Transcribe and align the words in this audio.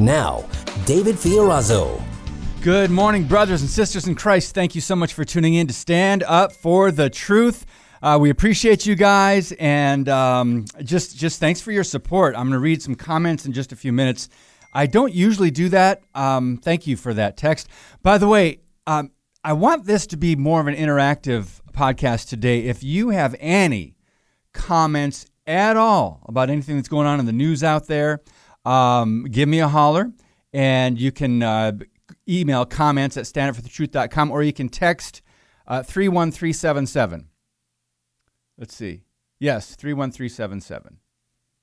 Now, 0.00 0.48
David 0.86 1.16
Fiorazo. 1.16 2.02
Good 2.62 2.90
morning, 2.90 3.24
brothers 3.24 3.60
and 3.60 3.68
sisters 3.68 4.06
in 4.06 4.14
Christ. 4.14 4.54
Thank 4.54 4.74
you 4.74 4.80
so 4.80 4.96
much 4.96 5.12
for 5.12 5.26
tuning 5.26 5.52
in 5.54 5.66
to 5.66 5.74
Stand 5.74 6.22
Up 6.22 6.52
for 6.52 6.90
the 6.90 7.10
Truth. 7.10 7.66
Uh, 8.02 8.16
we 8.18 8.30
appreciate 8.30 8.86
you 8.86 8.94
guys, 8.94 9.52
and 9.52 10.08
um, 10.08 10.64
just 10.82 11.18
just 11.18 11.38
thanks 11.38 11.60
for 11.60 11.70
your 11.70 11.84
support. 11.84 12.34
I'm 12.34 12.44
going 12.44 12.52
to 12.52 12.58
read 12.60 12.80
some 12.80 12.94
comments 12.94 13.44
in 13.44 13.52
just 13.52 13.72
a 13.72 13.76
few 13.76 13.92
minutes. 13.92 14.30
I 14.72 14.86
don't 14.86 15.12
usually 15.12 15.50
do 15.50 15.68
that. 15.68 16.00
Um, 16.14 16.56
thank 16.56 16.86
you 16.86 16.96
for 16.96 17.12
that 17.12 17.36
text. 17.36 17.68
By 18.02 18.16
the 18.16 18.26
way, 18.26 18.60
um, 18.86 19.10
I 19.44 19.52
want 19.52 19.84
this 19.84 20.06
to 20.08 20.16
be 20.16 20.34
more 20.34 20.62
of 20.62 20.66
an 20.66 20.76
interactive 20.76 21.60
podcast 21.72 22.28
today. 22.30 22.60
If 22.60 22.82
you 22.82 23.10
have 23.10 23.36
any 23.38 23.96
comments 24.54 25.26
at 25.46 25.76
all 25.76 26.22
about 26.26 26.48
anything 26.48 26.76
that's 26.76 26.88
going 26.88 27.06
on 27.06 27.20
in 27.20 27.26
the 27.26 27.32
news 27.32 27.62
out 27.62 27.86
there, 27.86 28.20
um, 28.64 29.24
give 29.24 29.48
me 29.48 29.60
a 29.60 29.68
holler, 29.68 30.12
and 30.52 31.00
you 31.00 31.12
can 31.12 31.42
uh, 31.42 31.72
email 32.28 32.64
comments 32.64 33.16
at 33.16 33.24
standupforthetruth.com 33.24 34.30
or 34.30 34.42
you 34.42 34.52
can 34.52 34.68
text 34.68 35.22
uh, 35.66 35.82
31377. 35.82 37.28
Let's 38.58 38.74
see. 38.74 39.02
Yes, 39.38 39.74
31377. 39.74 40.98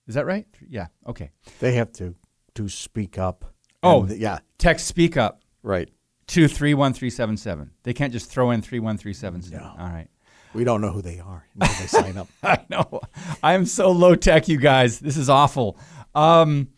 Is 0.08 0.16
that 0.16 0.26
right? 0.26 0.48
Yeah, 0.68 0.88
okay. 1.06 1.32
They 1.60 1.74
have 1.74 1.92
to 1.94 2.16
to 2.56 2.70
speak 2.70 3.20
up. 3.20 3.54
Oh, 3.84 4.04
And, 4.04 4.18
yeah, 4.18 4.40
Text 4.58 4.88
speak 4.88 5.16
up 5.16 5.44
right. 5.62 5.90
to 6.28 6.48
31377. 6.48 7.72
They 7.84 7.94
can't 7.94 8.12
just 8.12 8.32
throw 8.32 8.50
in 8.52 8.62
31377. 8.64 9.60
No. 9.62 9.76
All 9.80 9.92
right. 9.92 10.08
We 10.56 10.64
don't 10.64 10.82
know 10.82 10.90
who 10.92 11.04
they 11.04 11.20
are 11.20 11.46
until 11.54 11.76
they 11.80 11.86
sign 11.88 12.18
up. 12.18 12.28
I 12.44 12.66
know. 12.70 13.02
I 13.44 13.54
am 13.54 13.66
so 13.66 13.92
low 13.92 14.16
tech, 14.16 14.48
you 14.48 14.58
guys. 14.58 15.00
This 15.00 15.18
is 15.18 15.30
awful. 15.30 15.78
Um, 16.16 16.70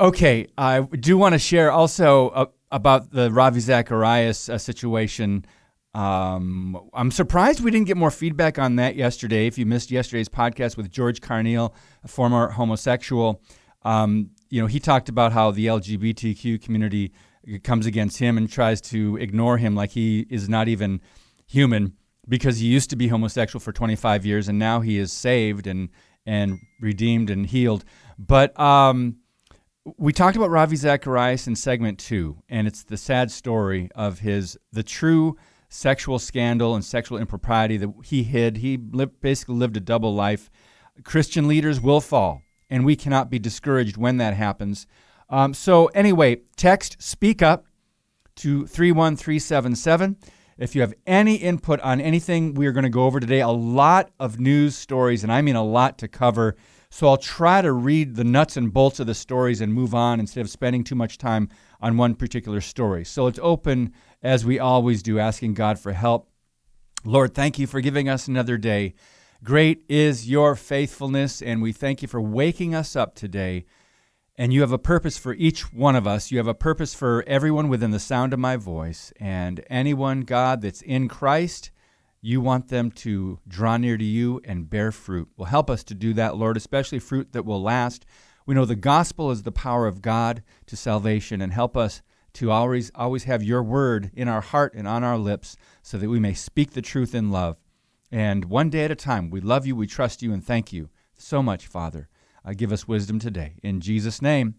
okay, 0.00 0.46
I 0.56 0.80
do 0.80 1.18
want 1.18 1.34
to 1.34 1.38
share 1.38 1.70
also 1.70 2.30
uh, 2.30 2.46
about 2.72 3.12
the 3.12 3.30
Ravi 3.30 3.60
Zacharias 3.60 4.48
uh, 4.48 4.58
situation. 4.58 5.44
Um, 5.92 6.88
I'm 6.94 7.10
surprised 7.10 7.60
we 7.60 7.70
didn't 7.70 7.86
get 7.86 7.96
more 7.96 8.10
feedback 8.10 8.58
on 8.58 8.76
that 8.76 8.96
yesterday. 8.96 9.46
If 9.46 9.58
you 9.58 9.66
missed 9.66 9.90
yesterday's 9.90 10.28
podcast 10.28 10.76
with 10.76 10.90
George 10.90 11.20
Carneal, 11.20 11.74
a 12.02 12.08
former 12.08 12.48
homosexual, 12.48 13.42
um, 13.82 14.30
you 14.48 14.60
know 14.60 14.66
he 14.66 14.80
talked 14.80 15.08
about 15.08 15.32
how 15.32 15.50
the 15.50 15.66
LGBTQ 15.66 16.62
community 16.62 17.12
comes 17.62 17.86
against 17.86 18.18
him 18.18 18.36
and 18.36 18.50
tries 18.50 18.80
to 18.80 19.16
ignore 19.16 19.58
him 19.58 19.74
like 19.74 19.90
he 19.90 20.26
is 20.30 20.48
not 20.48 20.68
even 20.68 21.00
human 21.46 21.94
because 22.28 22.58
he 22.58 22.66
used 22.66 22.90
to 22.90 22.96
be 22.96 23.08
homosexual 23.08 23.60
for 23.60 23.72
25 23.72 24.26
years 24.26 24.48
and 24.48 24.58
now 24.58 24.80
he 24.80 24.98
is 24.98 25.12
saved 25.12 25.66
and 25.66 25.88
and 26.26 26.58
redeemed 26.80 27.30
and 27.30 27.46
healed. 27.46 27.84
But 28.18 28.58
um, 28.60 29.16
we 29.98 30.12
talked 30.12 30.36
about 30.36 30.50
Ravi 30.50 30.76
Zacharias 30.76 31.46
in 31.46 31.56
segment 31.56 31.98
two, 31.98 32.42
and 32.48 32.66
it's 32.66 32.82
the 32.82 32.96
sad 32.96 33.30
story 33.30 33.90
of 33.94 34.20
his 34.20 34.58
the 34.72 34.82
true 34.82 35.36
sexual 35.68 36.18
scandal 36.18 36.74
and 36.74 36.84
sexual 36.84 37.18
impropriety 37.18 37.76
that 37.76 37.92
he 38.04 38.22
hid. 38.22 38.58
He 38.58 38.76
basically 38.76 39.54
lived 39.54 39.76
a 39.76 39.80
double 39.80 40.14
life. 40.14 40.50
Christian 41.04 41.48
leaders 41.48 41.80
will 41.80 42.00
fall, 42.00 42.42
and 42.68 42.84
we 42.84 42.96
cannot 42.96 43.30
be 43.30 43.38
discouraged 43.38 43.96
when 43.96 44.18
that 44.18 44.34
happens. 44.34 44.86
Um, 45.28 45.54
so 45.54 45.86
anyway, 45.86 46.42
text 46.56 46.96
speak 47.00 47.40
up 47.40 47.66
to 48.36 48.66
31377. 48.66 50.16
If 50.58 50.74
you 50.74 50.82
have 50.82 50.92
any 51.06 51.36
input 51.36 51.80
on 51.80 52.00
anything 52.00 52.54
we 52.54 52.66
are 52.66 52.72
going 52.72 52.84
to 52.84 52.90
go 52.90 53.04
over 53.04 53.20
today, 53.20 53.40
a 53.40 53.48
lot 53.48 54.10
of 54.18 54.38
news 54.38 54.76
stories, 54.76 55.22
and 55.22 55.32
I 55.32 55.40
mean 55.40 55.56
a 55.56 55.64
lot 55.64 55.98
to 55.98 56.08
cover. 56.08 56.56
So 56.90 57.08
I'll 57.08 57.16
try 57.16 57.62
to 57.62 57.72
read 57.72 58.16
the 58.16 58.24
nuts 58.24 58.56
and 58.56 58.72
bolts 58.72 58.98
of 58.98 59.06
the 59.06 59.14
stories 59.14 59.60
and 59.60 59.72
move 59.72 59.94
on 59.94 60.18
instead 60.18 60.40
of 60.40 60.50
spending 60.50 60.82
too 60.82 60.96
much 60.96 61.18
time 61.18 61.48
on 61.80 61.96
one 61.96 62.16
particular 62.16 62.60
story. 62.60 63.04
So 63.04 63.28
it's 63.28 63.38
open 63.42 63.94
as 64.22 64.44
we 64.44 64.58
always 64.58 65.02
do, 65.02 65.18
asking 65.18 65.54
God 65.54 65.78
for 65.78 65.92
help. 65.92 66.28
Lord, 67.04 67.32
thank 67.32 67.58
you 67.58 67.66
for 67.66 67.80
giving 67.80 68.08
us 68.08 68.28
another 68.28 68.58
day. 68.58 68.94
Great 69.42 69.84
is 69.88 70.28
your 70.28 70.54
faithfulness, 70.54 71.40
and 71.40 71.62
we 71.62 71.72
thank 71.72 72.02
you 72.02 72.08
for 72.08 72.20
waking 72.20 72.74
us 72.74 72.94
up 72.94 73.14
today. 73.14 73.64
And 74.36 74.52
you 74.52 74.60
have 74.60 74.72
a 74.72 74.78
purpose 74.78 75.16
for 75.16 75.32
each 75.34 75.72
one 75.72 75.96
of 75.96 76.06
us. 76.06 76.30
You 76.30 76.38
have 76.38 76.46
a 76.46 76.54
purpose 76.54 76.92
for 76.92 77.24
everyone 77.26 77.68
within 77.68 77.90
the 77.90 77.98
sound 77.98 78.32
of 78.32 78.38
my 78.38 78.56
voice. 78.56 79.12
And 79.20 79.64
anyone, 79.70 80.22
God, 80.22 80.60
that's 80.60 80.82
in 80.82 81.08
Christ, 81.08 81.70
you 82.22 82.40
want 82.40 82.68
them 82.68 82.90
to 82.90 83.38
draw 83.48 83.76
near 83.76 83.96
to 83.96 84.04
you 84.04 84.40
and 84.44 84.68
bear 84.68 84.92
fruit. 84.92 85.28
Well, 85.36 85.46
help 85.46 85.70
us 85.70 85.82
to 85.84 85.94
do 85.94 86.12
that, 86.14 86.36
Lord, 86.36 86.56
especially 86.56 86.98
fruit 86.98 87.32
that 87.32 87.44
will 87.44 87.62
last. 87.62 88.04
We 88.46 88.54
know 88.54 88.64
the 88.64 88.76
gospel 88.76 89.30
is 89.30 89.42
the 89.42 89.52
power 89.52 89.86
of 89.86 90.02
God 90.02 90.42
to 90.66 90.76
salvation, 90.76 91.40
and 91.40 91.52
help 91.52 91.76
us 91.76 92.02
to 92.34 92.50
always, 92.50 92.90
always 92.94 93.24
have 93.24 93.42
your 93.42 93.62
word 93.62 94.10
in 94.14 94.28
our 94.28 94.40
heart 94.40 94.74
and 94.74 94.86
on 94.86 95.02
our 95.02 95.18
lips 95.18 95.56
so 95.82 95.98
that 95.98 96.08
we 96.08 96.20
may 96.20 96.34
speak 96.34 96.72
the 96.72 96.82
truth 96.82 97.14
in 97.14 97.30
love. 97.30 97.56
And 98.12 98.44
one 98.46 98.70
day 98.70 98.84
at 98.84 98.90
a 98.90 98.96
time, 98.96 99.30
we 99.30 99.40
love 99.40 99.66
you, 99.66 99.74
we 99.76 99.86
trust 99.86 100.22
you, 100.22 100.32
and 100.32 100.44
thank 100.44 100.72
you 100.72 100.90
so 101.16 101.42
much, 101.42 101.66
Father. 101.66 102.08
Uh, 102.44 102.52
give 102.54 102.72
us 102.72 102.88
wisdom 102.88 103.18
today. 103.18 103.54
In 103.62 103.80
Jesus' 103.80 104.22
name, 104.22 104.54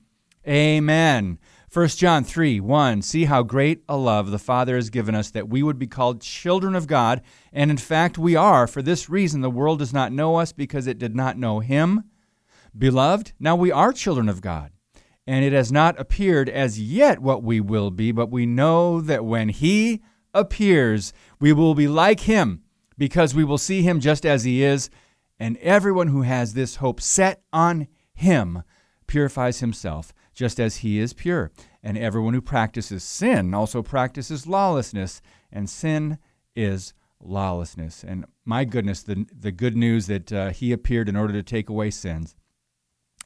amen. 0.47 1.39
1 1.73 1.87
John 1.87 2.25
3 2.25 2.59
1 2.59 3.01
See 3.01 3.23
how 3.25 3.43
great 3.43 3.81
a 3.87 3.95
love 3.95 4.29
the 4.29 4.37
Father 4.37 4.75
has 4.75 4.89
given 4.89 5.15
us 5.15 5.31
that 5.31 5.47
we 5.47 5.63
would 5.63 5.79
be 5.79 5.87
called 5.87 6.19
children 6.19 6.75
of 6.75 6.85
God. 6.85 7.21
And 7.53 7.71
in 7.71 7.77
fact, 7.77 8.17
we 8.17 8.35
are. 8.35 8.67
For 8.67 8.81
this 8.81 9.09
reason, 9.09 9.39
the 9.39 9.49
world 9.49 9.79
does 9.79 9.93
not 9.93 10.11
know 10.11 10.35
us 10.35 10.51
because 10.51 10.85
it 10.85 10.99
did 10.99 11.15
not 11.15 11.37
know 11.37 11.59
Him. 11.61 12.03
Beloved, 12.77 13.31
now 13.39 13.55
we 13.55 13.71
are 13.71 13.93
children 13.93 14.27
of 14.27 14.41
God. 14.41 14.71
And 15.25 15.45
it 15.45 15.53
has 15.53 15.71
not 15.71 15.97
appeared 15.97 16.49
as 16.49 16.77
yet 16.77 17.19
what 17.19 17.41
we 17.41 17.61
will 17.61 17.89
be, 17.89 18.11
but 18.11 18.29
we 18.29 18.45
know 18.45 18.99
that 18.99 19.23
when 19.23 19.47
He 19.47 20.01
appears, 20.33 21.13
we 21.39 21.53
will 21.53 21.73
be 21.73 21.87
like 21.87 22.21
Him 22.21 22.63
because 22.97 23.33
we 23.33 23.45
will 23.45 23.57
see 23.57 23.81
Him 23.81 24.01
just 24.01 24.25
as 24.25 24.43
He 24.43 24.61
is. 24.61 24.89
And 25.39 25.55
everyone 25.59 26.07
who 26.07 26.23
has 26.23 26.53
this 26.53 26.75
hope 26.75 26.99
set 26.99 27.43
on 27.53 27.87
Him 28.13 28.63
purifies 29.07 29.59
himself 29.59 30.13
just 30.33 30.59
as 30.59 30.77
He 30.77 30.99
is 30.99 31.13
pure. 31.13 31.51
And 31.83 31.97
everyone 31.97 32.33
who 32.33 32.41
practices 32.41 33.03
sin 33.03 33.53
also 33.53 33.81
practices 33.81 34.47
lawlessness, 34.47 35.21
and 35.51 35.69
sin 35.69 36.17
is 36.55 36.93
lawlessness. 37.19 38.03
And 38.03 38.25
my 38.45 38.65
goodness, 38.65 39.03
the, 39.03 39.25
the 39.31 39.51
good 39.51 39.75
news 39.75 40.07
that 40.07 40.31
uh, 40.31 40.49
He 40.49 40.71
appeared 40.71 41.09
in 41.09 41.15
order 41.15 41.33
to 41.33 41.43
take 41.43 41.69
away 41.69 41.91
sins 41.91 42.35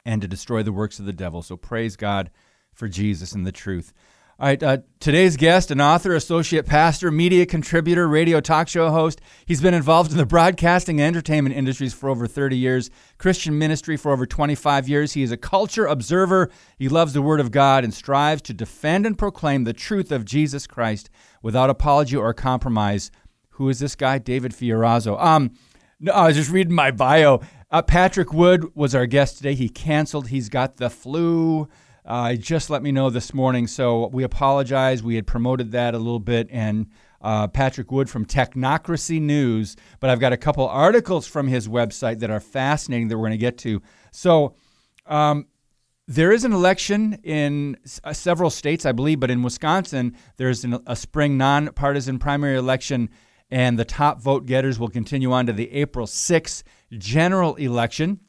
and 0.04 0.22
to 0.22 0.28
destroy 0.28 0.62
the 0.62 0.72
works 0.72 0.98
of 0.98 1.06
the 1.06 1.12
devil. 1.12 1.42
So 1.42 1.56
praise 1.56 1.96
God 1.96 2.30
for 2.72 2.88
Jesus 2.88 3.32
and 3.32 3.46
the 3.46 3.52
truth. 3.52 3.92
All 4.38 4.48
right, 4.48 4.62
uh, 4.62 4.78
today's 5.00 5.38
guest, 5.38 5.70
an 5.70 5.80
author, 5.80 6.14
associate 6.14 6.66
pastor, 6.66 7.10
media 7.10 7.46
contributor, 7.46 8.06
radio 8.06 8.38
talk 8.38 8.68
show 8.68 8.90
host. 8.90 9.22
He's 9.46 9.62
been 9.62 9.72
involved 9.72 10.10
in 10.10 10.18
the 10.18 10.26
broadcasting 10.26 11.00
and 11.00 11.06
entertainment 11.06 11.56
industries 11.56 11.94
for 11.94 12.10
over 12.10 12.26
30 12.26 12.54
years, 12.54 12.90
Christian 13.16 13.56
ministry 13.56 13.96
for 13.96 14.12
over 14.12 14.26
25 14.26 14.90
years. 14.90 15.14
He 15.14 15.22
is 15.22 15.32
a 15.32 15.38
culture 15.38 15.86
observer. 15.86 16.50
He 16.78 16.90
loves 16.90 17.14
the 17.14 17.22
Word 17.22 17.40
of 17.40 17.50
God 17.50 17.82
and 17.82 17.94
strives 17.94 18.42
to 18.42 18.52
defend 18.52 19.06
and 19.06 19.16
proclaim 19.16 19.64
the 19.64 19.72
truth 19.72 20.12
of 20.12 20.26
Jesus 20.26 20.66
Christ 20.66 21.08
without 21.40 21.70
apology 21.70 22.14
or 22.14 22.34
compromise. 22.34 23.10
Who 23.52 23.70
is 23.70 23.78
this 23.78 23.94
guy? 23.94 24.18
David 24.18 24.52
Fiorazo. 24.52 25.18
Um, 25.18 25.52
no, 25.98 26.12
I 26.12 26.26
was 26.26 26.36
just 26.36 26.50
reading 26.50 26.74
my 26.74 26.90
bio. 26.90 27.40
Uh, 27.70 27.80
Patrick 27.80 28.34
Wood 28.34 28.66
was 28.74 28.94
our 28.94 29.06
guest 29.06 29.38
today. 29.38 29.54
He 29.54 29.70
canceled. 29.70 30.28
He's 30.28 30.50
got 30.50 30.76
the 30.76 30.90
flu. 30.90 31.70
Uh, 32.06 32.34
just 32.34 32.70
let 32.70 32.84
me 32.84 32.92
know 32.92 33.10
this 33.10 33.34
morning, 33.34 33.66
so 33.66 34.06
we 34.08 34.22
apologize. 34.22 35.02
We 35.02 35.16
had 35.16 35.26
promoted 35.26 35.72
that 35.72 35.92
a 35.92 35.98
little 35.98 36.20
bit, 36.20 36.46
and 36.52 36.86
uh, 37.20 37.48
Patrick 37.48 37.90
Wood 37.90 38.08
from 38.08 38.24
Technocracy 38.24 39.20
News. 39.20 39.74
But 39.98 40.10
I've 40.10 40.20
got 40.20 40.32
a 40.32 40.36
couple 40.36 40.68
articles 40.68 41.26
from 41.26 41.48
his 41.48 41.66
website 41.66 42.20
that 42.20 42.30
are 42.30 42.38
fascinating 42.38 43.08
that 43.08 43.18
we're 43.18 43.22
going 43.22 43.32
to 43.32 43.38
get 43.38 43.58
to. 43.58 43.82
So, 44.12 44.54
um, 45.06 45.48
there 46.06 46.30
is 46.30 46.44
an 46.44 46.52
election 46.52 47.18
in 47.24 47.76
uh, 48.04 48.12
several 48.12 48.50
states, 48.50 48.86
I 48.86 48.92
believe, 48.92 49.18
but 49.18 49.32
in 49.32 49.42
Wisconsin, 49.42 50.16
there's 50.36 50.62
an, 50.62 50.78
a 50.86 50.94
spring 50.94 51.36
nonpartisan 51.36 52.20
primary 52.20 52.56
election, 52.56 53.10
and 53.50 53.76
the 53.76 53.84
top 53.84 54.20
vote 54.20 54.46
getters 54.46 54.78
will 54.78 54.88
continue 54.88 55.32
on 55.32 55.46
to 55.46 55.52
the 55.52 55.72
April 55.72 56.06
6th 56.06 56.62
general 56.92 57.56
election. 57.56 58.20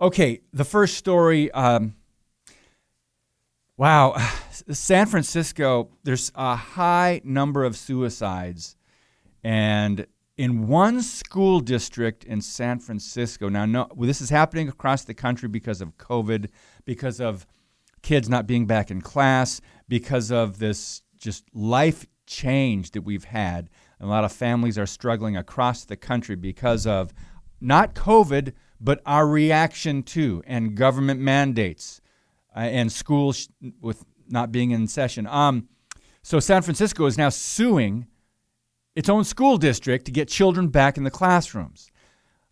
Okay, 0.00 0.40
the 0.52 0.64
first 0.64 0.96
story. 0.96 1.50
Um, 1.52 1.94
wow, 3.76 4.16
San 4.50 5.06
Francisco, 5.06 5.90
there's 6.02 6.32
a 6.34 6.56
high 6.56 7.20
number 7.24 7.64
of 7.64 7.76
suicides. 7.76 8.76
And 9.42 10.06
in 10.36 10.66
one 10.66 11.00
school 11.00 11.60
district 11.60 12.24
in 12.24 12.40
San 12.40 12.78
Francisco. 12.80 13.48
Now, 13.48 13.66
no, 13.66 13.88
this 13.98 14.20
is 14.20 14.30
happening 14.30 14.68
across 14.68 15.04
the 15.04 15.14
country 15.14 15.48
because 15.48 15.80
of 15.80 15.96
COVID, 15.96 16.48
because 16.84 17.20
of 17.20 17.46
kids 18.02 18.28
not 18.28 18.46
being 18.46 18.66
back 18.66 18.90
in 18.90 19.00
class, 19.00 19.60
because 19.88 20.30
of 20.30 20.58
this 20.58 21.02
just 21.16 21.44
life 21.54 22.06
change 22.26 22.90
that 22.92 23.02
we've 23.02 23.24
had. 23.24 23.70
A 24.00 24.06
lot 24.06 24.24
of 24.24 24.32
families 24.32 24.76
are 24.76 24.86
struggling 24.86 25.36
across 25.36 25.84
the 25.84 25.96
country 25.96 26.36
because 26.36 26.86
of 26.86 27.14
not 27.60 27.94
COVID, 27.94 28.52
but 28.80 29.00
our 29.06 29.26
reaction 29.26 30.02
to 30.02 30.42
and 30.46 30.76
government 30.76 31.20
mandates 31.20 32.00
uh, 32.54 32.60
and 32.60 32.90
schools 32.90 33.48
with 33.80 34.04
not 34.28 34.52
being 34.52 34.72
in 34.72 34.86
session. 34.88 35.26
Um, 35.26 35.68
so 36.22 36.40
San 36.40 36.62
Francisco 36.62 37.06
is 37.06 37.16
now 37.16 37.28
suing 37.28 38.06
its 38.94 39.08
own 39.08 39.24
school 39.24 39.58
district 39.58 40.04
to 40.06 40.12
get 40.12 40.28
children 40.28 40.68
back 40.68 40.96
in 40.96 41.04
the 41.04 41.10
classrooms. 41.10 41.90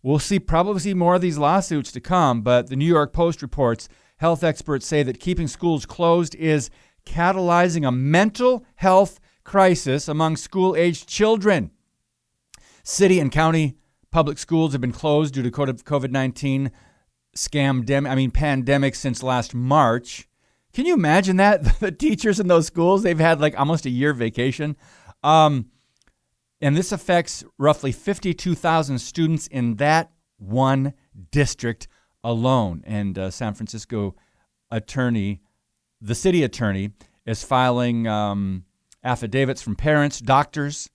We'll 0.01 0.19
see 0.19 0.39
probably 0.39 0.81
see 0.81 0.93
more 0.93 1.15
of 1.15 1.21
these 1.21 1.37
lawsuits 1.37 1.91
to 1.93 2.01
come, 2.01 2.41
but 2.41 2.67
the 2.67 2.75
New 2.75 2.85
York 2.85 3.13
Post 3.13 3.41
reports 3.41 3.87
health 4.17 4.43
experts 4.43 4.85
say 4.85 5.03
that 5.03 5.19
keeping 5.19 5.47
schools 5.47 5.85
closed 5.85 6.35
is 6.35 6.69
catalyzing 7.05 7.87
a 7.87 7.91
mental 7.91 8.65
health 8.75 9.19
crisis 9.43 10.07
among 10.07 10.37
school-aged 10.37 11.07
children. 11.07 11.71
City 12.83 13.19
and 13.19 13.31
county 13.31 13.77
public 14.11 14.37
schools 14.37 14.73
have 14.73 14.81
been 14.81 14.91
closed 14.91 15.33
due 15.33 15.43
to 15.43 15.51
COVID-19 15.51 16.71
scam 17.35 17.85
dem- 17.85 18.05
I 18.05 18.15
mean 18.15 18.31
pandemic 18.31 18.95
since 18.95 19.23
last 19.23 19.55
March. 19.55 20.27
Can 20.73 20.85
you 20.85 20.93
imagine 20.93 21.37
that? 21.37 21.63
the 21.79 21.91
teachers 21.91 22.39
in 22.39 22.47
those 22.47 22.67
schools, 22.67 23.03
they've 23.03 23.19
had 23.19 23.39
like 23.39 23.57
almost 23.59 23.85
a 23.85 23.89
year 23.89 24.13
vacation. 24.13 24.75
Um, 25.23 25.67
and 26.63 26.77
this 26.77 26.93
affects 26.93 27.43
roughly 27.57 27.91
52,000 27.91 28.97
students 28.97 29.47
in 29.47 29.75
that 29.75 30.13
one 30.37 30.93
district 31.29 31.89
alone. 32.23 32.81
And 32.85 33.19
uh, 33.19 33.31
San 33.31 33.53
Francisco 33.53 34.15
attorney, 34.71 35.41
the 35.99 36.15
city 36.15 36.41
attorney, 36.41 36.91
is 37.25 37.43
filing 37.43 38.07
um, 38.07 38.63
affidavits 39.03 39.61
from 39.61 39.75
parents, 39.75 40.21
doctors, 40.21 40.89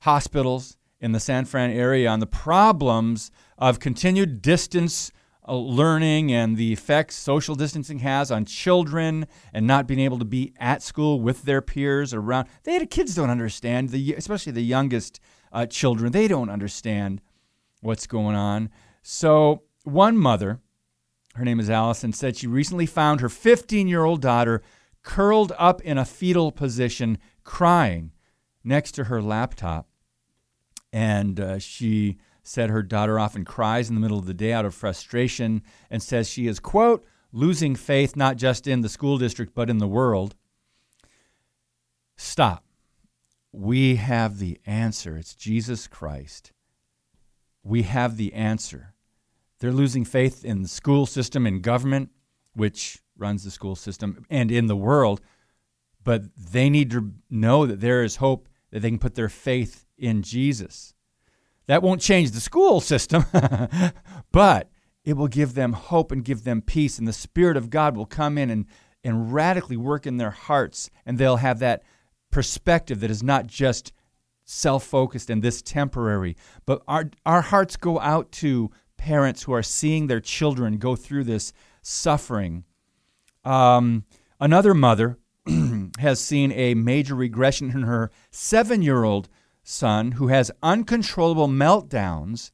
hospitals 0.00 0.76
in 1.00 1.12
the 1.12 1.20
San 1.20 1.44
Fran 1.44 1.70
area 1.70 2.08
on 2.08 2.18
the 2.18 2.26
problems 2.26 3.30
of 3.56 3.78
continued 3.78 4.42
distance 4.42 5.12
uh, 5.46 5.56
learning 5.56 6.32
and 6.32 6.56
the 6.56 6.72
effects 6.72 7.16
social 7.16 7.54
distancing 7.54 7.98
has 8.00 8.30
on 8.30 8.44
children 8.44 9.26
and 9.52 9.66
not 9.66 9.86
being 9.86 10.00
able 10.00 10.18
to 10.18 10.24
be 10.24 10.52
at 10.58 10.82
school 10.82 11.20
with 11.20 11.42
their 11.42 11.60
peers 11.60 12.14
around. 12.14 12.46
They 12.62 12.78
the 12.78 12.86
kids 12.86 13.14
don't 13.14 13.30
understand 13.30 13.88
the 13.88 14.14
especially 14.14 14.52
the 14.52 14.62
youngest 14.62 15.20
uh, 15.52 15.66
children. 15.66 16.12
They 16.12 16.28
don't 16.28 16.50
understand 16.50 17.20
what's 17.80 18.06
going 18.06 18.36
on. 18.36 18.70
So 19.02 19.64
one 19.84 20.16
mother, 20.16 20.60
her 21.34 21.44
name 21.44 21.58
is 21.58 21.68
Allison, 21.68 22.12
said 22.12 22.36
she 22.36 22.46
recently 22.46 22.86
found 22.86 23.20
her 23.20 23.28
15 23.28 23.88
year 23.88 24.04
old 24.04 24.20
daughter 24.20 24.62
curled 25.02 25.52
up 25.58 25.80
in 25.82 25.98
a 25.98 26.04
fetal 26.04 26.52
position, 26.52 27.18
crying 27.42 28.12
next 28.62 28.92
to 28.92 29.04
her 29.04 29.20
laptop, 29.20 29.88
and 30.92 31.40
uh, 31.40 31.58
she 31.58 32.18
said 32.42 32.70
her 32.70 32.82
daughter 32.82 33.18
often 33.18 33.44
cries 33.44 33.88
in 33.88 33.94
the 33.94 34.00
middle 34.00 34.18
of 34.18 34.26
the 34.26 34.34
day 34.34 34.52
out 34.52 34.64
of 34.64 34.74
frustration 34.74 35.62
and 35.90 36.02
says 36.02 36.28
she 36.28 36.46
is, 36.46 36.58
quote, 36.58 37.04
losing 37.32 37.74
faith 37.74 38.16
not 38.16 38.36
just 38.36 38.66
in 38.66 38.80
the 38.80 38.88
school 38.88 39.18
district 39.18 39.54
but 39.54 39.70
in 39.70 39.78
the 39.78 39.88
world. 39.88 40.34
Stop. 42.16 42.64
We 43.52 43.96
have 43.96 44.38
the 44.38 44.58
answer. 44.66 45.16
It's 45.16 45.34
Jesus 45.34 45.86
Christ. 45.86 46.52
We 47.62 47.82
have 47.82 48.16
the 48.16 48.32
answer. 48.32 48.94
They're 49.60 49.72
losing 49.72 50.04
faith 50.04 50.44
in 50.44 50.62
the 50.62 50.68
school 50.68 51.06
system, 51.06 51.46
in 51.46 51.60
government, 51.60 52.10
which 52.54 53.00
runs 53.16 53.44
the 53.44 53.50
school 53.50 53.76
system, 53.76 54.24
and 54.28 54.50
in 54.50 54.66
the 54.66 54.76
world. 54.76 55.20
But 56.02 56.24
they 56.36 56.68
need 56.68 56.90
to 56.90 57.12
know 57.30 57.66
that 57.66 57.80
there 57.80 58.02
is 58.02 58.16
hope 58.16 58.48
that 58.70 58.80
they 58.80 58.90
can 58.90 58.98
put 58.98 59.14
their 59.14 59.28
faith 59.28 59.86
in 59.96 60.22
Jesus. 60.22 60.91
That 61.72 61.82
won't 61.82 62.02
change 62.02 62.32
the 62.32 62.40
school 62.40 62.82
system, 62.82 63.24
but 64.30 64.70
it 65.06 65.14
will 65.14 65.26
give 65.26 65.54
them 65.54 65.72
hope 65.72 66.12
and 66.12 66.22
give 66.22 66.44
them 66.44 66.60
peace. 66.60 66.98
And 66.98 67.08
the 67.08 67.14
Spirit 67.14 67.56
of 67.56 67.70
God 67.70 67.96
will 67.96 68.04
come 68.04 68.36
in 68.36 68.50
and, 68.50 68.66
and 69.02 69.32
radically 69.32 69.78
work 69.78 70.06
in 70.06 70.18
their 70.18 70.32
hearts. 70.32 70.90
And 71.06 71.16
they'll 71.16 71.36
have 71.38 71.60
that 71.60 71.82
perspective 72.30 73.00
that 73.00 73.10
is 73.10 73.22
not 73.22 73.46
just 73.46 73.94
self 74.44 74.84
focused 74.84 75.30
and 75.30 75.42
this 75.42 75.62
temporary, 75.62 76.36
but 76.66 76.82
our, 76.86 77.08
our 77.24 77.40
hearts 77.40 77.78
go 77.78 77.98
out 78.00 78.30
to 78.32 78.70
parents 78.98 79.44
who 79.44 79.54
are 79.54 79.62
seeing 79.62 80.08
their 80.08 80.20
children 80.20 80.76
go 80.76 80.94
through 80.94 81.24
this 81.24 81.54
suffering. 81.80 82.64
Um, 83.44 84.04
another 84.38 84.74
mother 84.74 85.16
has 86.00 86.20
seen 86.20 86.52
a 86.52 86.74
major 86.74 87.14
regression 87.14 87.70
in 87.70 87.84
her 87.84 88.10
seven 88.30 88.82
year 88.82 89.04
old 89.04 89.30
son 89.62 90.12
who 90.12 90.28
has 90.28 90.50
uncontrollable 90.62 91.48
meltdowns 91.48 92.50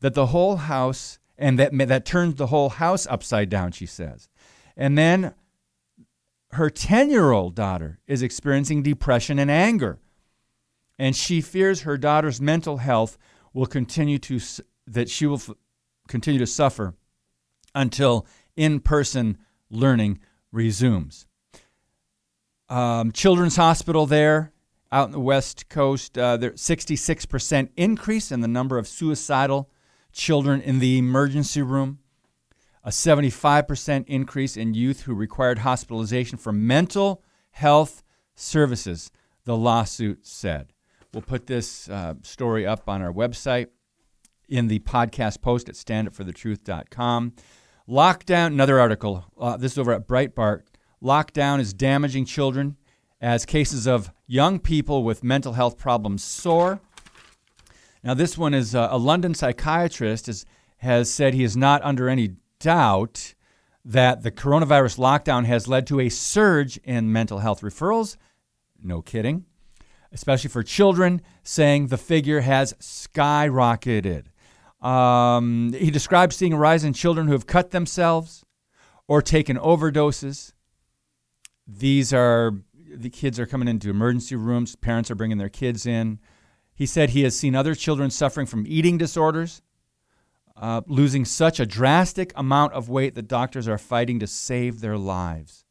that 0.00 0.14
the 0.14 0.26
whole 0.26 0.56
house 0.56 1.18
and 1.36 1.58
that 1.58 1.76
that 1.88 2.04
turns 2.04 2.34
the 2.34 2.48
whole 2.48 2.70
house 2.70 3.06
upside 3.08 3.48
down 3.48 3.72
she 3.72 3.86
says. 3.86 4.28
And 4.76 4.96
then 4.96 5.34
her 6.52 6.70
10-year-old 6.70 7.54
daughter 7.54 8.00
is 8.06 8.22
experiencing 8.22 8.82
depression 8.82 9.38
and 9.38 9.50
anger. 9.50 9.98
And 10.98 11.14
she 11.14 11.40
fears 11.40 11.82
her 11.82 11.98
daughter's 11.98 12.40
mental 12.40 12.78
health 12.78 13.18
will 13.52 13.66
continue 13.66 14.18
to 14.18 14.40
that 14.86 15.10
she 15.10 15.26
will 15.26 15.36
f- 15.36 15.50
continue 16.08 16.38
to 16.38 16.46
suffer 16.46 16.94
until 17.74 18.26
in-person 18.56 19.38
learning 19.70 20.18
resumes. 20.50 21.26
Um, 22.68 23.12
children's 23.12 23.56
hospital 23.56 24.06
there 24.06 24.52
out 24.90 25.06
in 25.06 25.12
the 25.12 25.20
West 25.20 25.68
Coast, 25.68 26.16
uh, 26.16 26.36
there 26.36 26.52
66% 26.52 27.68
increase 27.76 28.32
in 28.32 28.40
the 28.40 28.48
number 28.48 28.78
of 28.78 28.88
suicidal 28.88 29.70
children 30.12 30.60
in 30.60 30.78
the 30.78 30.98
emergency 30.98 31.62
room, 31.62 31.98
a 32.82 32.90
75% 32.90 34.04
increase 34.06 34.56
in 34.56 34.74
youth 34.74 35.02
who 35.02 35.14
required 35.14 35.58
hospitalization 35.58 36.38
for 36.38 36.52
mental 36.52 37.22
health 37.50 38.02
services, 38.34 39.10
the 39.44 39.56
lawsuit 39.56 40.26
said. 40.26 40.72
We'll 41.12 41.22
put 41.22 41.46
this 41.46 41.88
uh, 41.88 42.14
story 42.22 42.66
up 42.66 42.88
on 42.88 43.02
our 43.02 43.12
website 43.12 43.68
in 44.48 44.68
the 44.68 44.78
podcast 44.80 45.42
post 45.42 45.68
at 45.68 45.74
standupforthetruth.com. 45.74 47.34
Lockdown, 47.88 48.46
another 48.48 48.80
article. 48.80 49.24
Uh, 49.38 49.56
this 49.56 49.72
is 49.72 49.78
over 49.78 49.92
at 49.92 50.06
Breitbart. 50.06 50.62
Lockdown 51.02 51.60
is 51.60 51.72
damaging 51.72 52.24
children 52.24 52.76
as 53.20 53.44
cases 53.44 53.86
of 53.86 54.12
young 54.26 54.58
people 54.58 55.02
with 55.02 55.24
mental 55.24 55.54
health 55.54 55.76
problems 55.76 56.22
soar. 56.22 56.80
Now, 58.04 58.14
this 58.14 58.38
one 58.38 58.54
is 58.54 58.74
uh, 58.74 58.88
a 58.90 58.98
London 58.98 59.34
psychiatrist 59.34 60.28
is, 60.28 60.46
has 60.78 61.10
said 61.10 61.34
he 61.34 61.42
is 61.42 61.56
not 61.56 61.82
under 61.82 62.08
any 62.08 62.36
doubt 62.60 63.34
that 63.84 64.22
the 64.22 64.30
coronavirus 64.30 64.98
lockdown 64.98 65.46
has 65.46 65.66
led 65.66 65.86
to 65.86 66.00
a 66.00 66.08
surge 66.08 66.76
in 66.78 67.12
mental 67.12 67.38
health 67.38 67.62
referrals. 67.62 68.16
No 68.82 69.02
kidding. 69.02 69.46
Especially 70.12 70.48
for 70.48 70.62
children, 70.62 71.20
saying 71.42 71.88
the 71.88 71.98
figure 71.98 72.40
has 72.40 72.72
skyrocketed. 72.74 74.26
Um, 74.80 75.72
he 75.72 75.90
describes 75.90 76.36
seeing 76.36 76.52
a 76.52 76.58
rise 76.58 76.84
in 76.84 76.92
children 76.92 77.26
who 77.26 77.32
have 77.32 77.46
cut 77.46 77.72
themselves 77.72 78.44
or 79.08 79.20
taken 79.22 79.56
overdoses. 79.56 80.52
These 81.66 82.12
are 82.12 82.52
the 83.02 83.10
kids 83.10 83.38
are 83.38 83.46
coming 83.46 83.68
into 83.68 83.90
emergency 83.90 84.36
rooms, 84.36 84.76
parents 84.76 85.10
are 85.10 85.14
bringing 85.14 85.38
their 85.38 85.48
kids 85.48 85.86
in. 85.86 86.18
He 86.74 86.86
said 86.86 87.10
he 87.10 87.22
has 87.22 87.38
seen 87.38 87.54
other 87.54 87.74
children 87.74 88.10
suffering 88.10 88.46
from 88.46 88.64
eating 88.66 88.98
disorders, 88.98 89.62
uh, 90.56 90.82
losing 90.86 91.24
such 91.24 91.60
a 91.60 91.66
drastic 91.66 92.32
amount 92.36 92.72
of 92.72 92.88
weight 92.88 93.14
that 93.14 93.28
doctors 93.28 93.68
are 93.68 93.78
fighting 93.78 94.18
to 94.20 94.26
save 94.26 94.80
their 94.80 94.98
lives. 94.98 95.64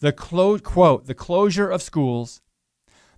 The 0.00 0.12
clo- 0.12 0.58
quote, 0.58 1.06
the 1.06 1.14
closure 1.14 1.68
of 1.68 1.82
schools, 1.82 2.40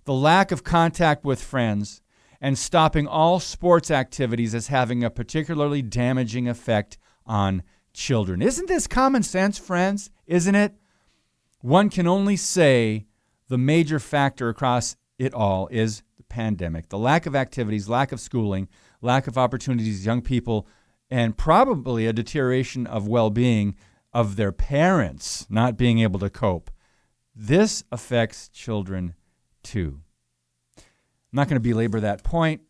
the 0.05 0.13
lack 0.13 0.51
of 0.51 0.63
contact 0.63 1.23
with 1.23 1.41
friends, 1.41 2.01
and 2.41 2.57
stopping 2.57 3.07
all 3.07 3.39
sports 3.39 3.89
activities 3.89 4.53
is 4.53 4.67
having 4.67 5.03
a 5.03 5.09
particularly 5.09 5.81
damaging 5.81 6.49
effect 6.49 6.97
on 7.25 7.63
children. 7.93 8.41
Isn't 8.41 8.67
this 8.67 8.85
common 8.85 9.23
sense, 9.23 9.57
friends? 9.57 10.09
Isn't 10.27 10.55
it? 10.55 10.75
One 11.61 11.89
can 11.89 12.05
only 12.05 12.35
say 12.35 13.05
the 13.53 13.57
major 13.59 13.99
factor 13.99 14.49
across 14.49 14.95
it 15.19 15.31
all 15.31 15.67
is 15.67 16.01
the 16.17 16.23
pandemic 16.23 16.89
the 16.89 16.97
lack 16.97 17.27
of 17.27 17.35
activities, 17.35 17.87
lack 17.87 18.11
of 18.11 18.19
schooling, 18.19 18.67
lack 18.99 19.27
of 19.27 19.37
opportunities, 19.37 20.03
young 20.03 20.23
people, 20.23 20.67
and 21.11 21.37
probably 21.37 22.07
a 22.07 22.13
deterioration 22.13 22.87
of 22.87 23.07
well 23.07 23.29
being 23.29 23.75
of 24.11 24.37
their 24.37 24.51
parents 24.51 25.45
not 25.51 25.77
being 25.77 25.99
able 25.99 26.19
to 26.19 26.31
cope. 26.31 26.71
This 27.35 27.83
affects 27.91 28.49
children 28.49 29.13
too. 29.61 29.99
I'm 30.75 30.83
not 31.33 31.47
going 31.47 31.61
to 31.61 31.69
belabor 31.69 31.99
that 31.99 32.23
point, 32.23 32.61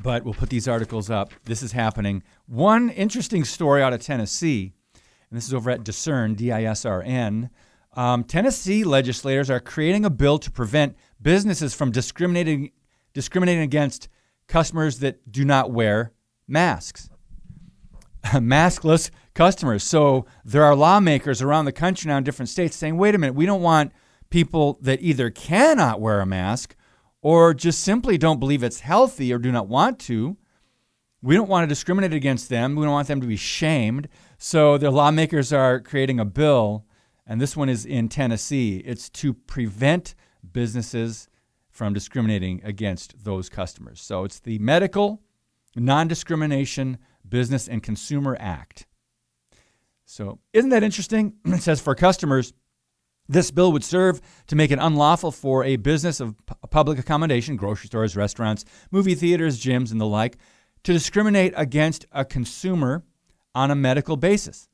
but 0.00 0.22
we'll 0.22 0.34
put 0.34 0.50
these 0.50 0.68
articles 0.68 1.10
up. 1.10 1.32
This 1.46 1.64
is 1.64 1.72
happening. 1.72 2.22
One 2.46 2.90
interesting 2.90 3.42
story 3.42 3.82
out 3.82 3.92
of 3.92 4.00
Tennessee, 4.00 4.72
and 4.94 5.36
this 5.36 5.48
is 5.48 5.54
over 5.54 5.68
at 5.68 5.82
Discern, 5.82 6.34
D 6.34 6.52
I 6.52 6.62
S 6.62 6.84
R 6.84 7.02
N. 7.02 7.50
Um, 7.94 8.24
Tennessee 8.24 8.84
legislators 8.84 9.50
are 9.50 9.60
creating 9.60 10.04
a 10.04 10.10
bill 10.10 10.38
to 10.38 10.50
prevent 10.50 10.96
businesses 11.20 11.74
from 11.74 11.90
discriminating 11.90 12.70
discriminating 13.12 13.62
against 13.62 14.08
customers 14.46 15.00
that 15.00 15.30
do 15.30 15.44
not 15.44 15.70
wear 15.72 16.12
masks. 16.46 17.10
Maskless 18.24 19.10
customers. 19.34 19.82
So 19.82 20.26
there 20.44 20.64
are 20.64 20.76
lawmakers 20.76 21.42
around 21.42 21.64
the 21.64 21.72
country 21.72 22.08
now 22.08 22.18
in 22.18 22.24
different 22.24 22.48
states 22.48 22.76
saying, 22.76 22.96
wait 22.96 23.14
a 23.14 23.18
minute, 23.18 23.34
we 23.34 23.46
don't 23.46 23.62
want 23.62 23.92
people 24.28 24.78
that 24.82 25.00
either 25.02 25.30
cannot 25.30 26.00
wear 26.00 26.20
a 26.20 26.26
mask 26.26 26.76
or 27.22 27.54
just 27.54 27.80
simply 27.80 28.16
don't 28.16 28.40
believe 28.40 28.62
it's 28.62 28.80
healthy 28.80 29.32
or 29.32 29.38
do 29.38 29.50
not 29.50 29.68
want 29.68 29.98
to. 29.98 30.36
We 31.22 31.34
don't 31.34 31.48
want 31.48 31.64
to 31.64 31.68
discriminate 31.68 32.14
against 32.14 32.48
them. 32.48 32.76
We 32.76 32.84
don't 32.84 32.92
want 32.92 33.08
them 33.08 33.20
to 33.20 33.26
be 33.26 33.36
shamed. 33.36 34.08
So 34.38 34.78
the 34.78 34.90
lawmakers 34.90 35.52
are 35.52 35.80
creating 35.80 36.18
a 36.18 36.24
bill, 36.24 36.86
and 37.30 37.40
this 37.40 37.56
one 37.56 37.68
is 37.68 37.86
in 37.86 38.08
Tennessee. 38.08 38.78
It's 38.84 39.08
to 39.10 39.32
prevent 39.32 40.16
businesses 40.52 41.28
from 41.70 41.94
discriminating 41.94 42.60
against 42.64 43.22
those 43.22 43.48
customers. 43.48 44.00
So 44.00 44.24
it's 44.24 44.40
the 44.40 44.58
Medical 44.58 45.22
Non 45.76 46.08
Discrimination 46.08 46.98
Business 47.26 47.68
and 47.68 47.84
Consumer 47.84 48.36
Act. 48.40 48.84
So, 50.04 50.40
isn't 50.52 50.70
that 50.70 50.82
interesting? 50.82 51.34
it 51.44 51.62
says 51.62 51.80
for 51.80 51.94
customers, 51.94 52.52
this 53.28 53.52
bill 53.52 53.70
would 53.70 53.84
serve 53.84 54.20
to 54.48 54.56
make 54.56 54.72
it 54.72 54.80
unlawful 54.82 55.30
for 55.30 55.62
a 55.62 55.76
business 55.76 56.18
of 56.18 56.34
public 56.70 56.98
accommodation, 56.98 57.54
grocery 57.54 57.86
stores, 57.86 58.16
restaurants, 58.16 58.64
movie 58.90 59.14
theaters, 59.14 59.62
gyms, 59.62 59.92
and 59.92 60.00
the 60.00 60.06
like, 60.06 60.36
to 60.82 60.92
discriminate 60.92 61.52
against 61.56 62.06
a 62.10 62.24
consumer 62.24 63.04
on 63.54 63.70
a 63.70 63.76
medical 63.76 64.16
basis. 64.16 64.68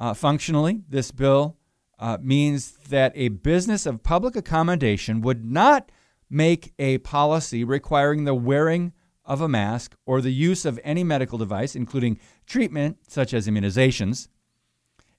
Uh, 0.00 0.12
functionally, 0.14 0.82
this 0.88 1.12
bill 1.12 1.56
uh, 2.02 2.18
means 2.20 2.72
that 2.88 3.12
a 3.14 3.28
business 3.28 3.86
of 3.86 4.02
public 4.02 4.34
accommodation 4.34 5.20
would 5.20 5.44
not 5.44 5.92
make 6.28 6.72
a 6.76 6.98
policy 6.98 7.62
requiring 7.62 8.24
the 8.24 8.34
wearing 8.34 8.92
of 9.24 9.40
a 9.40 9.48
mask 9.48 9.94
or 10.04 10.20
the 10.20 10.32
use 10.32 10.64
of 10.64 10.80
any 10.82 11.04
medical 11.04 11.38
device, 11.38 11.76
including 11.76 12.18
treatment 12.44 12.98
such 13.06 13.32
as 13.32 13.46
immunizations, 13.46 14.26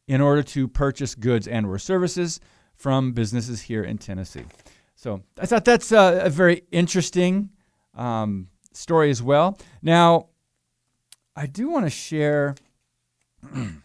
in 0.09 0.19
order 0.19 0.43
to 0.43 0.67
purchase 0.67 1.15
goods 1.15 1.47
and 1.47 1.65
or 1.65 1.79
services 1.79 2.41
from 2.75 3.13
businesses 3.13 3.61
here 3.61 3.85
in 3.85 3.97
Tennessee. 3.97 4.43
So 4.93 5.23
I 5.39 5.45
thought 5.45 5.63
that's 5.63 5.93
a, 5.93 6.23
a 6.25 6.29
very 6.29 6.63
interesting 6.69 7.51
um, 7.93 8.49
story 8.73 9.09
as 9.09 9.23
well. 9.23 9.57
Now, 9.81 10.27
I 11.33 11.45
do 11.45 11.69
want 11.69 11.85
to 11.85 11.89
share 11.89 12.55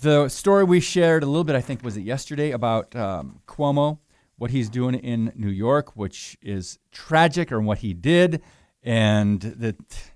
the 0.00 0.28
story 0.28 0.64
we 0.64 0.80
shared 0.80 1.22
a 1.22 1.26
little 1.26 1.44
bit, 1.44 1.56
I 1.56 1.60
think, 1.60 1.82
was 1.82 1.96
it 1.96 2.02
yesterday, 2.02 2.50
about 2.50 2.94
um, 2.94 3.40
Cuomo, 3.46 3.98
what 4.36 4.50
he's 4.50 4.68
doing 4.68 4.94
in 4.94 5.32
New 5.34 5.50
York, 5.50 5.96
which 5.96 6.36
is 6.42 6.78
tragic, 6.92 7.50
or 7.50 7.60
what 7.60 7.78
he 7.78 7.94
did, 7.94 8.42
and 8.82 9.40
that 9.40 10.12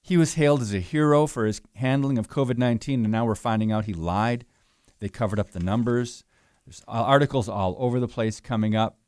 he 0.00 0.16
was 0.16 0.34
hailed 0.34 0.62
as 0.62 0.72
a 0.72 0.80
hero 0.80 1.26
for 1.26 1.44
his 1.44 1.60
handling 1.74 2.18
of 2.18 2.28
COVID 2.28 2.58
19, 2.58 3.04
and 3.04 3.12
now 3.12 3.24
we're 3.24 3.34
finding 3.34 3.72
out 3.72 3.86
he 3.86 3.94
lied. 3.94 4.44
They 5.00 5.08
covered 5.08 5.38
up 5.38 5.50
the 5.50 5.60
numbers. 5.60 6.24
There's 6.64 6.82
articles 6.86 7.48
all 7.48 7.76
over 7.78 7.98
the 7.98 8.08
place 8.08 8.40
coming 8.40 8.76
up. 8.76 8.98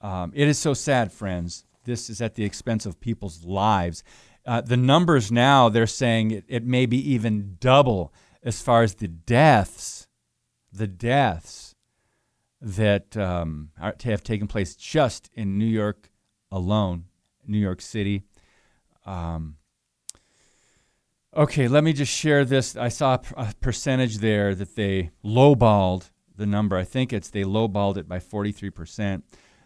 Um, 0.00 0.32
it 0.34 0.48
is 0.48 0.58
so 0.58 0.74
sad, 0.74 1.12
friends. 1.12 1.64
This 1.84 2.10
is 2.10 2.20
at 2.20 2.34
the 2.34 2.44
expense 2.44 2.86
of 2.86 3.00
people's 3.00 3.44
lives. 3.44 4.02
Uh, 4.44 4.60
the 4.60 4.76
numbers 4.76 5.32
now, 5.32 5.68
they're 5.68 5.86
saying 5.86 6.30
it, 6.30 6.44
it 6.48 6.64
may 6.64 6.86
be 6.86 7.12
even 7.12 7.56
double 7.60 8.12
as 8.46 8.62
far 8.62 8.84
as 8.84 8.94
the 8.94 9.08
deaths, 9.08 10.06
the 10.72 10.86
deaths 10.86 11.74
that 12.60 13.16
um, 13.16 13.70
are, 13.78 13.94
have 14.04 14.22
taken 14.22 14.46
place 14.46 14.76
just 14.76 15.28
in 15.34 15.58
New 15.58 15.66
York 15.66 16.10
alone, 16.52 17.06
New 17.44 17.58
York 17.58 17.82
City. 17.82 18.22
Um, 19.04 19.56
okay, 21.36 21.66
let 21.66 21.82
me 21.82 21.92
just 21.92 22.12
share 22.12 22.44
this. 22.44 22.76
I 22.76 22.88
saw 22.88 23.18
a 23.36 23.52
percentage 23.60 24.18
there 24.18 24.54
that 24.54 24.76
they 24.76 25.10
lowballed 25.24 26.10
the 26.36 26.46
number. 26.46 26.76
I 26.76 26.84
think 26.84 27.12
it's 27.12 27.30
they 27.30 27.42
lowballed 27.42 27.96
it 27.96 28.08
by 28.08 28.20
43%. 28.20 29.22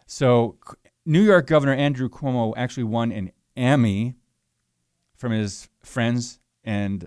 So 0.07 0.57
New 1.05 1.21
York 1.21 1.47
Governor 1.47 1.75
Andrew 1.75 2.09
Cuomo 2.09 2.55
actually 2.57 2.85
won 2.85 3.13
an 3.13 3.31
Emmy 3.55 4.15
from 5.15 5.33
his 5.33 5.69
friends 5.83 6.39
and 6.65 7.07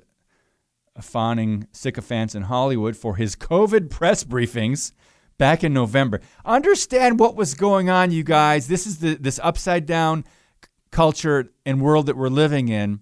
fawning 1.02 1.68
sycophants 1.72 2.36
in 2.36 2.44
Hollywood 2.44 2.96
for 2.96 3.16
his 3.16 3.36
COVID 3.36 3.90
press 3.90 4.24
briefings 4.24 4.92
back 5.38 5.64
in 5.64 5.74
November. 5.74 6.22
Understand 6.46 7.20
what 7.20 7.36
was 7.36 7.56
going 7.56 7.90
on, 7.90 8.12
you 8.12 8.24
guys. 8.24 8.68
This 8.68 8.86
is 8.86 9.00
the 9.00 9.16
this 9.16 9.40
upside 9.44 9.86
down 9.86 10.26
culture 10.92 11.50
and 11.66 11.82
world 11.82 12.06
that 12.06 12.18
we're 12.18 12.30
living 12.30 12.70
in. 12.70 13.00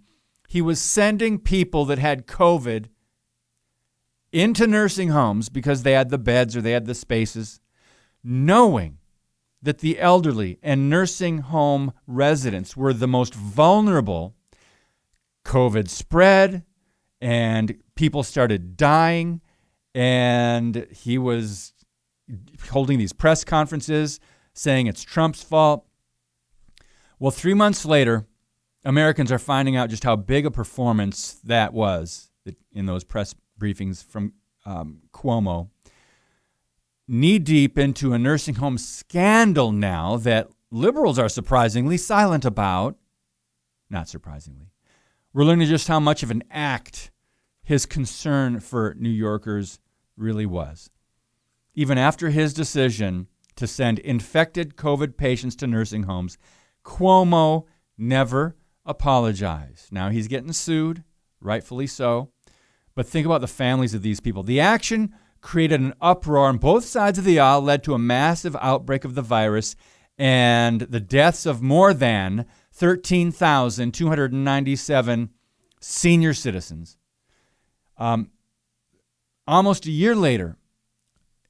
He 0.48 0.62
was 0.62 0.82
sending 0.82 1.40
people 1.40 1.86
that 1.86 2.00
had 2.00 2.28
COVID 2.28 2.88
into 4.32 4.68
nursing 4.68 5.10
homes 5.10 5.50
because 5.50 5.84
they 5.84 5.92
had 5.92 6.10
the 6.10 6.18
beds 6.18 6.56
or 6.56 6.62
they 6.62 6.72
had 6.72 6.86
the 6.86 6.96
spaces, 6.96 7.60
knowing 8.24 8.98
that 9.62 9.80
the 9.80 10.00
elderly 10.00 10.58
and 10.64 10.90
nursing 10.90 11.40
home 11.40 11.94
residents 12.08 12.76
were 12.76 12.94
the 12.94 13.08
most 13.08 13.34
vulnerable. 13.34 14.36
COVID 15.46 15.90
spread 15.90 16.64
and 17.22 17.78
people 17.96 18.24
started 18.24 18.76
dying, 18.76 19.42
and 19.94 20.88
he 20.92 21.18
was 21.18 21.74
holding 22.70 22.98
these 22.98 23.14
press 23.14 23.44
conferences 23.44 24.20
saying 24.54 24.88
it's 24.88 25.04
Trump's 25.04 25.44
fault. 25.44 25.86
Well, 27.20 27.32
three 27.32 27.54
months 27.54 27.86
later, 27.86 28.26
Americans 28.84 29.32
are 29.32 29.40
finding 29.40 29.76
out 29.76 29.90
just 29.90 30.04
how 30.04 30.16
big 30.16 30.46
a 30.46 30.52
performance 30.52 31.34
that 31.44 31.74
was 31.74 32.32
in 32.72 32.88
those 32.88 33.04
press 33.04 33.36
briefings 33.60 34.04
from 34.04 34.34
um, 34.66 35.02
Cuomo. 35.14 35.70
Knee 37.08 37.40
deep 37.40 37.78
into 37.78 38.14
a 38.14 38.20
nursing 38.20 38.56
home 38.56 38.78
scandal 38.78 39.72
now 39.72 40.18
that 40.18 40.50
liberals 40.72 41.20
are 41.20 41.30
surprisingly 41.30 41.98
silent 41.98 42.46
about. 42.46 42.96
Not 43.90 44.08
surprisingly. 44.08 44.68
We're 45.34 45.46
learning 45.46 45.70
just 45.70 45.88
how 45.88 46.02
much 46.02 46.24
of 46.24 46.32
an 46.32 46.44
act 46.52 47.10
his 47.64 47.86
concern 47.86 48.60
for 48.60 48.96
New 49.00 49.10
Yorkers 49.10 49.80
really 50.18 50.46
was. 50.46 50.90
Even 51.74 51.98
after 51.98 52.32
his 52.32 52.54
decision 52.54 53.28
to 53.56 53.66
send 53.66 54.00
infected 54.00 54.76
COVID 54.76 55.16
patients 55.16 55.56
to 55.58 55.68
nursing 55.68 56.04
homes, 56.04 56.38
Cuomo 56.84 57.66
never 57.98 58.58
apologized. 58.86 59.94
Now 59.94 60.10
he's 60.10 60.28
getting 60.28 60.52
sued, 60.52 61.06
rightfully 61.40 61.88
so. 61.88 62.34
But 62.94 63.08
think 63.08 63.26
about 63.26 63.40
the 63.40 63.48
families 63.48 63.94
of 63.94 64.02
these 64.02 64.20
people. 64.20 64.44
The 64.44 64.60
action 64.60 65.16
created 65.40 65.80
an 65.80 65.94
uproar 66.02 66.48
on 66.48 66.58
both 66.58 66.84
sides 66.84 67.18
of 67.18 67.24
the 67.24 67.40
aisle, 67.40 67.62
led 67.62 67.86
to 67.86 67.94
a 67.94 68.00
massive 68.00 68.58
outbreak 68.60 69.06
of 69.06 69.16
the 69.16 69.22
virus, 69.22 69.78
and 70.18 70.82
the 70.82 71.00
deaths 71.00 71.46
of 71.46 71.62
more 71.62 71.94
than 71.94 72.48
13,297 72.82 75.30
senior 75.80 76.34
citizens. 76.34 76.98
Um, 77.96 78.32
almost 79.48 79.86
a 79.86 79.92
year 79.92 80.16
later, 80.16 80.58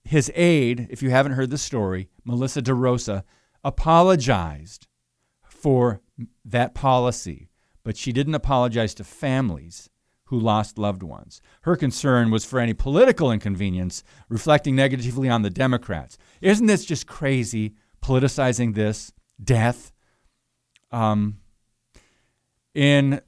his 0.04 0.30
aide, 0.36 0.88
if 0.90 1.02
you 1.02 1.10
haven't 1.10 1.32
heard 1.32 1.50
the 1.50 1.58
story, 1.58 2.10
Melissa 2.26 2.62
DeRosa, 2.62 3.24
apologized 3.64 4.88
for 5.46 6.02
that 6.44 6.76
policy, 6.76 7.48
but 7.82 7.96
she 7.96 8.12
didn't 8.12 8.36
apologize 8.36 8.94
to 8.96 9.06
families 9.06 9.90
who 10.26 10.38
lost 10.38 10.78
loved 10.78 11.02
ones. 11.02 11.42
Her 11.62 11.78
concern 11.78 12.30
was 12.30 12.44
for 12.44 12.60
any 12.60 12.74
political 12.74 13.32
inconvenience, 13.32 14.04
reflecting 14.28 14.76
negatively 14.76 15.30
on 15.30 15.44
the 15.44 15.50
Democrats. 15.50 16.18
Isn't 16.42 16.68
this 16.68 16.84
just 16.84 17.08
crazy, 17.08 17.76
politicizing 18.04 18.76
this 18.76 19.14
death? 19.42 19.94
Um, 20.92 21.38
in 22.74 23.22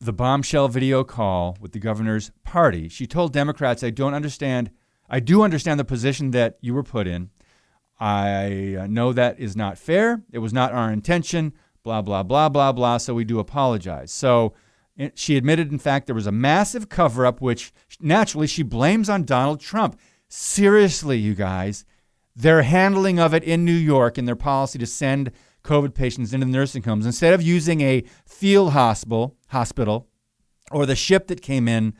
the 0.00 0.12
bombshell 0.12 0.68
video 0.68 1.04
call 1.04 1.56
with 1.60 1.72
the 1.72 1.78
governor's 1.78 2.30
party, 2.42 2.88
she 2.88 3.06
told 3.06 3.32
Democrats, 3.32 3.82
I 3.82 3.90
don't 3.90 4.14
understand. 4.14 4.70
I 5.08 5.20
do 5.20 5.42
understand 5.42 5.78
the 5.78 5.84
position 5.84 6.30
that 6.30 6.58
you 6.60 6.74
were 6.74 6.82
put 6.82 7.06
in. 7.06 7.30
I 7.98 8.86
know 8.88 9.12
that 9.12 9.38
is 9.38 9.56
not 9.56 9.76
fair. 9.76 10.22
It 10.32 10.38
was 10.38 10.52
not 10.52 10.72
our 10.72 10.90
intention, 10.90 11.52
blah, 11.82 12.00
blah, 12.00 12.22
blah, 12.22 12.48
blah, 12.48 12.72
blah. 12.72 12.96
So 12.96 13.12
we 13.12 13.24
do 13.24 13.38
apologize. 13.38 14.10
So 14.10 14.54
she 15.14 15.36
admitted, 15.36 15.70
in 15.70 15.78
fact, 15.78 16.06
there 16.06 16.14
was 16.14 16.26
a 16.26 16.32
massive 16.32 16.88
cover 16.88 17.26
up, 17.26 17.40
which 17.40 17.72
naturally 18.00 18.46
she 18.46 18.62
blames 18.62 19.10
on 19.10 19.24
Donald 19.24 19.60
Trump. 19.60 19.98
Seriously, 20.28 21.18
you 21.18 21.34
guys, 21.34 21.84
their 22.34 22.62
handling 22.62 23.18
of 23.18 23.34
it 23.34 23.44
in 23.44 23.64
New 23.64 23.72
York 23.72 24.16
and 24.16 24.26
their 24.26 24.36
policy 24.36 24.78
to 24.78 24.86
send 24.86 25.32
COVID 25.62 25.94
patients 25.94 26.32
into 26.32 26.46
the 26.46 26.52
nursing 26.52 26.82
homes, 26.82 27.06
instead 27.06 27.34
of 27.34 27.42
using 27.42 27.80
a 27.80 28.02
field 28.26 28.72
hospital, 28.72 29.36
hospital 29.48 30.08
or 30.70 30.86
the 30.86 30.96
ship 30.96 31.26
that 31.28 31.42
came 31.42 31.68
in 31.68 31.94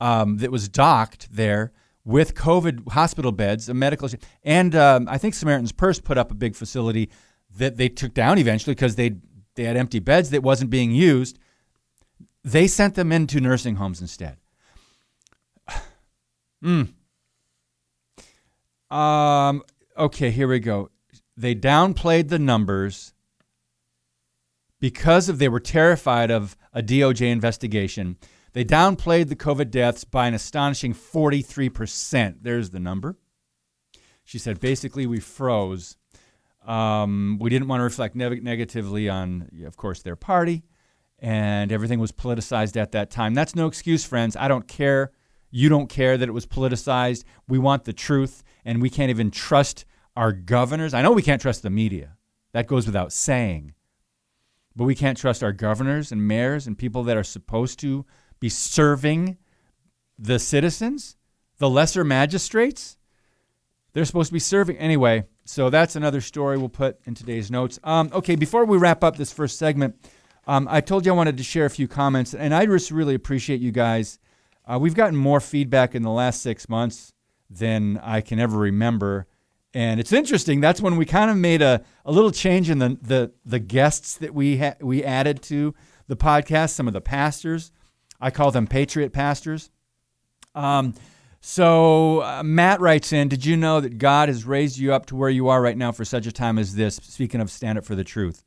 um, 0.00 0.38
that 0.38 0.50
was 0.50 0.68
docked 0.68 1.28
there 1.32 1.72
with 2.04 2.34
COVID 2.34 2.88
hospital 2.90 3.32
beds, 3.32 3.68
a 3.68 3.74
medical 3.74 4.08
ship, 4.08 4.22
and 4.44 4.74
um, 4.74 5.08
I 5.08 5.18
think 5.18 5.34
Samaritan's 5.34 5.72
Purse 5.72 5.98
put 5.98 6.18
up 6.18 6.30
a 6.30 6.34
big 6.34 6.54
facility 6.54 7.10
that 7.56 7.76
they 7.76 7.88
took 7.88 8.14
down 8.14 8.38
eventually 8.38 8.74
because 8.74 8.96
they 8.96 9.16
they 9.54 9.64
had 9.64 9.76
empty 9.76 9.98
beds 9.98 10.30
that 10.30 10.42
wasn't 10.42 10.70
being 10.70 10.92
used. 10.92 11.38
They 12.44 12.68
sent 12.68 12.94
them 12.94 13.10
into 13.10 13.40
nursing 13.40 13.76
homes 13.76 14.00
instead. 14.00 14.36
mm. 16.62 16.92
Um, 18.90 19.62
okay, 19.96 20.30
here 20.30 20.46
we 20.46 20.60
go. 20.60 20.90
They 21.36 21.54
downplayed 21.54 22.28
the 22.28 22.38
numbers 22.38 23.12
because 24.80 25.28
of 25.28 25.38
they 25.38 25.48
were 25.48 25.60
terrified 25.60 26.30
of 26.30 26.56
a 26.72 26.82
DOJ 26.82 27.30
investigation. 27.30 28.16
They 28.52 28.64
downplayed 28.64 29.28
the 29.28 29.36
COVID 29.36 29.70
deaths 29.70 30.04
by 30.04 30.28
an 30.28 30.34
astonishing 30.34 30.94
43%. 30.94 32.36
There's 32.40 32.70
the 32.70 32.80
number. 32.80 33.16
She 34.24 34.38
said 34.38 34.60
basically 34.60 35.06
we 35.06 35.20
froze. 35.20 35.96
Um, 36.66 37.38
we 37.40 37.50
didn't 37.50 37.68
want 37.68 37.80
to 37.80 37.84
reflect 37.84 38.16
ne- 38.16 38.40
negatively 38.40 39.08
on, 39.08 39.50
of 39.64 39.76
course, 39.76 40.02
their 40.02 40.16
party, 40.16 40.64
and 41.18 41.70
everything 41.70 42.00
was 42.00 42.12
politicized 42.12 42.76
at 42.76 42.92
that 42.92 43.10
time. 43.10 43.34
That's 43.34 43.54
no 43.54 43.66
excuse, 43.66 44.04
friends. 44.04 44.36
I 44.36 44.48
don't 44.48 44.66
care. 44.66 45.12
You 45.50 45.68
don't 45.68 45.88
care 45.88 46.18
that 46.18 46.28
it 46.28 46.32
was 46.32 46.46
politicized. 46.46 47.24
We 47.46 47.58
want 47.58 47.84
the 47.84 47.92
truth, 47.92 48.42
and 48.64 48.82
we 48.82 48.90
can't 48.90 49.10
even 49.10 49.30
trust 49.30 49.84
our 50.16 50.32
governors. 50.32 50.94
I 50.94 51.02
know 51.02 51.12
we 51.12 51.22
can't 51.22 51.42
trust 51.42 51.62
the 51.62 51.70
media. 51.70 52.16
That 52.52 52.66
goes 52.66 52.86
without 52.86 53.12
saying. 53.12 53.74
But 54.74 54.84
we 54.84 54.94
can't 54.94 55.18
trust 55.18 55.42
our 55.42 55.52
governors 55.52 56.12
and 56.12 56.26
mayors 56.26 56.66
and 56.66 56.76
people 56.76 57.02
that 57.04 57.16
are 57.16 57.24
supposed 57.24 57.78
to 57.80 58.04
be 58.40 58.48
serving 58.48 59.38
the 60.18 60.38
citizens, 60.38 61.16
the 61.58 61.70
lesser 61.70 62.04
magistrates. 62.04 62.96
They're 63.92 64.04
supposed 64.04 64.28
to 64.28 64.34
be 64.34 64.38
serving. 64.38 64.76
Anyway, 64.76 65.24
so 65.44 65.70
that's 65.70 65.96
another 65.96 66.20
story 66.20 66.58
we'll 66.58 66.68
put 66.68 66.98
in 67.06 67.14
today's 67.14 67.50
notes. 67.50 67.78
Um, 67.84 68.10
okay, 68.12 68.36
before 68.36 68.64
we 68.64 68.76
wrap 68.76 69.02
up 69.02 69.16
this 69.16 69.32
first 69.32 69.58
segment, 69.58 69.96
um, 70.46 70.68
I 70.70 70.80
told 70.80 71.06
you 71.06 71.12
I 71.12 71.16
wanted 71.16 71.38
to 71.38 71.42
share 71.42 71.64
a 71.64 71.70
few 71.70 71.88
comments, 71.88 72.34
and 72.34 72.54
I 72.54 72.66
just 72.66 72.90
really 72.90 73.14
appreciate 73.14 73.60
you 73.60 73.72
guys. 73.72 74.18
Uh, 74.66 74.78
we've 74.78 74.94
gotten 74.94 75.16
more 75.16 75.40
feedback 75.40 75.94
in 75.94 76.02
the 76.02 76.10
last 76.10 76.42
six 76.42 76.68
months 76.68 77.12
than 77.48 77.98
I 78.02 78.20
can 78.20 78.38
ever 78.38 78.58
remember. 78.58 79.26
And 79.76 80.00
it's 80.00 80.10
interesting. 80.10 80.62
That's 80.62 80.80
when 80.80 80.96
we 80.96 81.04
kind 81.04 81.30
of 81.30 81.36
made 81.36 81.60
a, 81.60 81.84
a 82.06 82.10
little 82.10 82.30
change 82.30 82.70
in 82.70 82.78
the, 82.78 82.96
the, 83.02 83.32
the 83.44 83.58
guests 83.58 84.16
that 84.16 84.32
we, 84.32 84.56
ha- 84.56 84.76
we 84.80 85.04
added 85.04 85.42
to 85.42 85.74
the 86.08 86.16
podcast, 86.16 86.70
some 86.70 86.88
of 86.88 86.94
the 86.94 87.02
pastors. 87.02 87.72
I 88.18 88.30
call 88.30 88.50
them 88.50 88.66
patriot 88.66 89.12
pastors. 89.12 89.70
Um, 90.54 90.94
so 91.42 92.22
uh, 92.22 92.42
Matt 92.42 92.80
writes 92.80 93.12
in 93.12 93.28
Did 93.28 93.44
you 93.44 93.54
know 93.54 93.80
that 93.80 93.98
God 93.98 94.30
has 94.30 94.46
raised 94.46 94.78
you 94.78 94.94
up 94.94 95.04
to 95.06 95.16
where 95.16 95.28
you 95.28 95.48
are 95.48 95.60
right 95.60 95.76
now 95.76 95.92
for 95.92 96.06
such 96.06 96.24
a 96.24 96.32
time 96.32 96.58
as 96.58 96.74
this? 96.74 96.96
Speaking 96.96 97.42
of 97.42 97.50
stand 97.50 97.76
up 97.76 97.84
for 97.84 97.94
the 97.94 98.02
truth. 98.02 98.44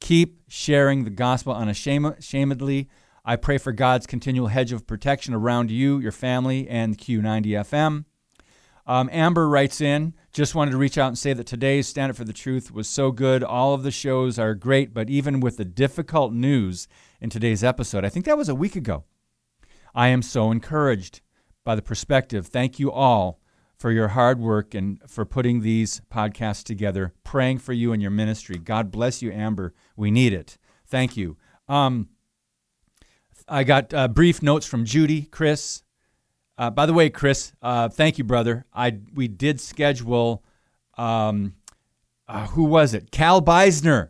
Keep 0.00 0.42
sharing 0.48 1.04
the 1.04 1.10
gospel 1.10 1.54
unashamedly. 1.54 2.88
I 3.24 3.36
pray 3.36 3.58
for 3.58 3.70
God's 3.70 4.08
continual 4.08 4.48
hedge 4.48 4.72
of 4.72 4.88
protection 4.88 5.32
around 5.32 5.70
you, 5.70 6.00
your 6.00 6.10
family, 6.10 6.68
and 6.68 6.98
Q90 6.98 7.46
FM. 7.46 8.04
Um, 8.92 9.08
Amber 9.10 9.48
writes 9.48 9.80
in, 9.80 10.12
just 10.34 10.54
wanted 10.54 10.72
to 10.72 10.76
reach 10.76 10.98
out 10.98 11.08
and 11.08 11.16
say 11.16 11.32
that 11.32 11.46
today's 11.46 11.88
Stand 11.88 12.10
Up 12.10 12.16
for 12.16 12.24
the 12.24 12.32
Truth 12.34 12.70
was 12.70 12.86
so 12.86 13.10
good. 13.10 13.42
All 13.42 13.72
of 13.72 13.84
the 13.84 13.90
shows 13.90 14.38
are 14.38 14.54
great, 14.54 14.92
but 14.92 15.08
even 15.08 15.40
with 15.40 15.56
the 15.56 15.64
difficult 15.64 16.34
news 16.34 16.88
in 17.18 17.30
today's 17.30 17.64
episode, 17.64 18.04
I 18.04 18.10
think 18.10 18.26
that 18.26 18.36
was 18.36 18.50
a 18.50 18.54
week 18.54 18.76
ago, 18.76 19.04
I 19.94 20.08
am 20.08 20.20
so 20.20 20.50
encouraged 20.50 21.22
by 21.64 21.74
the 21.74 21.80
perspective. 21.80 22.48
Thank 22.48 22.78
you 22.78 22.92
all 22.92 23.40
for 23.78 23.90
your 23.90 24.08
hard 24.08 24.38
work 24.38 24.74
and 24.74 25.00
for 25.08 25.24
putting 25.24 25.62
these 25.62 26.02
podcasts 26.12 26.62
together, 26.62 27.14
praying 27.24 27.60
for 27.60 27.72
you 27.72 27.94
and 27.94 28.02
your 28.02 28.10
ministry. 28.10 28.58
God 28.58 28.90
bless 28.90 29.22
you, 29.22 29.32
Amber. 29.32 29.72
We 29.96 30.10
need 30.10 30.34
it. 30.34 30.58
Thank 30.86 31.16
you. 31.16 31.38
Um, 31.66 32.10
I 33.48 33.64
got 33.64 33.94
uh, 33.94 34.08
brief 34.08 34.42
notes 34.42 34.66
from 34.66 34.84
Judy, 34.84 35.22
Chris, 35.22 35.82
uh, 36.58 36.70
by 36.70 36.86
the 36.86 36.92
way, 36.92 37.10
Chris, 37.10 37.52
uh, 37.62 37.88
thank 37.88 38.18
you, 38.18 38.24
brother. 38.24 38.66
I 38.72 38.98
we 39.14 39.28
did 39.28 39.60
schedule. 39.60 40.44
Um, 40.96 41.54
uh, 42.28 42.46
who 42.48 42.64
was 42.64 42.94
it? 42.94 43.10
Cal 43.10 43.42
Beisner. 43.42 44.08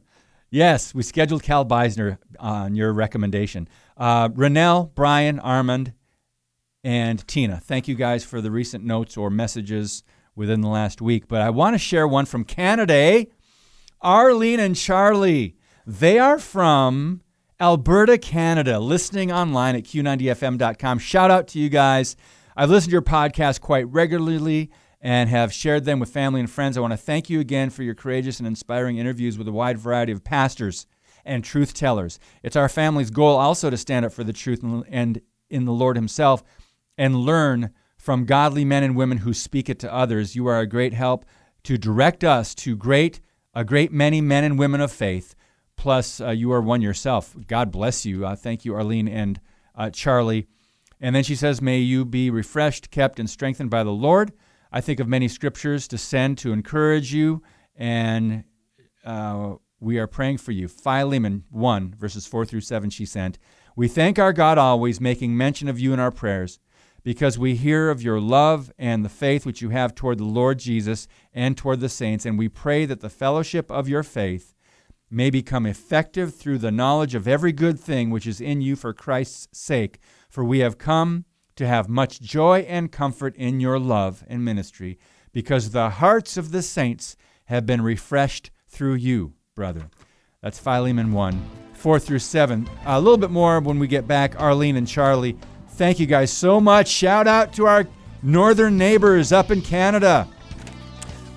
Yes, 0.50 0.94
we 0.94 1.02
scheduled 1.02 1.42
Cal 1.42 1.64
Beisner 1.64 2.18
on 2.38 2.74
your 2.74 2.92
recommendation. 2.92 3.68
Uh, 3.96 4.28
Renell, 4.28 4.94
Brian, 4.94 5.38
Armand, 5.38 5.94
and 6.84 7.26
Tina. 7.26 7.58
Thank 7.58 7.88
you 7.88 7.94
guys 7.94 8.24
for 8.24 8.40
the 8.40 8.50
recent 8.50 8.84
notes 8.84 9.16
or 9.16 9.30
messages 9.30 10.02
within 10.34 10.60
the 10.60 10.68
last 10.68 11.00
week. 11.00 11.28
But 11.28 11.40
I 11.40 11.50
want 11.50 11.74
to 11.74 11.78
share 11.78 12.06
one 12.06 12.26
from 12.26 12.44
Canada. 12.44 12.94
Eh? 12.94 13.24
Arlene 14.00 14.60
and 14.60 14.76
Charlie. 14.76 15.56
They 15.86 16.18
are 16.18 16.38
from 16.38 17.22
Alberta, 17.62 18.18
Canada, 18.18 18.80
listening 18.80 19.30
online 19.30 19.76
at 19.76 19.84
q90fm.com. 19.84 20.98
Shout 20.98 21.30
out 21.30 21.46
to 21.46 21.60
you 21.60 21.68
guys. 21.68 22.16
I've 22.56 22.70
listened 22.70 22.90
to 22.90 22.94
your 22.94 23.02
podcast 23.02 23.60
quite 23.60 23.86
regularly 23.86 24.72
and 25.00 25.30
have 25.30 25.52
shared 25.52 25.84
them 25.84 26.00
with 26.00 26.10
family 26.10 26.40
and 26.40 26.50
friends. 26.50 26.76
I 26.76 26.80
want 26.80 26.92
to 26.92 26.96
thank 26.96 27.30
you 27.30 27.38
again 27.38 27.70
for 27.70 27.84
your 27.84 27.94
courageous 27.94 28.40
and 28.40 28.48
inspiring 28.48 28.98
interviews 28.98 29.38
with 29.38 29.46
a 29.46 29.52
wide 29.52 29.78
variety 29.78 30.10
of 30.10 30.24
pastors 30.24 30.88
and 31.24 31.44
truth 31.44 31.72
tellers. 31.72 32.18
It's 32.42 32.56
our 32.56 32.68
family's 32.68 33.10
goal 33.10 33.36
also 33.36 33.70
to 33.70 33.76
stand 33.76 34.04
up 34.04 34.12
for 34.12 34.24
the 34.24 34.32
truth 34.32 34.64
and 34.88 35.20
in 35.48 35.64
the 35.64 35.72
Lord 35.72 35.94
Himself 35.94 36.42
and 36.98 37.14
learn 37.14 37.70
from 37.96 38.24
godly 38.24 38.64
men 38.64 38.82
and 38.82 38.96
women 38.96 39.18
who 39.18 39.32
speak 39.32 39.70
it 39.70 39.78
to 39.78 39.94
others. 39.94 40.34
You 40.34 40.48
are 40.48 40.58
a 40.58 40.66
great 40.66 40.94
help 40.94 41.24
to 41.62 41.78
direct 41.78 42.24
us 42.24 42.56
to 42.56 42.74
great 42.74 43.20
a 43.54 43.64
great 43.64 43.92
many 43.92 44.20
men 44.20 44.42
and 44.42 44.58
women 44.58 44.80
of 44.80 44.90
faith. 44.90 45.36
Plus, 45.76 46.20
uh, 46.20 46.30
you 46.30 46.52
are 46.52 46.60
one 46.60 46.80
yourself. 46.80 47.34
God 47.46 47.70
bless 47.70 48.06
you. 48.06 48.24
Uh, 48.26 48.36
thank 48.36 48.64
you, 48.64 48.74
Arlene 48.74 49.08
and 49.08 49.40
uh, 49.74 49.90
Charlie. 49.90 50.46
And 51.00 51.16
then 51.16 51.24
she 51.24 51.34
says, 51.34 51.60
May 51.60 51.78
you 51.78 52.04
be 52.04 52.30
refreshed, 52.30 52.90
kept, 52.90 53.18
and 53.18 53.28
strengthened 53.28 53.70
by 53.70 53.82
the 53.82 53.90
Lord. 53.90 54.32
I 54.70 54.80
think 54.80 55.00
of 55.00 55.08
many 55.08 55.28
scriptures 55.28 55.86
to 55.88 55.98
send 55.98 56.38
to 56.38 56.52
encourage 56.52 57.12
you, 57.12 57.42
and 57.76 58.44
uh, 59.04 59.56
we 59.80 59.98
are 59.98 60.06
praying 60.06 60.38
for 60.38 60.52
you. 60.52 60.68
Philemon 60.68 61.44
1, 61.50 61.94
verses 61.98 62.26
4 62.26 62.46
through 62.46 62.60
7, 62.60 62.88
she 62.88 63.04
sent. 63.04 63.38
We 63.76 63.88
thank 63.88 64.18
our 64.18 64.32
God 64.32 64.56
always, 64.56 65.00
making 65.00 65.36
mention 65.36 65.68
of 65.68 65.78
you 65.78 65.92
in 65.92 66.00
our 66.00 66.10
prayers, 66.10 66.58
because 67.02 67.38
we 67.38 67.56
hear 67.56 67.90
of 67.90 68.00
your 68.00 68.20
love 68.20 68.72
and 68.78 69.04
the 69.04 69.10
faith 69.10 69.44
which 69.44 69.60
you 69.60 69.70
have 69.70 69.94
toward 69.94 70.18
the 70.18 70.24
Lord 70.24 70.58
Jesus 70.58 71.08
and 71.34 71.56
toward 71.56 71.80
the 71.80 71.88
saints, 71.88 72.24
and 72.24 72.38
we 72.38 72.48
pray 72.48 72.86
that 72.86 73.00
the 73.00 73.10
fellowship 73.10 73.70
of 73.70 73.88
your 73.88 74.02
faith 74.02 74.51
may 75.12 75.30
become 75.30 75.66
effective 75.66 76.34
through 76.34 76.58
the 76.58 76.72
knowledge 76.72 77.14
of 77.14 77.28
every 77.28 77.52
good 77.52 77.78
thing 77.78 78.10
which 78.10 78.26
is 78.26 78.40
in 78.40 78.60
you 78.60 78.76
for 78.76 78.92
Christ's 78.92 79.48
sake 79.52 79.98
for 80.32 80.42
we 80.42 80.60
have 80.60 80.78
come 80.78 81.26
to 81.56 81.66
have 81.66 81.86
much 81.86 82.22
joy 82.22 82.60
and 82.66 82.90
comfort 82.90 83.36
in 83.36 83.60
your 83.60 83.78
love 83.78 84.24
and 84.26 84.42
ministry, 84.42 84.98
because 85.30 85.70
the 85.70 85.90
hearts 85.90 86.38
of 86.38 86.52
the 86.52 86.62
saints 86.62 87.16
have 87.44 87.66
been 87.66 87.82
refreshed 87.82 88.50
through 88.66 88.94
you, 88.94 89.34
brother. 89.54 89.90
That's 90.40 90.58
Philemon 90.58 91.12
1, 91.12 91.42
4 91.74 91.98
through 91.98 92.20
7. 92.20 92.66
A 92.86 92.98
little 92.98 93.18
bit 93.18 93.30
more 93.30 93.60
when 93.60 93.78
we 93.78 93.86
get 93.86 94.08
back. 94.08 94.40
Arlene 94.40 94.76
and 94.76 94.88
Charlie, 94.88 95.36
thank 95.72 96.00
you 96.00 96.06
guys 96.06 96.32
so 96.32 96.58
much. 96.58 96.88
Shout 96.88 97.26
out 97.26 97.52
to 97.52 97.66
our 97.66 97.86
northern 98.22 98.78
neighbors 98.78 99.32
up 99.32 99.50
in 99.50 99.60
Canada. 99.60 100.26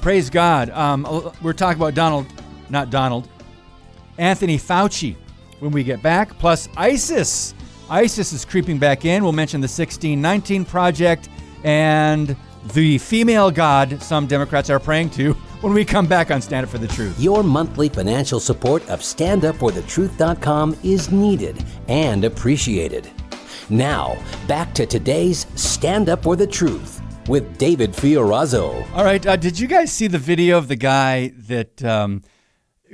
Praise 0.02 0.30
God. 0.30 0.70
Um, 0.70 1.34
we're 1.42 1.52
talking 1.52 1.82
about 1.82 1.96
Donald, 1.96 2.28
not 2.70 2.90
Donald, 2.90 3.28
Anthony 4.18 4.58
Fauci 4.58 5.16
when 5.60 5.72
we 5.72 5.84
get 5.84 6.02
back, 6.02 6.38
plus 6.38 6.68
ISIS 6.78 7.54
ISIS 7.90 8.34
is 8.34 8.46
creeping 8.46 8.80
back 8.80 9.06
in. 9.06 9.24
We'll 9.24 9.32
mention 9.32 9.62
the 9.62 9.66
1619 9.66 10.66
Project 10.66 11.30
and 11.64 12.36
the 12.74 12.98
female 12.98 13.52
god 13.52 14.02
some 14.02 14.26
Democrats 14.26 14.70
are 14.70 14.80
praying 14.80 15.12
to. 15.12 15.34
when 15.62 15.74
we 15.74 15.84
come 15.84 16.06
back 16.06 16.30
on 16.30 16.42
Stand 16.42 16.66
Up 16.66 16.70
for 16.70 16.78
the 16.78 16.88
Truth. 16.88 17.20
Your 17.20 17.44
monthly 17.44 17.90
financial 17.90 18.40
support 18.40 18.88
of 18.88 19.00
StandUpForTheTruth.com 19.00 20.78
is 20.84 21.12
needed 21.12 21.66
and 21.88 22.24
appreciated. 22.24 23.10
Now, 23.70 24.16
back 24.48 24.74
to 24.76 24.86
today's 24.86 25.48
Stand 25.56 26.10
Up 26.10 26.22
for 26.22 26.36
the 26.36 26.46
Truth 26.46 27.02
with 27.28 27.58
David 27.58 27.94
Fiorazo. 27.94 28.88
All 28.94 29.04
right, 29.04 29.26
uh, 29.26 29.36
did 29.36 29.60
you 29.60 29.68
guys 29.68 29.92
see 29.92 30.06
the 30.06 30.20
video 30.20 30.60
of 30.60 30.68
the 30.68 30.76
guy 30.76 31.30
that 31.48 31.84
um, 31.84 32.22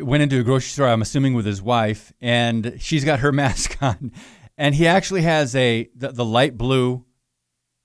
went 0.02 0.24
into 0.24 0.40
a 0.40 0.44
grocery 0.44 0.70
store? 0.70 0.88
I'm 0.88 1.02
assuming 1.02 1.34
with 1.34 1.46
his 1.46 1.62
wife, 1.62 2.12
and 2.22 2.78
she's 2.80 3.04
got 3.06 3.20
her 3.20 3.32
mask 3.44 3.78
on, 3.82 4.12
and 4.58 4.76
he 4.76 4.88
actually 4.88 5.22
has 5.24 5.56
a 5.56 5.90
the, 5.96 6.10
the 6.12 6.26
light 6.26 6.58
blue. 6.58 7.06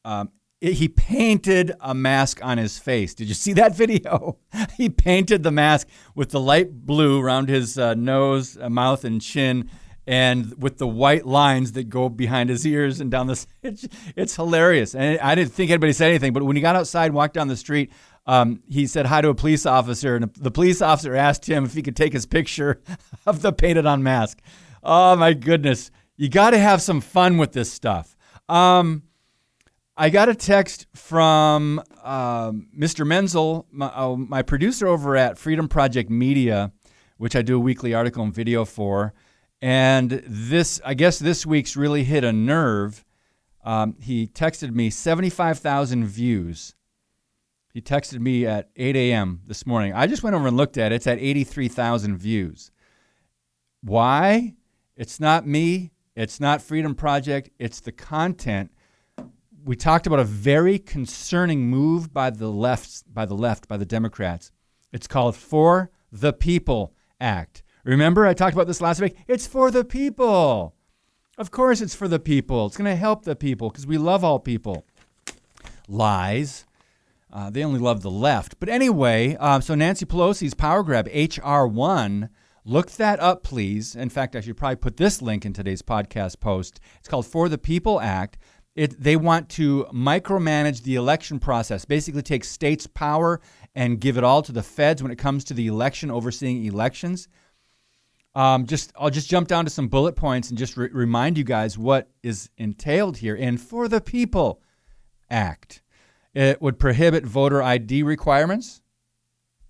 Um, 0.04 0.30
it- 0.60 0.74
he 0.74 0.88
painted 0.88 1.72
a 1.80 1.94
mask 1.94 2.44
on 2.44 2.58
his 2.58 2.78
face. 2.78 3.14
Did 3.14 3.28
you 3.28 3.34
see 3.34 3.52
that 3.54 3.76
video? 3.82 4.38
he 4.76 4.88
painted 4.88 5.42
the 5.42 5.50
mask 5.52 5.88
with 6.14 6.30
the 6.30 6.40
light 6.40 6.72
blue 6.86 7.20
around 7.20 7.48
his 7.48 7.78
uh, 7.78 7.94
nose, 7.94 8.56
uh, 8.60 8.68
mouth, 8.70 9.04
and 9.04 9.20
chin, 9.20 9.70
and 10.06 10.54
with 10.62 10.78
the 10.78 10.86
white 10.86 11.26
lines 11.26 11.72
that 11.72 11.88
go 11.88 12.08
behind 12.08 12.48
his 12.48 12.66
ears 12.66 13.00
and 13.00 13.10
down 13.10 13.26
the. 13.26 13.44
It's, 13.62 13.86
it's 14.14 14.36
hilarious, 14.36 14.94
and 14.94 15.18
I 15.20 15.34
didn't 15.34 15.52
think 15.52 15.70
anybody 15.70 15.92
said 15.92 16.08
anything. 16.10 16.32
But 16.32 16.44
when 16.44 16.54
he 16.56 16.62
got 16.62 16.76
outside 16.76 17.06
and 17.06 17.14
walked 17.14 17.34
down 17.34 17.48
the 17.48 17.56
street, 17.56 17.90
um, 18.26 18.62
he 18.68 18.86
said 18.86 19.06
hi 19.06 19.20
to 19.20 19.28
a 19.28 19.34
police 19.34 19.66
officer, 19.66 20.16
and 20.16 20.32
the 20.34 20.50
police 20.50 20.82
officer 20.82 21.14
asked 21.14 21.48
him 21.48 21.64
if 21.64 21.74
he 21.74 21.82
could 21.82 21.96
take 21.96 22.12
his 22.12 22.26
picture 22.26 22.80
of 23.26 23.42
the 23.42 23.52
painted-on 23.52 24.02
mask. 24.02 24.40
Oh 24.82 25.16
my 25.16 25.32
goodness! 25.32 25.90
You 26.16 26.28
got 26.28 26.50
to 26.50 26.58
have 26.58 26.82
some 26.82 27.00
fun 27.00 27.38
with 27.38 27.52
this 27.52 27.72
stuff. 27.72 28.16
Um, 28.48 29.02
I 29.96 30.10
got 30.10 30.28
a 30.28 30.34
text 30.34 30.86
from 30.94 31.82
um, 32.02 32.68
Mr. 32.76 33.06
Menzel, 33.06 33.66
my, 33.70 33.86
uh, 33.86 34.14
my 34.16 34.42
producer 34.42 34.86
over 34.86 35.16
at 35.16 35.38
Freedom 35.38 35.68
Project 35.68 36.10
Media, 36.10 36.72
which 37.16 37.34
I 37.34 37.42
do 37.42 37.56
a 37.56 37.60
weekly 37.60 37.94
article 37.94 38.22
and 38.22 38.34
video 38.34 38.64
for. 38.64 39.14
And 39.62 40.22
this, 40.26 40.82
I 40.84 40.92
guess, 40.92 41.18
this 41.18 41.46
week's 41.46 41.76
really 41.76 42.04
hit 42.04 42.24
a 42.24 42.32
nerve. 42.32 43.06
Um, 43.64 43.96
he 43.98 44.26
texted 44.26 44.74
me 44.74 44.90
75,000 44.90 46.04
views. 46.04 46.75
He 47.76 47.82
texted 47.82 48.20
me 48.20 48.46
at 48.46 48.70
8 48.76 48.96
a.m. 48.96 49.42
this 49.46 49.66
morning. 49.66 49.92
I 49.92 50.06
just 50.06 50.22
went 50.22 50.34
over 50.34 50.48
and 50.48 50.56
looked 50.56 50.78
at 50.78 50.92
it. 50.92 50.94
It's 50.94 51.06
at 51.06 51.18
83,000 51.18 52.16
views. 52.16 52.70
Why? 53.82 54.54
It's 54.96 55.20
not 55.20 55.46
me. 55.46 55.92
It's 56.14 56.40
not 56.40 56.62
Freedom 56.62 56.94
Project. 56.94 57.50
It's 57.58 57.80
the 57.80 57.92
content 57.92 58.70
we 59.62 59.76
talked 59.76 60.06
about 60.06 60.20
a 60.20 60.24
very 60.24 60.78
concerning 60.78 61.68
move 61.68 62.14
by 62.14 62.30
the 62.30 62.48
left, 62.48 63.12
by 63.12 63.26
the 63.26 63.34
left, 63.34 63.68
by 63.68 63.76
the 63.76 63.84
Democrats. 63.84 64.52
It's 64.90 65.06
called 65.06 65.36
For 65.36 65.90
the 66.10 66.32
People 66.32 66.94
Act. 67.20 67.62
Remember, 67.84 68.24
I 68.24 68.32
talked 68.32 68.54
about 68.54 68.68
this 68.68 68.80
last 68.80 69.02
week. 69.02 69.16
It's 69.28 69.46
for 69.46 69.70
the 69.70 69.84
people. 69.84 70.74
Of 71.36 71.50
course, 71.50 71.82
it's 71.82 71.94
for 71.94 72.08
the 72.08 72.20
people. 72.20 72.64
It's 72.64 72.78
going 72.78 72.90
to 72.90 72.96
help 72.96 73.26
the 73.26 73.36
people 73.36 73.68
because 73.68 73.86
we 73.86 73.98
love 73.98 74.24
all 74.24 74.38
people. 74.38 74.86
Lies. 75.88 76.65
Uh, 77.36 77.50
they 77.50 77.62
only 77.62 77.78
love 77.78 78.00
the 78.00 78.10
left. 78.10 78.58
But 78.58 78.70
anyway, 78.70 79.36
uh, 79.38 79.60
so 79.60 79.74
Nancy 79.74 80.06
Pelosi's 80.06 80.54
power 80.54 80.82
grab, 80.82 81.06
H.R. 81.12 81.68
1, 81.68 82.30
look 82.64 82.92
that 82.92 83.20
up, 83.20 83.42
please. 83.42 83.94
In 83.94 84.08
fact, 84.08 84.34
I 84.34 84.40
should 84.40 84.56
probably 84.56 84.76
put 84.76 84.96
this 84.96 85.20
link 85.20 85.44
in 85.44 85.52
today's 85.52 85.82
podcast 85.82 86.40
post. 86.40 86.80
It's 86.98 87.08
called 87.08 87.26
For 87.26 87.50
the 87.50 87.58
People 87.58 88.00
Act. 88.00 88.38
It, 88.74 88.98
they 88.98 89.16
want 89.16 89.50
to 89.50 89.84
micromanage 89.92 90.82
the 90.82 90.94
election 90.94 91.38
process, 91.38 91.84
basically 91.84 92.22
take 92.22 92.42
states' 92.42 92.86
power 92.86 93.42
and 93.74 94.00
give 94.00 94.16
it 94.16 94.24
all 94.24 94.40
to 94.40 94.52
the 94.52 94.62
feds 94.62 95.02
when 95.02 95.12
it 95.12 95.18
comes 95.18 95.44
to 95.44 95.54
the 95.54 95.66
election, 95.66 96.10
overseeing 96.10 96.64
elections. 96.64 97.28
Um, 98.34 98.64
just 98.64 98.94
I'll 98.98 99.10
just 99.10 99.28
jump 99.28 99.46
down 99.46 99.66
to 99.66 99.70
some 99.70 99.88
bullet 99.88 100.16
points 100.16 100.48
and 100.48 100.56
just 100.56 100.78
re- 100.78 100.88
remind 100.90 101.36
you 101.36 101.44
guys 101.44 101.76
what 101.76 102.08
is 102.22 102.48
entailed 102.56 103.18
here. 103.18 103.36
And 103.38 103.60
for 103.60 103.88
the 103.88 104.00
People 104.00 104.62
Act, 105.28 105.82
it 106.36 106.60
would 106.60 106.78
prohibit 106.78 107.24
voter 107.24 107.62
ID 107.62 108.02
requirements. 108.02 108.82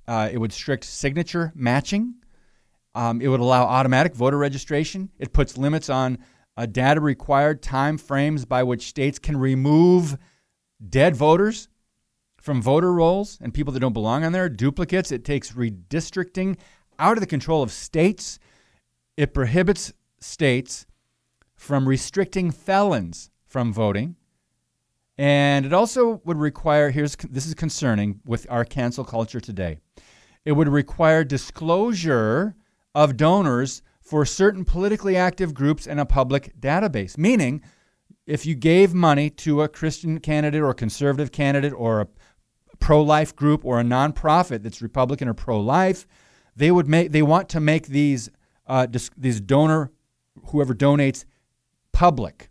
Uh, 0.09 0.29
it 0.33 0.39
would 0.39 0.53
strict 0.53 0.83
signature 0.85 1.53
matching. 1.55 2.17
Um, 2.93 3.21
it 3.21 3.29
would 3.29 3.39
allow 3.39 3.67
automatic 3.67 4.17
voter 4.17 4.37
registration. 4.37 5.11
It 5.21 5.33
puts 5.33 5.57
limits 5.57 5.89
on 5.89 6.19
uh, 6.57 6.67
data 6.67 7.01
required 7.01 7.63
time 7.63 7.99
frames 7.99 8.45
by 8.45 8.65
which 8.65 8.89
states 8.89 9.21
can 9.21 9.37
remove 9.37 10.19
dead 10.89 11.15
voters 11.15 11.69
from 12.37 12.61
voter 12.61 12.93
rolls 12.93 13.39
and 13.41 13.55
people 13.55 13.73
that 13.73 13.81
don't 13.81 13.93
belong 13.93 14.25
on 14.25 14.33
there, 14.33 14.49
duplicates. 14.49 15.13
It 15.13 15.25
takes 15.25 15.53
redistricting 15.53 16.59
out 16.99 17.17
of 17.17 17.21
the 17.21 17.29
control 17.29 17.63
of 17.63 17.71
states. 17.71 18.41
It 19.17 19.33
prohibits 19.33 19.93
states 20.19 20.85
from 21.55 21.87
restricting 21.87 22.51
felons 22.51 23.31
from 23.47 23.73
voting. 23.73 24.17
And 25.19 25.65
it 25.65 25.73
also 25.73 26.21
would 26.25 26.39
require 26.39 26.91
here's 26.91 27.17
this 27.17 27.47
is 27.47 27.55
concerning 27.55 28.21
with 28.27 28.47
our 28.51 28.65
cancel 28.65 29.05
culture 29.05 29.41
today. 29.41 29.79
It 30.45 30.53
would 30.53 30.69
require 30.69 31.25
disclosure 31.25 32.55
of 32.95 33.17
donors 33.17 33.83
for 34.01 34.25
certain 34.25 34.65
politically 34.65 35.17
active 35.17 35.55
groups 35.55 35.87
in 35.87 35.99
a 35.99 36.07
public 36.07 36.59
database. 36.61 37.19
Meaning, 37.19 37.63
if 38.27 38.45
you 38.45 38.55
gave 38.55 38.93
money 38.93 39.31
to 39.31 39.63
a 39.63 39.69
Christian 39.69 40.21
candidate 40.21 40.61
or 40.61 40.71
a 40.71 40.75
conservative 40.75 41.33
candidate 41.33 41.73
or 41.73 42.01
a 42.03 42.09
pro 42.79 43.03
life 43.03 43.35
group 43.35 43.65
or 43.65 43.81
a 43.81 43.85
nonprofit 43.85 44.63
that's 44.63 44.83
Republican 44.83 45.29
or 45.29 45.35
pro 45.35 45.59
life, 45.59 46.07
they 46.55 46.71
would 46.71 46.89
make 46.89 47.13
they 47.13 47.23
want 47.23 47.49
to 47.49 47.61
make 47.61 47.87
these 47.87 48.31
uh, 48.67 48.87
dis- 48.87 49.11
these 49.17 49.41
donor 49.41 49.91
whoever 50.49 50.75
donates 50.75 51.25
public 51.93 52.51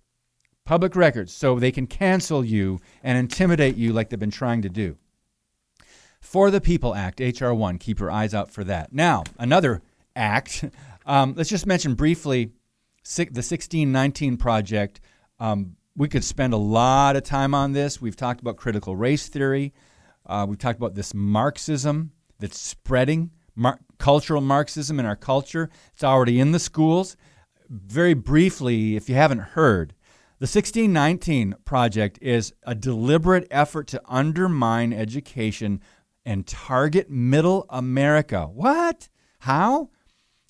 public 0.65 0.95
records 0.95 1.33
so 1.33 1.59
they 1.59 1.71
can 1.71 1.87
cancel 1.87 2.43
you 2.43 2.79
and 3.03 3.17
intimidate 3.17 3.75
you 3.75 3.93
like 3.93 4.09
they've 4.09 4.19
been 4.19 4.31
trying 4.31 4.61
to 4.63 4.69
do. 4.69 4.97
For 6.19 6.49
the 6.49 6.59
People 6.59 6.95
Act, 6.95 7.21
H.R. 7.21 7.53
1, 7.53 7.77
keep 7.77 7.99
your 7.99 8.09
eyes 8.09 8.33
out 8.33 8.49
for 8.49 8.63
that. 8.63 8.91
Now, 8.91 9.23
another 9.37 9.83
act 10.15 10.65
um, 11.05 11.35
let's 11.35 11.49
just 11.49 11.65
mention 11.65 11.93
briefly 11.93 12.51
the 13.15 13.21
1619 13.23 14.37
project. 14.37 15.01
Um, 15.39 15.75
we 15.95 16.07
could 16.09 16.23
spend 16.23 16.53
a 16.53 16.57
lot 16.57 17.15
of 17.15 17.23
time 17.23 17.53
on 17.53 17.73
this. 17.73 18.01
We've 18.01 18.15
talked 18.15 18.41
about 18.41 18.57
critical 18.57 18.95
race 18.95 19.27
theory. 19.27 19.73
Uh, 20.25 20.45
we've 20.49 20.57
talked 20.57 20.79
about 20.79 20.95
this 20.95 21.13
Marxism 21.13 22.11
that's 22.39 22.59
spreading, 22.59 23.31
mar- 23.55 23.79
cultural 23.99 24.41
Marxism 24.41 24.99
in 24.99 25.05
our 25.05 25.15
culture. 25.15 25.69
It's 25.93 26.03
already 26.03 26.39
in 26.39 26.51
the 26.51 26.59
schools. 26.59 27.15
Very 27.69 28.13
briefly, 28.13 28.95
if 28.95 29.07
you 29.07 29.15
haven't 29.15 29.39
heard, 29.39 29.93
the 30.37 30.43
1619 30.43 31.55
project 31.63 32.19
is 32.21 32.53
a 32.63 32.75
deliberate 32.75 33.47
effort 33.49 33.87
to 33.87 34.01
undermine 34.05 34.91
education 34.91 35.79
and 36.25 36.45
target 36.45 37.09
middle 37.09 37.65
America. 37.69 38.45
What? 38.45 39.07
How? 39.39 39.91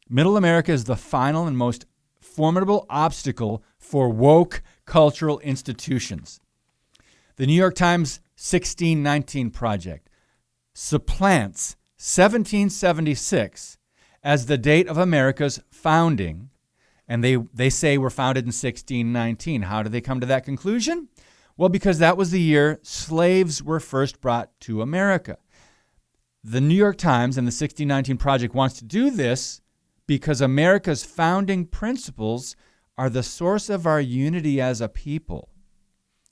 Middle 0.10 0.38
America 0.38 0.72
is 0.72 0.86
the 0.86 0.96
final 0.96 1.46
and 1.46 1.56
most 1.58 1.86
formidable 2.20 2.88
obstacle 2.90 3.64
for 3.78 4.10
woke 4.10 4.64
cultural 4.86 5.40
institutions. 5.40 6.40
The 7.36 7.46
New 7.46 7.54
York 7.54 7.76
Times 7.76 8.20
1619 8.38 9.52
Project 9.52 10.10
supplants 10.74 11.76
1776 11.98 13.78
as 14.24 14.48
the 14.48 14.58
date 14.58 14.88
of 14.88 14.98
America's 14.98 15.62
founding, 15.70 16.50
and 17.08 17.24
they, 17.24 17.36
they 17.54 17.70
say 17.70 17.98
we're 17.98 18.10
founded 18.10 18.44
in 18.44 18.48
1619. 18.48 19.64
How 19.64 19.84
did 19.84 19.92
they 19.92 20.02
come 20.02 20.20
to 20.20 20.26
that 20.26 20.46
conclusion? 20.46 21.10
Well, 21.58 21.70
because 21.70 22.00
that 22.00 22.18
was 22.18 22.32
the 22.32 22.42
year 22.42 22.80
slaves 22.84 23.64
were 23.64 23.80
first 23.80 24.20
brought 24.22 24.52
to 24.62 24.82
America. 24.82 25.38
The 26.44 26.62
New 26.62 26.76
York 26.76 26.98
Times 26.98 27.38
and 27.38 27.48
the 27.48 27.50
1619 27.50 28.18
Project 28.18 28.54
wants 28.54 28.78
to 28.80 28.86
do 28.86 29.10
this 29.10 29.62
because 30.08 30.42
America's 30.42 31.04
founding 31.04 31.66
principles 31.66 32.56
are 32.98 33.10
the 33.10 33.24
source 33.24 33.70
of 33.70 33.88
our 33.88 34.02
unity 34.02 34.62
as 34.62 34.82
a 34.82 34.90
people. 34.90 35.50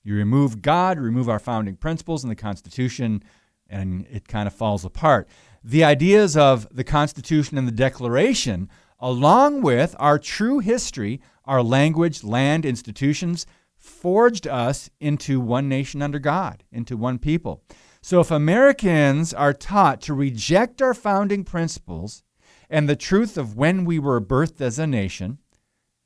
You 0.04 0.16
remove 0.16 0.62
God, 0.62 1.00
remove 1.00 1.30
our 1.30 1.40
founding 1.40 1.78
principles 1.78 2.24
and 2.24 2.32
the 2.32 2.36
Constitution, 2.36 3.24
and 3.70 4.06
it 4.10 4.28
kind 4.28 4.48
of 4.48 4.54
falls 4.54 4.86
apart. 4.86 5.28
The 5.64 5.84
ideas 5.84 6.36
of 6.36 6.68
the 6.72 6.84
Constitution 6.84 7.58
and 7.58 7.68
the 7.68 7.72
Declaration, 7.72 8.70
along 9.04 9.62
with 9.62 9.94
our 10.00 10.18
true 10.18 10.60
history, 10.60 11.20
our 11.44 11.62
language, 11.62 12.24
land, 12.24 12.66
institutions, 12.66 13.46
forged 13.78 14.48
us 14.48 14.90
into 15.02 15.42
one 15.42 15.68
nation 15.68 16.02
under 16.02 16.20
God, 16.20 16.64
into 16.72 16.96
one 16.96 17.20
people. 17.20 17.62
So 18.02 18.22
if 18.22 18.32
Americans 18.32 19.34
are 19.34 19.52
taught 19.52 20.00
to 20.04 20.14
reject 20.14 20.82
our 20.82 20.94
founding 20.94 21.44
principles, 21.44 22.24
and 22.70 22.88
the 22.88 22.96
truth 22.96 23.38
of 23.38 23.58
when 23.58 23.84
we 23.84 24.00
were 24.00 24.22
birthed 24.22 24.62
as 24.62 24.80
a 24.80 24.88
nation, 24.88 25.38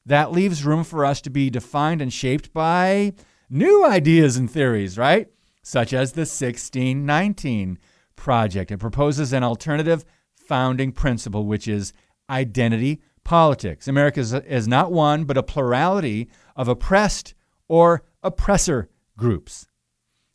that 0.04 0.32
leaves 0.32 0.66
room 0.66 0.84
for 0.84 1.06
us 1.06 1.22
to 1.22 1.30
be 1.30 1.52
defined 1.52 2.02
and 2.02 2.12
shaped 2.12 2.52
by 2.52 3.14
new 3.48 3.86
ideas 3.86 4.38
and 4.38 4.50
theories, 4.50 4.98
right? 4.98 5.28
Such 5.62 5.94
as 5.94 6.14
the 6.14 6.22
1619 6.22 7.78
Project. 8.16 8.72
It 8.72 8.80
proposes 8.80 9.34
an 9.34 9.44
alternative 9.44 10.04
founding 10.36 10.92
principle, 10.92 11.46
which 11.46 11.68
is 11.68 11.94
identity 12.30 13.02
politics. 13.24 13.88
America 13.88 14.20
is, 14.20 14.34
is 14.34 14.68
not 14.68 14.92
one, 14.92 15.26
but 15.26 15.38
a 15.38 15.44
plurality 15.44 16.30
of 16.56 16.68
oppressed 16.68 17.34
or 17.68 18.04
oppressor 18.24 18.90
groups. 19.18 19.68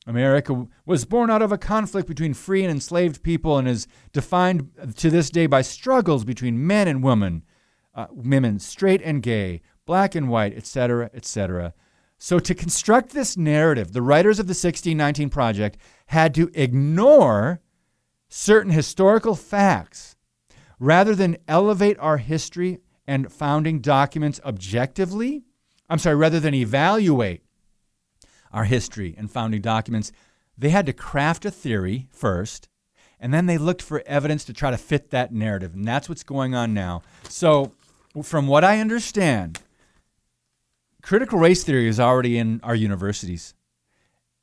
America 0.07 0.67
was 0.85 1.05
born 1.05 1.31
out 1.31 1.43
of 1.43 1.53
a 1.53 1.59
conflict 1.59 2.09
between 2.09 2.35
free 2.35 2.63
and 2.63 2.71
enslaved 2.71 3.23
people 3.23 3.57
and 3.57 3.69
is 3.69 3.87
defined 4.13 4.69
to 4.97 5.11
this 5.11 5.31
day 5.31 5.47
by 5.47 5.63
struggles 5.63 6.25
between 6.25 6.67
men 6.67 6.89
and 6.89 7.03
women, 7.03 7.43
uh, 7.95 8.07
women 8.11 8.59
straight 8.59 9.01
and 9.03 9.23
gay, 9.23 9.63
black 9.87 10.15
and 10.15 10.29
white, 10.29 10.57
etc., 10.57 11.09
etc. 11.15 11.73
So, 12.19 12.39
to 12.39 12.55
construct 12.55 13.11
this 13.11 13.37
narrative, 13.37 13.93
the 13.93 14.03
writers 14.03 14.39
of 14.39 14.47
the 14.47 14.51
1619 14.51 15.31
Project 15.31 15.79
had 16.07 16.35
to 16.35 16.51
ignore 16.55 17.61
certain 18.29 18.73
historical 18.73 19.35
facts 19.35 20.17
rather 20.83 21.15
than 21.15 21.37
elevate 21.47 21.97
our 22.01 22.17
history 22.17 22.81
and 23.07 23.33
founding 23.33 23.79
documents 23.79 24.41
objectively. 24.45 25.45
I'm 25.89 26.01
sorry, 26.01 26.17
rather 26.17 26.41
than 26.41 26.55
evaluate 26.55 27.43
our 28.53 28.65
history 28.65 29.15
and 29.17 29.31
founding 29.31 29.61
documents, 29.61 30.11
they 30.59 30.71
had 30.71 30.87
to 30.87 30.93
craft 30.93 31.45
a 31.45 31.53
theory 31.53 32.09
first, 32.11 32.69
and 33.21 33.33
then 33.33 33.47
they 33.47 33.59
looked 33.59 33.81
for 33.81 34.03
evidence 34.07 34.45
to 34.47 34.53
try 34.53 34.73
to 34.73 34.77
fit 34.77 35.11
that 35.11 35.33
narrative. 35.33 35.73
And 35.73 35.87
that's 35.87 36.09
what's 36.09 36.25
going 36.25 36.53
on 36.53 36.75
now. 36.75 37.03
So, 37.29 37.73
from 38.21 38.49
what 38.49 38.65
I 38.65 38.81
understand, 38.81 39.61
critical 41.01 41.39
race 41.39 41.63
theory 41.63 41.87
is 41.87 42.01
already 42.01 42.39
in 42.39 42.61
our 42.65 42.75
universities. 42.75 43.55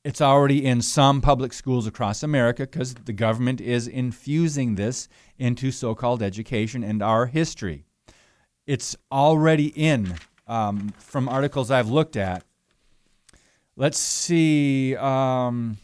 It's 0.06 0.22
already 0.22 0.66
in 0.66 0.82
some 0.82 1.20
public 1.20 1.52
schools 1.52 1.86
across 1.86 2.24
America 2.24 2.64
because 2.64 2.94
the 2.94 3.12
government 3.14 3.60
is 3.60 3.88
infusing 3.88 4.76
this 4.76 5.10
into 5.38 5.72
so 5.72 5.94
called 5.94 6.24
education 6.24 6.84
and 6.84 7.04
our 7.04 7.26
history. 7.26 7.84
It's 8.66 8.96
already 9.12 9.68
in 9.68 10.16
um, 10.48 10.94
from 11.00 11.28
articles 11.28 11.70
I've 11.70 11.90
looked 11.90 12.16
at. 12.16 12.44
Let's 13.76 13.98
see. 13.98 14.96
Um, 14.96 15.78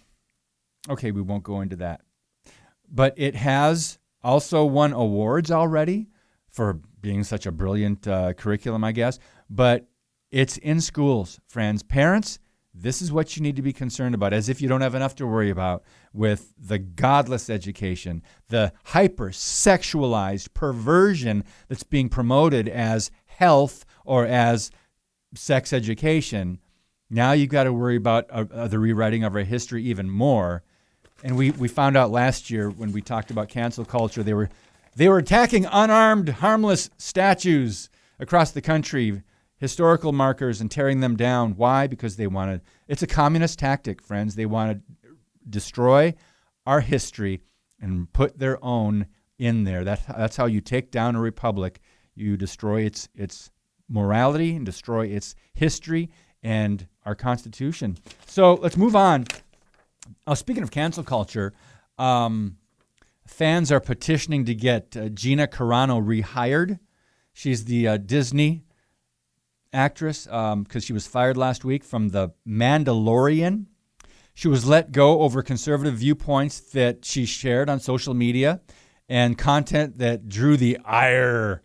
okay, 0.90 1.12
we 1.12 1.22
won't 1.22 1.44
go 1.44 1.60
into 1.60 1.76
that. 1.78 2.02
But 2.90 3.16
it 3.18 3.36
has 3.36 3.98
also 4.24 4.64
won 4.64 4.94
awards 4.94 5.52
already 5.52 6.08
for 6.50 6.80
being 7.02 7.24
such 7.24 7.46
a 7.46 7.52
brilliant 7.52 8.08
uh, 8.08 8.34
curriculum, 8.34 8.84
I 8.84 8.94
guess. 8.94 9.20
But 9.50 9.88
it's 10.32 10.58
in 10.58 10.80
schools, 10.80 11.40
friends. 11.48 11.84
Parents, 11.84 12.40
this 12.78 13.02
is 13.02 13.12
what 13.12 13.36
you 13.36 13.42
need 13.42 13.56
to 13.56 13.62
be 13.62 13.74
concerned 13.74 14.14
about, 14.14 14.34
as 14.34 14.50
if 14.50 14.62
you 14.62 14.68
don't 14.68 14.82
have 14.82 14.96
enough 14.96 15.16
to 15.16 15.28
worry 15.28 15.50
about 15.50 15.84
with 16.14 16.54
the 16.60 16.78
godless 16.78 17.50
education, 17.50 18.22
the 18.50 18.74
hyper 18.86 19.30
sexualized 19.30 20.54
perversion 20.54 21.44
that's 21.70 21.84
being 21.84 22.10
promoted 22.10 22.68
as 22.68 23.12
health 23.26 23.86
or 24.04 24.26
as 24.26 24.72
sex 25.34 25.72
education 25.72 26.60
now 27.10 27.34
you've 27.34 27.50
got 27.50 27.66
to 27.66 27.74
worry 27.74 27.96
about 27.96 28.26
uh, 28.30 28.46
uh, 28.52 28.68
the 28.68 28.80
rewriting 28.80 29.24
of 29.24 29.36
our 29.36 29.44
history 29.44 29.84
even 29.84 30.10
more. 30.10 30.64
And 31.24 31.38
we, 31.38 31.52
we 31.52 31.68
found 31.68 31.96
out 31.96 32.12
last 32.12 32.50
year 32.50 32.70
when 32.70 32.92
we 32.92 33.02
talked 33.02 33.32
about 33.32 33.50
cancel 33.50 33.86
culture, 33.86 34.24
they 34.24 34.34
were, 34.34 34.50
they 34.96 35.08
were 35.08 35.20
attacking 35.20 35.66
unarmed, 35.66 36.30
harmless 36.30 36.90
statues 36.98 37.90
across 38.20 38.52
the 38.52 38.62
country, 38.62 39.22
historical 39.58 40.12
markers, 40.12 40.62
and 40.62 40.70
tearing 40.70 41.00
them 41.00 41.16
down. 41.16 41.56
Why? 41.56 41.88
Because 41.88 42.18
they 42.18 42.28
wanted, 42.28 42.62
it's 42.88 43.04
a 43.04 43.08
communist 43.08 43.60
tactic, 43.60 44.02
friends. 44.02 44.36
They 44.36 44.46
want 44.46 44.72
to 44.72 45.10
destroy 45.50 46.14
our 46.66 46.82
history 46.82 47.42
and 47.80 48.12
put 48.12 48.40
their 48.40 48.64
own 48.64 49.08
in 49.38 49.64
there. 49.64 49.84
That, 49.84 50.02
that's 50.08 50.36
how 50.36 50.46
you 50.46 50.62
take 50.62 50.92
down 50.92 51.16
a 51.16 51.22
republic. 51.22 51.80
You 52.16 52.38
destroy 52.38 52.82
its, 52.82 53.10
its 53.16 53.52
morality 53.90 54.56
and 54.56 54.66
destroy 54.66 55.08
its 55.08 55.36
history 55.54 56.10
and 56.44 56.88
our 57.06 57.16
Constitution. 57.16 57.98
So 58.28 58.56
let's 58.56 58.78
move 58.78 58.96
on. 58.96 59.26
Uh, 60.28 60.36
speaking 60.36 60.64
of 60.64 60.72
cancel 60.72 61.04
culture, 61.04 61.54
um, 61.98 62.58
fans 63.28 63.72
are 63.72 63.80
petitioning 63.80 64.46
to 64.46 64.56
get 64.56 64.96
uh, 64.96 65.10
Gina 65.10 65.48
Carano 65.48 66.04
rehired. 66.04 66.80
She's 67.34 67.66
the 67.66 67.88
uh, 67.88 67.98
Disney 67.98 68.64
actress 69.76 70.26
because 70.26 70.54
um, 70.54 70.80
she 70.80 70.94
was 70.94 71.06
fired 71.06 71.38
last 71.38 71.66
week 71.66 71.84
from 71.84 72.10
The 72.10 72.30
Mandalorian. 72.48 73.66
She 74.34 74.48
was 74.48 74.66
let 74.66 74.92
go 74.92 75.22
over 75.22 75.42
conservative 75.44 75.96
viewpoints 75.96 76.60
that 76.60 77.06
she 77.06 77.26
shared 77.26 77.70
on 77.70 77.80
social 77.80 78.14
media 78.14 78.62
and 79.08 79.38
content 79.38 79.98
that 80.00 80.28
drew 80.28 80.58
the 80.58 80.78
ire 80.84 81.62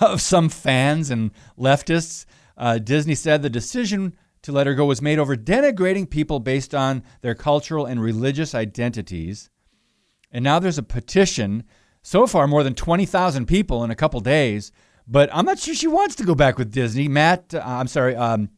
of 0.00 0.20
some 0.20 0.48
fans 0.48 1.10
and 1.10 1.30
leftists. 1.58 2.24
Uh, 2.56 2.78
Disney 2.78 3.14
said 3.14 3.42
the 3.42 3.50
decision 3.50 4.14
to 4.42 4.52
let 4.52 4.66
her 4.66 4.74
go 4.74 4.84
was 4.84 5.02
made 5.02 5.18
over 5.18 5.36
denigrating 5.36 6.08
people 6.08 6.38
based 6.38 6.74
on 6.74 7.02
their 7.22 7.34
cultural 7.34 7.86
and 7.86 8.00
religious 8.00 8.54
identities. 8.54 9.50
And 10.30 10.44
now 10.44 10.58
there's 10.58 10.78
a 10.78 10.82
petition, 10.82 11.64
so 12.02 12.26
far 12.26 12.46
more 12.46 12.62
than 12.62 12.74
20,000 12.74 13.46
people 13.46 13.84
in 13.84 13.90
a 13.90 13.96
couple 13.96 14.20
days, 14.20 14.70
but 15.06 15.28
I'm 15.32 15.44
not 15.44 15.58
sure 15.58 15.74
she 15.74 15.86
wants 15.86 16.14
to 16.16 16.24
go 16.24 16.34
back 16.34 16.58
with 16.58 16.72
Disney. 16.72 17.08
Matt, 17.08 17.54
uh, 17.54 17.62
I'm 17.64 17.88
sorry, 17.88 18.16
um, 18.16 18.50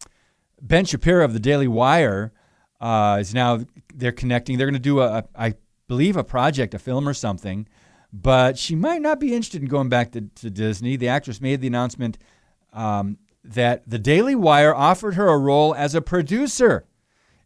Ben 0.61 0.85
Shapiro 0.85 1.25
of 1.25 1.33
the 1.33 1.41
Daily 1.41 1.69
Wire 1.69 2.33
uh, 2.81 3.19
is 3.21 3.35
now, 3.35 3.61
they're 3.95 4.13
connecting. 4.13 4.57
They're 4.57 4.67
going 4.67 4.75
to 4.75 4.81
do, 4.81 5.01
a, 5.01 5.19
a, 5.19 5.25
I 5.35 5.55
believe, 5.89 6.17
a 6.17 6.25
project, 6.25 6.75
a 6.75 6.79
film 6.79 7.09
or 7.09 7.15
something, 7.15 7.67
but 8.13 8.59
she 8.59 8.75
might 8.75 9.03
not 9.03 9.21
be 9.21 9.35
interested 9.35 9.63
in 9.63 9.69
going 9.69 9.89
back 9.89 10.13
to, 10.13 10.23
to 10.37 10.51
Disney. 10.51 10.97
The 10.97 11.09
actress 11.09 11.41
made 11.41 11.61
the 11.61 11.67
announcement 11.67 12.19
um, 12.73 13.19
that 13.45 13.89
the 13.89 13.99
Daily 13.99 14.35
Wire 14.35 14.75
offered 14.75 15.15
her 15.15 15.29
a 15.29 15.39
role 15.39 15.75
as 15.75 15.95
a 15.95 16.03
producer 16.03 16.87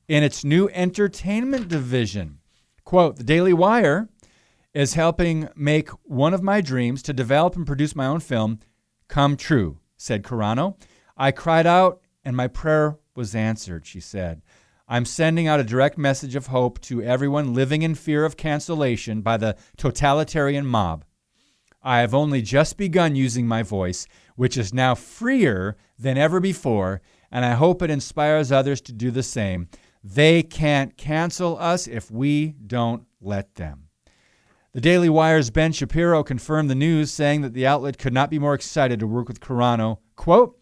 in 0.09 0.23
its 0.23 0.45
new 0.45 0.69
entertainment 0.71 1.69
division. 1.69 2.39
Quote 2.85 3.17
The 3.17 3.25
Daily 3.25 3.53
Wire 3.53 4.09
is 4.75 4.95
helping 4.95 5.49
make 5.57 5.89
one 6.05 6.35
of 6.35 6.43
my 6.43 6.61
dreams 6.61 7.03
to 7.03 7.13
develop 7.13 7.57
and 7.57 7.67
produce 7.67 7.97
my 7.97 8.07
own 8.07 8.21
film 8.21 8.61
come 9.11 9.37
true, 9.37 9.79
said 9.99 10.23
Carano. 10.23 10.77
I 11.17 11.33
cried 11.33 11.67
out 11.67 12.01
and 12.25 12.35
my 12.35 12.47
prayer 12.47 12.99
was 13.15 13.35
answered, 13.35 13.85
she 13.85 14.01
said. 14.01 14.41
I'm 14.89 15.05
sending 15.05 15.47
out 15.47 15.61
a 15.61 15.65
direct 15.65 15.99
message 15.99 16.35
of 16.35 16.47
hope 16.47 16.81
to 16.83 17.03
everyone 17.03 17.55
living 17.55 17.83
in 17.83 17.95
fear 17.95 18.25
of 18.25 18.37
cancellation 18.37 19.21
by 19.21 19.37
the 19.37 19.57
totalitarian 19.77 20.67
mob. 20.67 21.05
I 21.83 22.01
have 22.01 22.15
only 22.15 22.43
just 22.43 22.77
begun 22.77 23.15
using 23.15 23.47
my 23.47 23.63
voice, 23.63 24.07
which 24.37 24.57
is 24.57 24.75
now 24.75 24.95
freer 24.95 25.77
than 25.99 26.19
ever 26.19 26.41
before, 26.41 27.03
and 27.31 27.45
I 27.45 27.53
hope 27.53 27.83
it 27.83 27.91
inspires 27.91 28.51
others 28.51 28.81
to 28.83 28.93
do 28.93 29.11
the 29.11 29.23
same. 29.23 29.69
They 30.03 30.43
can't 30.43 30.97
cancel 30.97 31.59
us 31.59 31.87
if 31.87 32.11
we 32.11 32.55
don't 32.67 33.05
let 33.21 33.55
them. 33.55 33.90
The 34.73 34.81
Daily 34.81 35.09
Wire's 35.09 35.51
Ben 35.51 35.73
Shapiro 35.73 36.23
confirmed 36.23 36.71
the 36.71 36.77
news, 36.77 37.11
saying 37.11 37.41
that 37.41 37.55
the 37.55 37.67
outlet 37.67 37.99
could 37.99 38.13
not 38.13 38.31
be 38.31 38.39
more 38.39 38.55
excited 38.55 39.01
to 39.01 39.07
work 39.09 39.27
with 39.27 39.41
Carano. 39.41 39.99
Quote, 40.15 40.57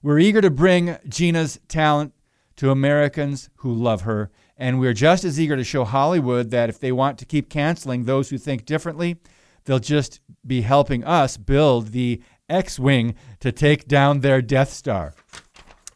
We're 0.00 0.20
eager 0.20 0.40
to 0.40 0.50
bring 0.50 0.96
Gina's 1.08 1.58
talent 1.66 2.14
to 2.54 2.70
Americans 2.70 3.50
who 3.56 3.74
love 3.74 4.02
her, 4.02 4.30
and 4.56 4.78
we're 4.78 4.92
just 4.92 5.24
as 5.24 5.40
eager 5.40 5.56
to 5.56 5.64
show 5.64 5.82
Hollywood 5.82 6.52
that 6.52 6.68
if 6.68 6.78
they 6.78 6.92
want 6.92 7.18
to 7.18 7.24
keep 7.24 7.50
canceling 7.50 8.04
those 8.04 8.30
who 8.30 8.38
think 8.38 8.64
differently, 8.64 9.16
they'll 9.64 9.80
just 9.80 10.20
be 10.46 10.60
helping 10.60 11.02
us 11.02 11.36
build 11.36 11.88
the 11.88 12.22
X 12.48 12.78
Wing 12.78 13.16
to 13.40 13.50
take 13.50 13.88
down 13.88 14.20
their 14.20 14.40
Death 14.40 14.70
Star, 14.70 15.14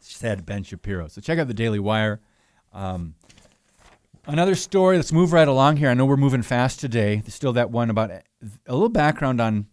said 0.00 0.44
Ben 0.46 0.64
Shapiro. 0.64 1.06
So 1.06 1.20
check 1.20 1.38
out 1.38 1.46
the 1.46 1.54
Daily 1.54 1.78
Wire. 1.78 2.20
Um, 2.72 3.14
another 4.26 4.54
story, 4.54 4.96
let's 4.96 5.12
move 5.12 5.32
right 5.32 5.48
along 5.48 5.76
here. 5.76 5.88
I 5.88 5.94
know 5.94 6.06
we're 6.06 6.16
moving 6.16 6.42
fast 6.42 6.80
today. 6.80 7.16
There's 7.16 7.34
still 7.34 7.52
that 7.54 7.70
one 7.70 7.90
about 7.90 8.10
a 8.10 8.22
little 8.68 8.88
background 8.88 9.40
on 9.40 9.66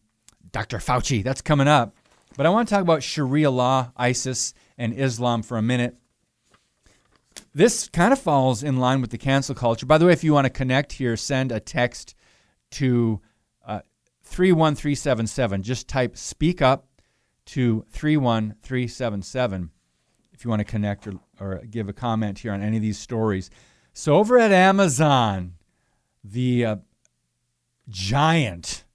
Dr. 0.52 0.78
Fauci. 0.78 1.24
That's 1.24 1.42
coming 1.42 1.68
up. 1.68 1.96
But 2.36 2.46
I 2.46 2.50
want 2.50 2.68
to 2.68 2.74
talk 2.74 2.82
about 2.82 3.04
Sharia 3.04 3.52
law, 3.52 3.92
ISIS, 3.96 4.54
and 4.78 4.94
Islam 4.94 5.44
for 5.44 5.58
a 5.58 5.62
minute. 5.62 5.96
This 7.54 7.88
kind 7.90 8.14
of 8.14 8.20
falls 8.20 8.64
in 8.64 8.78
line 8.78 9.02
with 9.02 9.12
the 9.12 9.18
cancel 9.18 9.56
culture. 9.56 9.86
By 9.86 9.98
the 9.98 10.06
way, 10.06 10.14
if 10.14 10.24
you 10.24 10.34
want 10.34 10.46
to 10.46 10.50
connect 10.50 10.94
here, 10.94 11.16
send 11.18 11.52
a 11.52 11.60
text 11.60 12.16
to 12.72 13.22
uh, 13.66 13.82
31377. 14.24 15.64
Just 15.64 15.88
type 15.88 16.18
speak 16.18 16.62
up 16.62 16.88
to 17.46 17.86
31377 17.92 19.70
if 20.32 20.44
you 20.44 20.50
want 20.50 20.60
to 20.60 20.64
connect 20.66 21.08
or, 21.08 21.14
or 21.40 21.62
give 21.70 21.90
a 21.90 21.94
comment 21.94 22.40
here 22.40 22.52
on 22.52 22.64
any 22.64 22.78
of 22.78 22.82
these 22.82 22.98
stories. 22.98 23.52
So, 23.96 24.16
over 24.16 24.40
at 24.40 24.52
Amazon, 24.52 25.54
the 26.24 26.66
uh, 26.66 26.76
giant, 27.88 28.86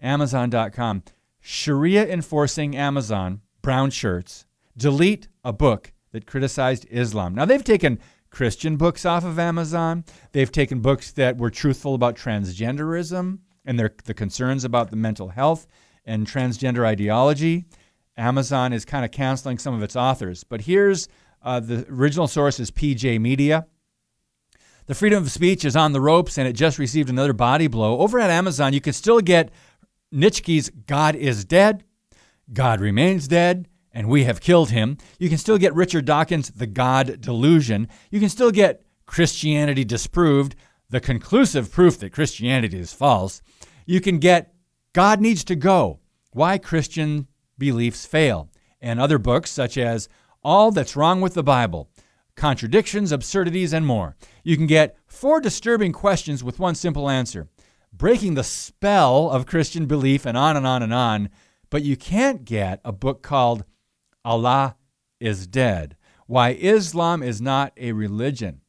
Amazon.com, 0.00 1.02
Sharia 1.38 2.08
enforcing 2.08 2.74
Amazon, 2.74 3.42
brown 3.60 3.90
shirts, 3.90 4.46
delete 4.74 5.28
a 5.44 5.52
book 5.52 5.92
that 6.12 6.26
criticized 6.26 6.86
Islam. 6.90 7.34
Now, 7.34 7.44
they've 7.44 7.62
taken 7.62 7.98
Christian 8.30 8.78
books 8.78 9.04
off 9.04 9.22
of 9.24 9.38
Amazon. 9.38 10.04
They've 10.32 10.50
taken 10.50 10.80
books 10.80 11.12
that 11.12 11.36
were 11.36 11.50
truthful 11.50 11.94
about 11.94 12.16
transgenderism 12.16 13.38
and 13.66 13.78
their, 13.78 13.94
the 14.04 14.14
concerns 14.14 14.64
about 14.64 14.90
the 14.90 14.96
mental 14.96 15.28
health 15.28 15.66
and 16.06 16.26
transgender 16.26 16.86
ideology. 16.86 17.66
Amazon 18.16 18.72
is 18.72 18.86
kind 18.86 19.04
of 19.04 19.10
canceling 19.10 19.58
some 19.58 19.74
of 19.74 19.82
its 19.82 19.94
authors. 19.94 20.42
But 20.42 20.62
here's 20.62 21.06
uh, 21.42 21.60
the 21.60 21.86
original 21.90 22.26
source 22.26 22.58
is 22.58 22.70
PJ 22.70 23.20
Media. 23.20 23.66
The 24.86 24.94
freedom 24.94 25.22
of 25.22 25.30
speech 25.30 25.64
is 25.64 25.76
on 25.76 25.92
the 25.92 26.00
ropes 26.00 26.38
and 26.38 26.48
it 26.48 26.54
just 26.54 26.78
received 26.78 27.08
another 27.08 27.32
body 27.32 27.68
blow. 27.68 27.98
Over 27.98 28.18
at 28.18 28.30
Amazon, 28.30 28.72
you 28.72 28.80
can 28.80 28.92
still 28.92 29.20
get 29.20 29.50
Nietzsche's 30.10 30.70
God 30.70 31.14
is 31.14 31.44
Dead, 31.44 31.84
God 32.52 32.80
Remains 32.80 33.28
Dead, 33.28 33.68
and 33.92 34.08
We 34.08 34.24
Have 34.24 34.40
Killed 34.40 34.70
Him. 34.70 34.98
You 35.18 35.28
can 35.28 35.38
still 35.38 35.58
get 35.58 35.74
Richard 35.74 36.04
Dawkins' 36.04 36.50
The 36.50 36.66
God 36.66 37.20
Delusion. 37.20 37.88
You 38.10 38.18
can 38.18 38.28
still 38.28 38.50
get 38.50 38.84
Christianity 39.06 39.84
Disproved, 39.84 40.56
the 40.90 41.00
conclusive 41.00 41.70
proof 41.70 41.98
that 42.00 42.12
Christianity 42.12 42.78
is 42.78 42.92
false. 42.92 43.40
You 43.86 44.00
can 44.00 44.18
get 44.18 44.54
God 44.92 45.20
Needs 45.20 45.44
to 45.44 45.54
Go, 45.54 46.00
Why 46.32 46.58
Christian 46.58 47.28
Beliefs 47.56 48.04
Fail, 48.04 48.50
and 48.80 48.98
other 48.98 49.18
books 49.18 49.50
such 49.50 49.78
as 49.78 50.08
All 50.42 50.70
That's 50.72 50.96
Wrong 50.96 51.20
with 51.20 51.34
the 51.34 51.42
Bible, 51.42 51.88
Contradictions, 52.36 53.12
Absurdities, 53.12 53.72
and 53.72 53.86
more. 53.86 54.16
You 54.42 54.56
can 54.56 54.66
get 54.66 54.96
four 55.06 55.40
disturbing 55.40 55.92
questions 55.92 56.42
with 56.42 56.58
one 56.58 56.74
simple 56.74 57.08
answer, 57.08 57.48
breaking 57.92 58.34
the 58.34 58.44
spell 58.44 59.30
of 59.30 59.46
Christian 59.46 59.86
belief, 59.86 60.26
and 60.26 60.36
on 60.36 60.56
and 60.56 60.66
on 60.66 60.82
and 60.82 60.94
on. 60.94 61.30
But 61.70 61.82
you 61.82 61.96
can't 61.96 62.44
get 62.44 62.80
a 62.84 62.92
book 62.92 63.22
called 63.22 63.64
Allah 64.24 64.76
is 65.20 65.46
Dead 65.46 65.96
Why 66.26 66.50
Islam 66.50 67.22
is 67.22 67.40
Not 67.40 67.72
a 67.76 67.92
Religion 67.92 68.60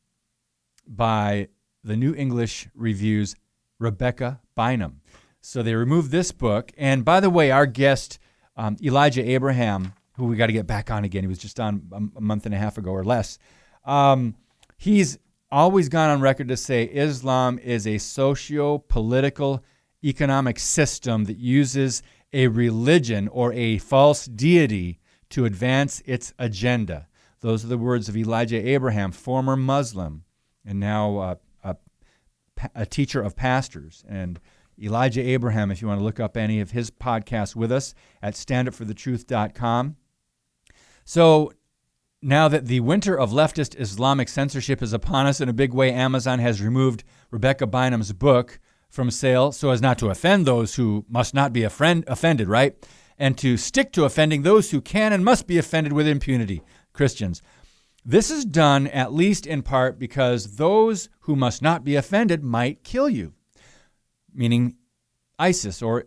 by 0.88 1.50
the 1.84 1.98
New 1.98 2.14
English 2.14 2.68
Review's 2.74 3.36
Rebecca 3.80 4.40
Bynum. 4.56 5.02
So 5.42 5.62
they 5.62 5.76
removed 5.76 6.12
this 6.12 6.32
book. 6.32 6.72
And 6.78 7.04
by 7.04 7.20
the 7.20 7.30
way, 7.30 7.52
our 7.52 7.66
guest, 7.66 8.20
um, 8.56 8.78
Elijah 8.82 9.28
Abraham, 9.28 9.94
who 10.16 10.26
we 10.26 10.36
got 10.36 10.48
to 10.48 10.54
get 10.54 10.68
back 10.68 10.92
on 10.92 11.04
again, 11.04 11.24
he 11.24 11.28
was 11.28 11.40
just 11.40 11.60
on 11.60 12.12
a, 12.16 12.22
month 12.22 12.46
and 12.46 12.54
a 12.54 12.58
half 12.58 12.78
ago 12.78 12.92
or 12.92 13.04
less. 13.04 13.40
Um, 13.86 14.36
he's 14.78 15.18
always 15.52 15.90
gone 15.90 16.10
on 16.10 16.22
record 16.22 16.48
to 16.48 16.58
say 16.58 16.84
Islam 16.84 17.60
is 17.60 17.86
a 17.88 17.98
socio 17.98 18.78
political 18.78 19.64
economic 20.04 20.60
system 20.60 21.26
that 21.26 21.38
uses 21.38 22.04
a 22.32 22.48
religion 22.48 23.28
or 23.28 23.54
a 23.54 23.78
false 23.78 24.26
deity 24.26 25.00
to 25.30 25.46
advance 25.46 26.02
its 26.06 26.34
agenda. 26.38 27.08
Those 27.42 27.64
are 27.64 27.68
the 27.68 27.78
words 27.78 28.10
of 28.10 28.18
Elijah 28.18 28.68
Abraham, 28.68 29.12
former 29.12 29.56
Muslim 29.56 30.24
and 30.66 30.80
now 30.80 31.18
uh, 31.18 31.36
a, 31.64 31.76
a 32.76 32.86
teacher 32.86 33.22
of 33.22 33.36
pastors. 33.36 34.04
And 34.08 34.40
Elijah 34.82 35.22
Abraham, 35.22 35.72
if 35.72 35.82
you 35.82 35.88
want 35.88 36.00
to 36.00 36.04
look 36.04 36.20
up 36.20 36.38
any 36.38 36.60
of 36.60 36.72
his 36.72 36.90
podcasts 36.90 37.56
with 37.56 37.72
us 37.72 37.94
at 38.22 38.34
standupforthetruth.com. 38.34 39.96
So 41.06 41.54
now 42.22 42.48
that 42.48 42.68
the 42.68 42.80
winter 42.80 43.18
of 43.18 43.32
leftist 43.32 43.80
Islamic 43.80 44.30
censorship 44.30 44.82
is 44.82 44.94
upon 44.94 45.26
us 45.26 45.42
in 45.42 45.50
a 45.50 45.54
big 45.54 45.74
way, 45.74 45.92
Amazon 45.92 46.40
has 46.40 46.62
removed 46.62 47.04
Rebecca 47.32 47.68
Bynum's 47.68 48.14
book 48.14 48.60
from 48.90 49.12
sale 49.12 49.52
so 49.52 49.72
as 49.72 49.82
not 49.82 49.98
to 50.00 50.10
offend 50.10 50.46
those 50.46 50.76
who 50.76 51.06
must 51.10 51.34
not 51.34 51.52
be 51.52 51.64
offended, 51.64 52.48
right? 52.48 52.76
And 53.18 53.38
to 53.40 53.58
stick 53.58 53.92
to 53.94 54.06
offending 54.06 54.44
those 54.44 54.72
who 54.72 54.82
can 54.82 55.12
and 55.12 55.26
must 55.26 55.48
be 55.48 55.58
offended 55.58 55.94
with 55.94 56.08
impunity, 56.08 56.62
Christians. 56.94 57.42
This 58.06 58.30
is 58.30 58.46
done 58.46 58.88
at 58.88 59.14
least 59.14 59.46
in 59.46 59.62
part 59.62 59.98
because 59.98 60.58
those 60.58 61.10
who 61.22 61.36
must 61.36 61.62
not 61.62 61.84
be 61.84 61.96
offended 61.96 62.44
might 62.44 62.84
kill 62.84 63.10
you, 63.10 63.34
meaning 64.34 64.76
ISIS 65.40 65.82
or 65.82 66.06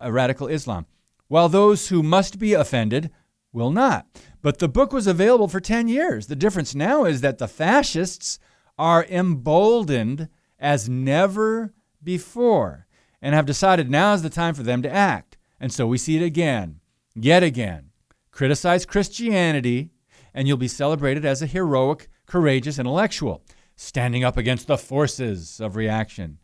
a 0.00 0.12
radical 0.12 0.46
Islam, 0.46 0.86
while 1.26 1.48
those 1.48 1.88
who 1.88 2.02
must 2.02 2.38
be 2.38 2.54
offended 2.54 3.10
will 3.58 3.70
not. 3.70 4.06
But 4.40 4.58
the 4.58 4.68
book 4.68 4.92
was 4.92 5.06
available 5.06 5.48
for 5.48 5.60
10 5.60 5.88
years. 5.88 6.28
The 6.28 6.36
difference 6.36 6.74
now 6.74 7.04
is 7.04 7.20
that 7.20 7.38
the 7.38 7.48
fascists 7.48 8.38
are 8.78 9.04
emboldened 9.04 10.28
as 10.58 10.88
never 10.88 11.74
before 12.02 12.86
and 13.20 13.34
have 13.34 13.46
decided 13.46 13.90
now 13.90 14.14
is 14.14 14.22
the 14.22 14.30
time 14.30 14.54
for 14.54 14.62
them 14.62 14.82
to 14.82 14.90
act. 14.90 15.36
And 15.60 15.72
so 15.72 15.86
we 15.86 15.98
see 15.98 16.16
it 16.16 16.22
again, 16.22 16.80
yet 17.14 17.42
again. 17.42 17.90
Criticize 18.30 18.86
Christianity, 18.86 19.90
and 20.32 20.46
you'll 20.46 20.56
be 20.56 20.68
celebrated 20.68 21.24
as 21.24 21.42
a 21.42 21.46
heroic, 21.46 22.08
courageous 22.26 22.78
intellectual, 22.78 23.42
standing 23.74 24.22
up 24.22 24.36
against 24.36 24.68
the 24.68 24.78
forces 24.78 25.60
of 25.60 25.74
reaction. 25.74 26.38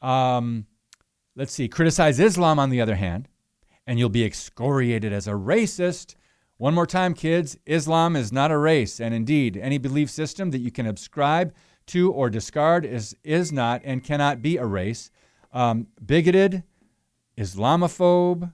Um, 0.00 0.66
let's 1.36 1.52
see, 1.52 1.68
criticize 1.68 2.18
Islam, 2.18 2.58
on 2.58 2.70
the 2.70 2.80
other 2.80 2.96
hand, 2.96 3.28
and 3.86 3.98
you'll 3.98 4.08
be 4.08 4.24
excoriated 4.24 5.12
as 5.12 5.28
a 5.28 5.32
racist 5.32 6.14
one 6.60 6.74
more 6.74 6.86
time, 6.86 7.14
kids 7.14 7.56
Islam 7.64 8.14
is 8.14 8.32
not 8.32 8.50
a 8.50 8.58
race, 8.58 9.00
and 9.00 9.14
indeed, 9.14 9.56
any 9.56 9.78
belief 9.78 10.10
system 10.10 10.50
that 10.50 10.58
you 10.58 10.70
can 10.70 10.84
ascribe 10.84 11.54
to 11.86 12.12
or 12.12 12.28
discard 12.28 12.84
is, 12.84 13.16
is 13.24 13.50
not 13.50 13.80
and 13.82 14.04
cannot 14.04 14.42
be 14.42 14.58
a 14.58 14.66
race. 14.66 15.10
Um, 15.54 15.86
bigoted, 16.04 16.62
Islamophobe, 17.38 18.52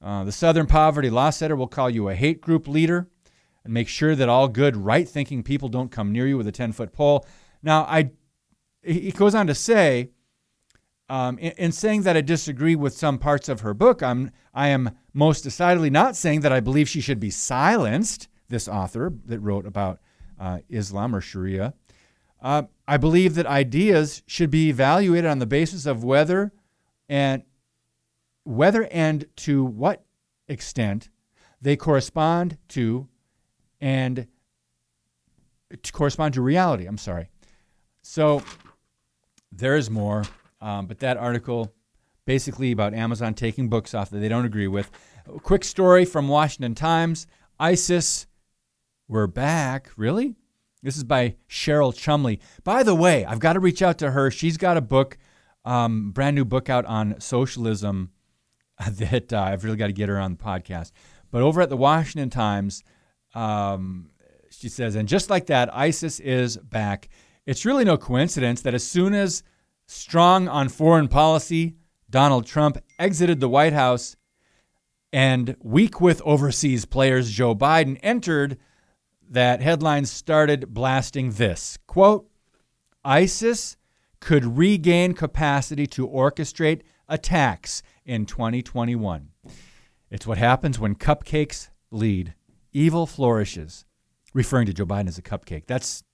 uh, 0.00 0.24
the 0.24 0.32
Southern 0.32 0.64
Poverty 0.64 1.10
Law 1.10 1.28
Center 1.28 1.54
will 1.54 1.68
call 1.68 1.90
you 1.90 2.08
a 2.08 2.14
hate 2.14 2.40
group 2.40 2.66
leader 2.66 3.06
and 3.64 3.74
make 3.74 3.86
sure 3.86 4.16
that 4.16 4.30
all 4.30 4.48
good, 4.48 4.74
right 4.74 5.06
thinking 5.06 5.42
people 5.42 5.68
don't 5.68 5.92
come 5.92 6.10
near 6.10 6.26
you 6.26 6.38
with 6.38 6.46
a 6.46 6.52
10 6.52 6.72
foot 6.72 6.94
pole. 6.94 7.26
Now, 7.62 7.82
I, 7.82 8.12
he 8.82 9.12
goes 9.12 9.34
on 9.34 9.46
to 9.48 9.54
say, 9.54 10.08
um, 11.08 11.38
in, 11.38 11.52
in, 11.58 11.72
saying 11.72 12.02
that 12.02 12.16
I 12.16 12.20
disagree 12.20 12.74
with 12.74 12.96
some 12.96 13.18
parts 13.18 13.48
of 13.48 13.60
her 13.60 13.74
book, 13.74 14.02
I'm, 14.02 14.30
I 14.54 14.68
am 14.68 14.90
most 15.12 15.42
decidedly 15.42 15.90
not 15.90 16.16
saying 16.16 16.40
that 16.40 16.52
I 16.52 16.60
believe 16.60 16.88
she 16.88 17.00
should 17.00 17.20
be 17.20 17.30
silenced, 17.30 18.28
this 18.48 18.68
author 18.68 19.12
that 19.26 19.40
wrote 19.40 19.66
about 19.66 20.00
uh, 20.38 20.58
Islam 20.68 21.14
or 21.14 21.20
Sharia. 21.20 21.74
Uh, 22.40 22.64
I 22.86 22.96
believe 22.96 23.34
that 23.34 23.46
ideas 23.46 24.22
should 24.26 24.50
be 24.50 24.68
evaluated 24.68 25.30
on 25.30 25.38
the 25.38 25.46
basis 25.46 25.86
of 25.86 26.04
whether 26.04 26.52
and 27.08 27.42
whether 28.44 28.84
and 28.84 29.26
to 29.36 29.64
what 29.64 30.04
extent 30.48 31.08
they 31.60 31.76
correspond 31.76 32.58
to 32.68 33.08
and 33.80 34.26
to 35.82 35.92
correspond 35.92 36.34
to 36.34 36.42
reality. 36.42 36.86
I'm 36.86 36.98
sorry. 36.98 37.30
So 38.02 38.42
there 39.52 39.76
is 39.76 39.90
more. 39.90 40.24
Um, 40.62 40.86
but 40.86 41.00
that 41.00 41.16
article, 41.16 41.74
basically 42.24 42.70
about 42.70 42.94
Amazon 42.94 43.34
taking 43.34 43.68
books 43.68 43.94
off 43.94 44.10
that 44.10 44.18
they 44.20 44.28
don't 44.28 44.44
agree 44.44 44.68
with. 44.68 44.90
A 45.26 45.40
quick 45.40 45.64
story 45.64 46.04
from 46.04 46.28
Washington 46.28 46.76
Times 46.76 47.26
ISIS, 47.58 48.26
we're 49.08 49.26
back. 49.26 49.90
Really? 49.96 50.36
This 50.82 50.96
is 50.96 51.04
by 51.04 51.34
Cheryl 51.48 51.94
Chumley. 51.94 52.40
By 52.62 52.84
the 52.84 52.94
way, 52.94 53.24
I've 53.24 53.40
got 53.40 53.54
to 53.54 53.60
reach 53.60 53.82
out 53.82 53.98
to 53.98 54.12
her. 54.12 54.30
She's 54.30 54.56
got 54.56 54.76
a 54.76 54.80
book, 54.80 55.18
um, 55.64 56.12
brand 56.12 56.36
new 56.36 56.44
book 56.44 56.70
out 56.70 56.84
on 56.86 57.20
socialism 57.20 58.10
that 58.88 59.32
uh, 59.32 59.42
I've 59.42 59.64
really 59.64 59.76
got 59.76 59.88
to 59.88 59.92
get 59.92 60.08
her 60.08 60.18
on 60.18 60.36
the 60.36 60.42
podcast. 60.42 60.92
But 61.32 61.42
over 61.42 61.60
at 61.60 61.70
the 61.70 61.76
Washington 61.76 62.30
Times, 62.30 62.84
um, 63.34 64.10
she 64.50 64.68
says, 64.68 64.94
and 64.94 65.08
just 65.08 65.28
like 65.28 65.46
that, 65.46 65.74
ISIS 65.76 66.20
is 66.20 66.56
back. 66.56 67.08
It's 67.46 67.64
really 67.64 67.84
no 67.84 67.96
coincidence 67.96 68.62
that 68.62 68.74
as 68.74 68.86
soon 68.86 69.12
as 69.12 69.42
strong 69.92 70.48
on 70.48 70.68
foreign 70.68 71.08
policy, 71.08 71.76
Donald 72.08 72.46
Trump 72.46 72.78
exited 72.98 73.40
the 73.40 73.48
White 73.48 73.72
House, 73.72 74.16
and 75.12 75.56
weak 75.60 76.00
with 76.00 76.22
overseas 76.24 76.84
players, 76.84 77.30
Joe 77.30 77.54
Biden 77.54 77.98
entered, 78.02 78.58
that 79.28 79.62
headlines 79.62 80.10
started 80.10 80.74
blasting 80.74 81.32
this 81.32 81.78
quote, 81.86 82.28
ISIS 83.04 83.76
could 84.20 84.56
regain 84.56 85.14
capacity 85.14 85.86
to 85.88 86.08
orchestrate 86.08 86.82
attacks 87.08 87.82
in 88.04 88.26
2021. 88.26 89.28
It's 90.10 90.26
what 90.26 90.38
happens 90.38 90.78
when 90.78 90.94
cupcakes 90.94 91.70
lead. 91.90 92.34
Evil 92.72 93.06
flourishes, 93.06 93.84
referring 94.32 94.66
to 94.66 94.72
Joe 94.72 94.86
Biden 94.86 95.08
as 95.08 95.18
a 95.18 95.22
cupcake. 95.22 95.66
That's 95.66 96.04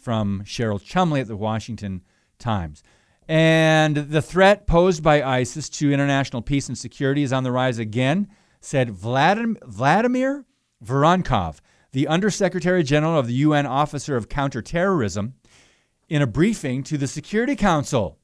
from 0.00 0.42
Cheryl 0.44 0.82
Chumley 0.82 1.20
at 1.20 1.28
the 1.28 1.36
Washington 1.36 2.02
times. 2.38 2.82
And 3.28 3.96
the 3.96 4.22
threat 4.22 4.66
posed 4.66 5.02
by 5.02 5.22
ISIS 5.22 5.68
to 5.70 5.92
international 5.92 6.40
peace 6.40 6.68
and 6.68 6.78
security 6.78 7.22
is 7.22 7.32
on 7.32 7.44
the 7.44 7.52
rise 7.52 7.78
again, 7.78 8.28
said 8.60 8.90
Vladimir, 8.90 10.46
Voronkov, 10.82 11.60
the 11.92 12.08
Undersecretary 12.08 12.82
General 12.82 13.18
of 13.18 13.26
the 13.26 13.34
UN 13.34 13.66
Officer 13.66 14.16
of 14.16 14.28
Counterterrorism, 14.28 15.34
in 16.08 16.22
a 16.22 16.26
briefing 16.26 16.82
to 16.84 16.96
the 16.96 17.06
Security 17.06 17.54
Council. 17.54 18.18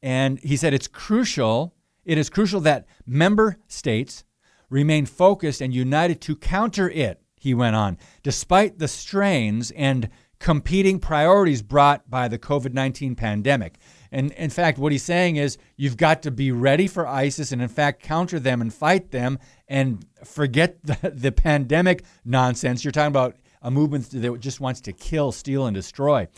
And 0.00 0.38
he 0.40 0.56
said 0.56 0.72
it's 0.72 0.86
crucial, 0.86 1.74
it 2.04 2.18
is 2.18 2.30
crucial 2.30 2.60
that 2.60 2.86
member 3.04 3.56
states 3.66 4.24
remain 4.70 5.06
focused 5.06 5.60
and 5.60 5.74
united 5.74 6.20
to 6.20 6.36
counter 6.36 6.88
it 6.88 7.20
he 7.38 7.54
went 7.54 7.76
on. 7.76 7.98
Despite 8.22 8.78
the 8.78 8.88
strains 8.88 9.70
and 9.72 10.08
competing 10.38 10.98
priorities 10.98 11.62
brought 11.62 12.08
by 12.10 12.28
the 12.28 12.38
COVID 12.38 12.72
19 12.72 13.14
pandemic. 13.14 13.78
And 14.12 14.32
in 14.32 14.50
fact, 14.50 14.78
what 14.78 14.92
he's 14.92 15.02
saying 15.02 15.36
is 15.36 15.58
you've 15.76 15.96
got 15.96 16.22
to 16.22 16.30
be 16.30 16.52
ready 16.52 16.86
for 16.86 17.06
ISIS 17.06 17.52
and, 17.52 17.60
in 17.60 17.68
fact, 17.68 18.02
counter 18.02 18.38
them 18.38 18.60
and 18.60 18.72
fight 18.72 19.10
them 19.10 19.38
and 19.68 20.04
forget 20.24 20.78
the, 20.84 21.10
the 21.10 21.32
pandemic 21.32 22.04
nonsense. 22.24 22.84
You're 22.84 22.92
talking 22.92 23.08
about 23.08 23.36
a 23.62 23.70
movement 23.70 24.10
that 24.10 24.40
just 24.40 24.60
wants 24.60 24.80
to 24.82 24.92
kill, 24.92 25.32
steal, 25.32 25.66
and 25.66 25.74
destroy. 25.74 26.28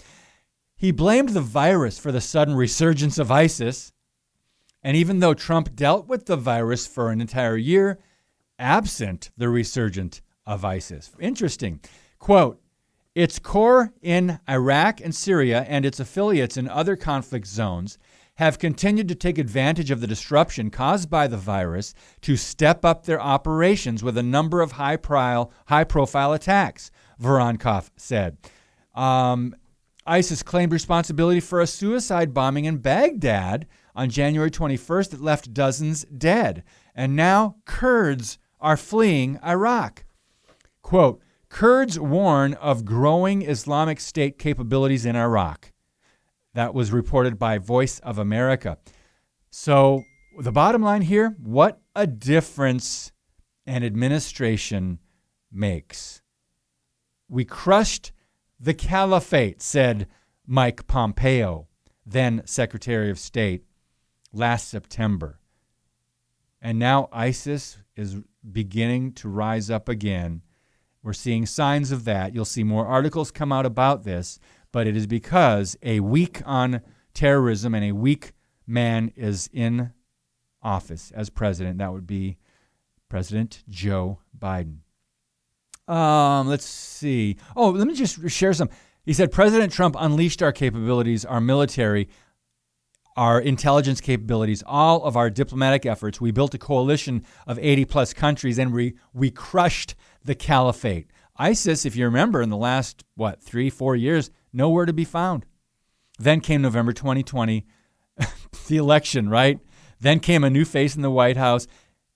He 0.77 0.93
blamed 0.93 1.31
the 1.31 1.41
virus 1.41 1.99
for 1.99 2.13
the 2.13 2.21
sudden 2.21 2.55
resurgence 2.55 3.19
of 3.19 3.31
ISIS. 3.31 3.93
And 4.83 4.97
even 4.97 5.19
though 5.19 5.35
Trump 5.35 5.75
dealt 5.75 6.07
with 6.07 6.27
the 6.27 6.37
virus 6.37 6.87
for 6.87 7.11
an 7.11 7.21
entire 7.21 7.57
year, 7.57 7.99
absent 8.59 9.31
the 9.37 9.49
resurgence 9.49 10.23
of 10.47 10.65
ISIS. 10.65 11.11
Interesting. 11.19 11.81
Quote, 12.19 12.61
its 13.19 13.41
core 13.41 13.93
in 14.01 14.39
Iraq 14.49 15.01
and 15.01 15.12
Syria 15.12 15.66
and 15.69 15.85
its 15.85 15.99
affiliates 15.99 16.57
in 16.57 16.69
other 16.69 16.95
conflict 16.95 17.49
zones 17.49 17.99
have 18.37 18.61
continued 18.61 19.09
to 19.09 19.16
take 19.16 19.39
advantage 19.39 19.91
of 19.91 20.01
the 20.01 20.07
disruption 20.07 20.71
caused 20.71 21.11
by 21.11 21.27
the 21.27 21.37
virus 21.37 21.95
to 22.21 22.37
step 22.37 22.85
up 22.85 23.05
their 23.05 23.21
operations 23.21 24.05
with 24.05 24.16
a 24.16 24.23
number 24.23 24.61
of 24.61 24.71
high, 24.71 24.97
high 25.66 25.83
profile 25.83 26.33
attacks, 26.33 26.93
Voronkov 27.21 27.91
said. 27.97 28.37
Um, 28.95 29.57
ISIS 30.07 30.45
claimed 30.45 30.73
responsibility 30.73 31.41
for 31.41 31.61
a 31.61 31.66
suicide 31.66 32.33
bombing 32.33 32.66
in 32.66 32.77
Baghdad 32.77 33.66
on 33.97 34.11
January 34.11 34.53
21st 34.53 35.11
that 35.11 35.21
left 35.21 35.53
dozens 35.53 36.05
dead. 36.05 36.62
And 36.95 37.16
now 37.16 37.57
Kurds 37.64 38.39
are 38.61 38.77
fleeing 38.77 39.41
Iraq. 39.45 40.05
Quote, 40.83 41.21
Kurds 41.49 41.99
warn 41.99 42.55
of 42.55 42.85
growing 42.85 43.43
Islamic 43.43 44.01
State 44.01 44.39
capabilities 44.39 45.07
in 45.07 45.17
Iraq. 45.17 45.73
That 46.55 46.75
was 46.75 46.93
reported 46.93 47.39
by 47.39 47.59
Voice 47.59 47.99
of 48.01 48.19
America. 48.19 48.79
So, 49.51 50.03
the 50.39 50.53
bottom 50.53 50.83
line 50.83 51.03
here 51.03 51.35
what 51.39 51.81
a 51.97 52.07
difference 52.07 53.13
an 53.67 53.83
administration 53.83 54.99
makes. 55.51 56.23
We 57.29 57.45
crushed 57.45 58.13
the 58.61 58.75
caliphate, 58.75 59.63
said 59.63 60.07
Mike 60.47 60.87
Pompeo, 60.87 61.69
then 62.05 62.43
Secretary 62.45 63.11
of 63.11 63.19
State, 63.19 63.65
last 64.33 64.69
September. 64.69 65.39
And 66.61 66.79
now 66.79 67.09
ISIS 67.13 67.79
is 67.97 68.17
beginning 68.51 69.13
to 69.13 69.29
rise 69.29 69.71
up 69.71 69.89
again 69.89 70.43
we're 71.09 71.15
seeing 71.15 71.47
signs 71.47 71.91
of 71.91 72.05
that. 72.05 72.35
You'll 72.35 72.45
see 72.45 72.63
more 72.63 72.87
articles 72.87 73.31
come 73.31 73.51
out 73.51 73.65
about 73.65 74.05
this, 74.05 74.39
but 74.73 74.87
it 74.87 74.95
is 74.95 75.07
because 75.07 75.75
a 75.83 76.01
week 76.01 76.43
on 76.45 76.83
terrorism 77.15 77.75
and 77.75 77.83
a 77.83 77.93
weak 77.93 78.33
man 78.67 79.11
is 79.17 79.49
in 79.51 79.95
office 80.63 81.11
as 81.13 81.31
president. 81.31 81.79
That 81.79 81.95
would 81.95 82.07
be 82.07 82.37
President 83.09 83.65
Joe 83.71 84.19
Biden. 84.39 84.81
Um, 85.91 86.47
let's 86.47 86.67
see. 86.67 87.39
Oh, 87.57 87.71
let 87.71 87.87
me 87.87 87.95
just 87.95 88.29
share 88.29 88.53
some. 88.53 88.69
He 89.07 89.15
said 89.15 89.33
President 89.33 89.73
Trump 89.73 89.97
unleashed 89.99 90.43
our 90.43 90.53
capabilities, 90.53 91.25
our 91.25 91.41
military, 91.41 92.11
our 93.17 93.41
intelligence 93.41 94.03
capabilities, 94.03 94.63
all 94.67 95.03
of 95.05 95.17
our 95.17 95.31
diplomatic 95.31 95.87
efforts. 95.87 96.21
We 96.21 96.33
built 96.33 96.53
a 96.53 96.59
coalition 96.59 97.25
of 97.47 97.59
80 97.59 97.87
plus 97.87 98.13
countries 98.13 98.59
and 98.59 98.75
we, 98.75 98.95
we 99.15 99.31
crushed 99.31 99.95
the 100.25 100.35
caliphate. 100.35 101.11
ISIS, 101.37 101.87
if 101.87 101.95
you 101.97 102.05
remember, 102.05 102.43
in 102.43 102.51
the 102.51 102.57
last, 102.57 103.05
what, 103.14 103.43
three, 103.43 103.71
four 103.71 103.95
years, 103.95 104.31
nowhere 104.53 104.87
to 104.87 104.93
be 104.93 105.05
found. 105.05 105.47
Then 106.19 106.41
came 106.41 106.62
November 106.62 106.93
2020, 106.93 107.64
the 108.69 108.77
election, 108.77 109.29
right? 109.29 109.61
Then 110.01 110.21
came 110.21 110.45
a 110.45 110.51
new 110.51 110.64
face 110.64 110.97
in 110.97 111.03
the 111.03 111.11
White 111.11 111.37
House. 111.37 111.66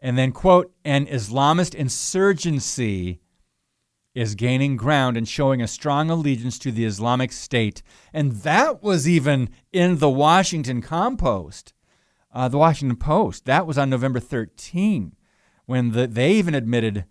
And 0.00 0.18
then, 0.18 0.32
quote, 0.32 0.72
an 0.84 1.07
Islamist 1.07 1.74
insurgency 1.74 3.20
is 4.14 4.34
gaining 4.34 4.76
ground 4.76 5.16
and 5.16 5.26
showing 5.26 5.62
a 5.62 5.68
strong 5.68 6.11
allegiance 6.11 6.59
to 6.59 6.72
the 6.72 6.84
Islamic 6.84 7.32
State. 7.32 7.82
And 8.12 8.32
that 8.42 8.82
was 8.82 9.09
even 9.09 9.48
in 9.72 9.98
the 9.98 10.11
Washington 10.11 10.82
Compost, 10.82 11.72
uh, 12.34 12.48
the 12.48 12.59
Washington 12.59 12.96
Post. 12.96 13.46
That 13.46 13.66
was 13.66 13.78
on 13.78 13.88
November 13.88 14.20
13, 14.20 15.14
when 15.66 15.92
the, 15.92 16.07
they 16.07 16.32
even 16.32 16.55
admitted 16.55 17.05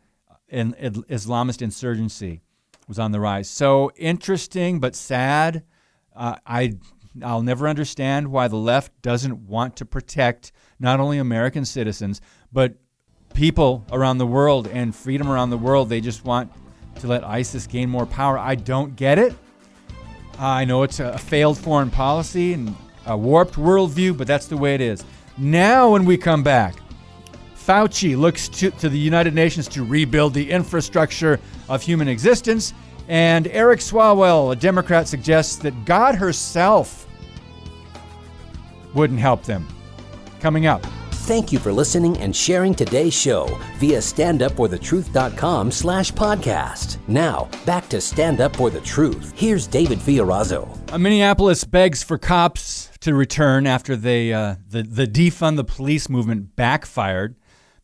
an 0.52 0.74
Islamist 0.74 1.62
insurgency 1.62 2.42
was 2.88 3.00
on 3.00 3.12
the 3.12 3.20
rise. 3.20 3.50
So 3.50 3.92
interesting, 3.96 4.80
but 4.80 4.96
sad. 4.96 5.64
Uh, 6.16 6.36
I 6.46 6.74
I'll 7.24 7.42
never 7.42 7.68
understand 7.68 8.30
why 8.30 8.48
the 8.48 8.58
left 8.58 9.02
doesn't 9.02 9.48
want 9.48 9.76
to 9.78 9.86
protect 9.86 10.52
not 10.80 11.00
only 11.00 11.18
American 11.18 11.66
citizens 11.66 12.22
but 12.54 12.76
people 13.34 13.86
around 13.92 14.18
the 14.18 14.28
world 14.28 14.68
and 14.68 14.96
freedom 14.96 15.30
around 15.30 15.50
the 15.50 15.58
world. 15.58 15.90
They 15.90 16.02
just 16.02 16.26
want 16.26 16.52
to 17.00 17.08
let 17.08 17.24
ISIS 17.24 17.68
gain 17.68 17.90
more 17.90 18.06
power. 18.06 18.38
I 18.38 18.56
don't 18.56 18.96
get 18.96 19.18
it. 19.18 19.34
I 20.38 20.66
know 20.66 20.84
it's 20.84 21.00
a 21.00 21.18
failed 21.18 21.58
foreign 21.58 21.92
policy 21.92 22.54
and 22.54 22.76
a 23.06 23.16
warped 23.18 23.56
worldview, 23.56 24.18
but 24.18 24.28
that's 24.28 24.48
the 24.48 24.58
way 24.58 24.76
it 24.76 24.82
is. 24.82 25.04
Now, 25.38 25.92
when 25.92 26.06
we 26.06 26.18
come 26.18 26.44
back, 26.44 26.76
Fauci 27.66 28.18
looks 28.18 28.50
to, 28.50 28.72
to 28.72 28.90
the 28.90 28.98
United 28.98 29.34
Nations 29.34 29.68
to 29.70 29.84
rebuild 29.84 30.34
the 30.34 30.50
infrastructure 30.50 31.40
of 31.70 31.82
human 31.82 32.08
existence. 32.08 32.74
And 33.08 33.48
Eric 33.48 33.80
Swalwell, 33.80 34.52
a 34.52 34.56
Democrat, 34.56 35.08
suggests 35.08 35.58
that 35.58 35.86
God 35.86 36.16
herself 36.16 37.08
wouldn't 38.94 39.20
help 39.20 39.44
them. 39.44 39.68
Coming 40.40 40.66
up. 40.66 40.86
Thank 41.26 41.52
you 41.52 41.60
for 41.60 41.72
listening 41.72 42.18
and 42.18 42.36
sharing 42.36 42.74
today's 42.74 43.14
show 43.14 43.46
via 43.78 44.00
standupforthetruth.com 44.00 45.72
slash 45.72 46.12
podcast. 46.12 46.98
Now, 47.08 47.48
back 47.66 47.88
to 47.90 48.02
Stand 48.02 48.42
Up 48.42 48.56
For 48.56 48.72
The 48.72 48.82
Truth. 48.82 49.32
Here's 49.36 49.68
David 49.68 50.00
Fiorazo. 50.00 50.68
A 50.92 50.98
Minneapolis 50.98 51.64
begs 51.64 52.02
for 52.02 52.18
cops 52.18 52.90
to 53.02 53.14
return 53.14 53.68
after 53.68 53.96
they, 53.96 54.34
uh, 54.34 54.56
the, 54.68 54.82
the 54.82 55.06
defund 55.06 55.58
the 55.58 55.64
police 55.64 56.10
movement 56.10 56.56
backfired. 56.56 57.36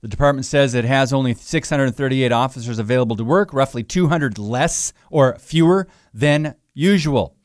The 0.01 0.07
department 0.07 0.45
says 0.45 0.73
it 0.73 0.85
has 0.85 1.11
only 1.11 1.33
638 1.33 2.31
officers 2.31 2.79
available 2.79 3.15
to 3.15 3.23
work, 3.23 3.53
roughly 3.53 3.83
200 3.83 4.37
less 4.37 4.93
or 5.09 5.37
fewer 5.39 5.87
than 6.13 6.55
usual. 6.73 7.35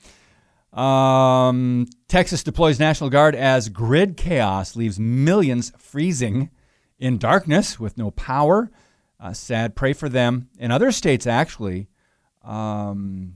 Um, 0.72 1.86
Texas 2.08 2.42
deploys 2.42 2.78
National 2.78 3.10
Guard 3.10 3.34
as 3.34 3.68
grid 3.68 4.16
chaos 4.16 4.76
leaves 4.76 4.98
millions 4.98 5.72
freezing 5.76 6.50
in 6.98 7.18
darkness 7.18 7.80
with 7.80 7.98
no 7.98 8.10
power. 8.10 8.70
Uh, 9.18 9.32
sad, 9.32 9.74
pray 9.74 9.92
for 9.92 10.08
them. 10.08 10.48
In 10.58 10.70
other 10.70 10.92
states, 10.92 11.26
actually, 11.26 11.88
um, 12.42 13.34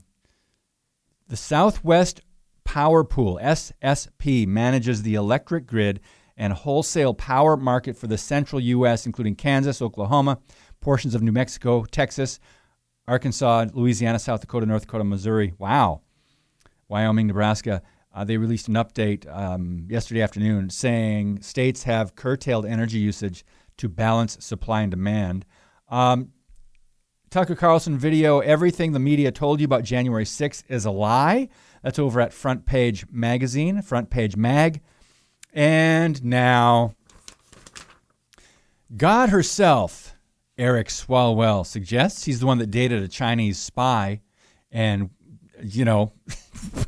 the 1.27 1.37
Southwest 1.37 2.21
Power 2.63 3.03
Pool, 3.03 3.39
SSP, 3.41 4.47
manages 4.47 5.03
the 5.03 5.15
electric 5.15 5.65
grid 5.65 5.99
and 6.37 6.53
wholesale 6.53 7.13
power 7.13 7.57
market 7.57 7.97
for 7.97 8.07
the 8.07 8.17
central 8.17 8.61
U.S., 8.61 9.05
including 9.05 9.35
Kansas, 9.35 9.81
Oklahoma, 9.81 10.37
portions 10.79 11.15
of 11.15 11.21
New 11.21 11.31
Mexico, 11.31 11.83
Texas, 11.85 12.39
Arkansas, 13.07 13.67
Louisiana, 13.73 14.19
South 14.19 14.41
Dakota, 14.41 14.65
North 14.65 14.83
Dakota, 14.83 15.03
Missouri. 15.03 15.53
Wow. 15.57 16.01
Wyoming, 16.87 17.27
Nebraska. 17.27 17.81
Uh, 18.13 18.23
they 18.23 18.37
released 18.37 18.67
an 18.67 18.75
update 18.75 19.27
um, 19.35 19.85
yesterday 19.89 20.21
afternoon 20.21 20.69
saying 20.69 21.41
states 21.41 21.83
have 21.83 22.15
curtailed 22.15 22.65
energy 22.65 22.97
usage 22.97 23.45
to 23.77 23.89
balance 23.89 24.37
supply 24.43 24.81
and 24.81 24.91
demand. 24.91 25.45
Um, 25.89 26.31
Tucker 27.29 27.55
Carlson 27.55 27.97
video, 27.97 28.39
everything 28.39 28.93
the 28.93 28.99
media 28.99 29.31
told 29.31 29.59
you 29.59 29.65
about 29.65 29.83
January 29.83 30.23
6th 30.23 30.63
is 30.69 30.85
a 30.85 30.91
lie. 30.91 31.49
That's 31.83 31.99
over 31.99 32.21
at 32.21 32.33
Front 32.33 32.65
Page 32.65 33.05
Magazine, 33.11 33.81
Front 33.81 34.09
Page 34.09 34.35
Mag. 34.35 34.81
And 35.57 36.23
now, 36.23 36.93
God 38.95 39.29
herself, 39.29 40.13
Eric 40.55 40.89
Swalwell, 40.89 41.65
suggests 41.65 42.25
he's 42.25 42.39
the 42.39 42.45
one 42.45 42.59
that 42.59 42.69
dated 42.69 43.01
a 43.01 43.07
Chinese 43.07 43.57
spy. 43.57 44.21
And, 44.71 45.09
you 45.63 45.83
know, 45.83 46.13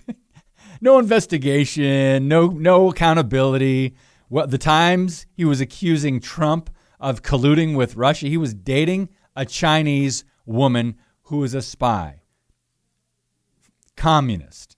no 0.81 0.99
investigation, 0.99 2.27
no, 2.27 2.49
no 2.49 2.91
accountability. 2.91 3.95
What 4.27 4.51
the 4.51 4.59
times 4.59 5.25
he 5.33 5.45
was 5.45 5.61
accusing 5.61 6.19
Trump 6.19 6.69
of 6.99 7.23
colluding 7.23 7.75
with 7.75 7.95
Russia, 7.95 8.27
he 8.27 8.37
was 8.37 8.53
dating 8.53 9.09
a 9.35 9.47
Chinese 9.47 10.23
woman 10.45 10.95
who 11.23 11.37
was 11.37 11.55
a 11.55 11.63
spy. 11.63 12.21
Communist. 13.97 14.77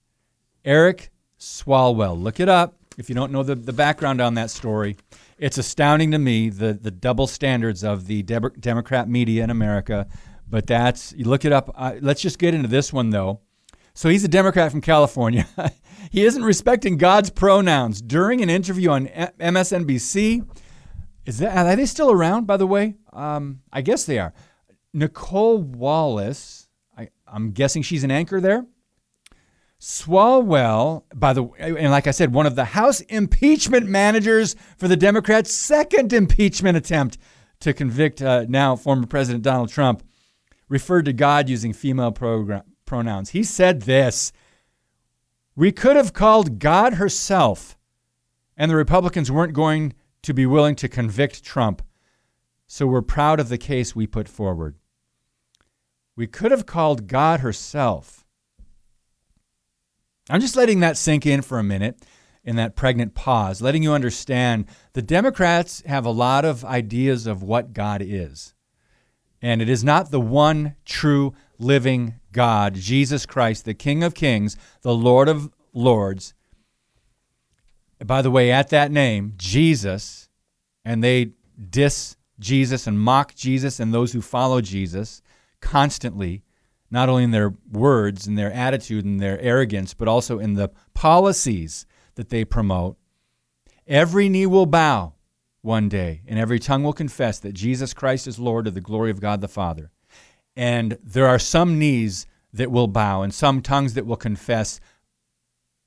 Eric 0.64 1.10
Swalwell. 1.38 2.18
Look 2.18 2.40
it 2.40 2.48
up 2.48 2.78
if 2.98 3.08
you 3.08 3.14
don't 3.14 3.32
know 3.32 3.42
the, 3.42 3.54
the 3.54 3.72
background 3.72 4.20
on 4.20 4.34
that 4.34 4.50
story, 4.50 4.96
it's 5.38 5.58
astounding 5.58 6.10
to 6.12 6.18
me 6.18 6.50
the, 6.50 6.74
the 6.74 6.90
double 6.90 7.26
standards 7.26 7.82
of 7.82 8.06
the 8.06 8.22
De- 8.22 8.50
Democrat 8.60 9.08
media 9.08 9.44
in 9.44 9.50
America 9.50 10.06
But 10.52 10.66
that's, 10.66 11.14
you 11.14 11.24
look 11.24 11.46
it 11.46 11.52
up. 11.52 11.72
Uh, 11.74 11.94
let's 12.02 12.20
just 12.20 12.38
get 12.38 12.52
into 12.52 12.68
this 12.68 12.92
one, 12.92 13.08
though. 13.08 13.40
So 13.94 14.10
he's 14.10 14.22
a 14.22 14.28
Democrat 14.28 14.70
from 14.70 14.82
California. 14.82 15.48
he 16.10 16.26
isn't 16.26 16.44
respecting 16.44 16.98
God's 16.98 17.30
pronouns 17.30 18.02
during 18.02 18.42
an 18.42 18.50
interview 18.50 18.90
on 18.90 19.06
MSNBC. 19.06 20.46
Is 21.24 21.38
that 21.38 21.56
are 21.56 21.74
they 21.74 21.86
still 21.86 22.10
around? 22.10 22.46
By 22.46 22.58
the 22.58 22.66
way, 22.66 22.96
um, 23.14 23.62
I 23.72 23.80
guess 23.80 24.04
they 24.04 24.18
are. 24.18 24.34
Nicolle 24.92 25.62
Wallace. 25.62 26.68
I, 26.98 27.08
I'm 27.26 27.52
guessing 27.52 27.80
she's 27.80 28.04
an 28.04 28.10
anchor 28.10 28.38
there. 28.38 28.66
Swalwell, 29.82 31.02
by 31.12 31.32
the 31.32 31.42
way, 31.42 31.58
and 31.58 31.90
like 31.90 32.06
I 32.06 32.12
said, 32.12 32.32
one 32.32 32.46
of 32.46 32.54
the 32.54 32.66
House 32.66 33.00
impeachment 33.00 33.88
managers 33.88 34.54
for 34.76 34.86
the 34.86 34.96
Democrats' 34.96 35.52
second 35.52 36.12
impeachment 36.12 36.76
attempt 36.76 37.18
to 37.58 37.72
convict 37.72 38.22
uh, 38.22 38.46
now 38.48 38.76
former 38.76 39.08
President 39.08 39.42
Donald 39.42 39.70
Trump, 39.70 40.04
referred 40.68 41.06
to 41.06 41.12
God 41.12 41.48
using 41.48 41.72
female 41.72 42.12
program, 42.12 42.62
pronouns. 42.84 43.30
He 43.30 43.42
said 43.42 43.82
this 43.82 44.32
We 45.56 45.72
could 45.72 45.96
have 45.96 46.12
called 46.12 46.60
God 46.60 46.94
herself, 46.94 47.76
and 48.56 48.70
the 48.70 48.76
Republicans 48.76 49.32
weren't 49.32 49.52
going 49.52 49.94
to 50.22 50.32
be 50.32 50.46
willing 50.46 50.76
to 50.76 50.88
convict 50.88 51.42
Trump. 51.42 51.82
So 52.68 52.86
we're 52.86 53.02
proud 53.02 53.40
of 53.40 53.48
the 53.48 53.58
case 53.58 53.96
we 53.96 54.06
put 54.06 54.28
forward. 54.28 54.76
We 56.14 56.28
could 56.28 56.52
have 56.52 56.66
called 56.66 57.08
God 57.08 57.40
herself 57.40 58.21
I'm 60.30 60.40
just 60.40 60.56
letting 60.56 60.80
that 60.80 60.96
sink 60.96 61.26
in 61.26 61.42
for 61.42 61.58
a 61.58 61.64
minute 61.64 62.04
in 62.44 62.56
that 62.56 62.76
pregnant 62.76 63.14
pause, 63.14 63.62
letting 63.62 63.82
you 63.82 63.92
understand 63.92 64.66
the 64.94 65.02
Democrats 65.02 65.82
have 65.86 66.04
a 66.04 66.10
lot 66.10 66.44
of 66.44 66.64
ideas 66.64 67.26
of 67.26 67.42
what 67.42 67.72
God 67.72 68.02
is. 68.04 68.54
And 69.40 69.60
it 69.60 69.68
is 69.68 69.82
not 69.82 70.10
the 70.10 70.20
one 70.20 70.76
true 70.84 71.34
living 71.58 72.14
God, 72.32 72.74
Jesus 72.74 73.26
Christ, 73.26 73.64
the 73.64 73.74
King 73.74 74.02
of 74.02 74.14
Kings, 74.14 74.56
the 74.82 74.94
Lord 74.94 75.28
of 75.28 75.50
Lords. 75.72 76.34
By 78.04 78.22
the 78.22 78.30
way, 78.30 78.50
at 78.50 78.70
that 78.70 78.90
name, 78.90 79.34
Jesus, 79.36 80.28
and 80.84 81.02
they 81.02 81.32
diss 81.70 82.16
Jesus 82.38 82.86
and 82.86 82.98
mock 82.98 83.34
Jesus 83.34 83.78
and 83.78 83.92
those 83.92 84.12
who 84.12 84.20
follow 84.20 84.60
Jesus 84.60 85.22
constantly 85.60 86.42
not 86.92 87.08
only 87.08 87.24
in 87.24 87.30
their 87.30 87.54
words 87.72 88.26
and 88.26 88.38
their 88.38 88.52
attitude 88.52 89.04
and 89.04 89.18
their 89.18 89.40
arrogance, 89.40 89.94
but 89.94 90.06
also 90.06 90.38
in 90.38 90.54
the 90.54 90.70
policies 90.92 91.86
that 92.16 92.28
they 92.28 92.44
promote. 92.44 92.98
Every 93.86 94.28
knee 94.28 94.46
will 94.46 94.66
bow 94.66 95.14
one 95.62 95.88
day, 95.88 96.20
and 96.28 96.38
every 96.38 96.58
tongue 96.58 96.84
will 96.84 96.92
confess 96.92 97.38
that 97.38 97.54
Jesus 97.54 97.94
Christ 97.94 98.26
is 98.26 98.38
Lord 98.38 98.66
to 98.66 98.70
the 98.70 98.80
glory 98.80 99.10
of 99.10 99.20
God 99.20 99.40
the 99.40 99.48
Father. 99.48 99.90
And 100.54 100.98
there 101.02 101.26
are 101.26 101.38
some 101.38 101.78
knees 101.78 102.26
that 102.52 102.70
will 102.70 102.88
bow 102.88 103.22
and 103.22 103.32
some 103.32 103.62
tongues 103.62 103.94
that 103.94 104.04
will 104.04 104.16
confess 104.16 104.78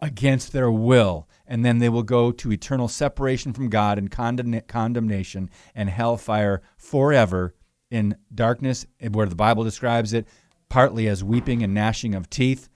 against 0.01 0.53
their 0.53 0.71
will. 0.71 1.29
And 1.45 1.63
then 1.63 1.77
they 1.77 1.89
will 1.89 2.03
go 2.03 2.31
to 2.31 2.51
eternal 2.51 2.87
separation 2.87 3.53
from 3.53 3.69
God 3.69 3.99
and 3.99 4.09
condemnation 4.09 5.51
and 5.75 5.89
hellfire 5.89 6.63
forever 6.77 7.53
in 7.91 8.17
darkness, 8.33 8.87
where 9.11 9.27
the 9.27 9.35
Bible 9.35 9.63
describes 9.63 10.11
it 10.13 10.27
partly 10.75 11.07
as 11.07 11.23
weeping 11.23 11.63
and 11.63 11.73
gnashing 11.73 12.13
of 12.13 12.29
teeth, 12.29 12.67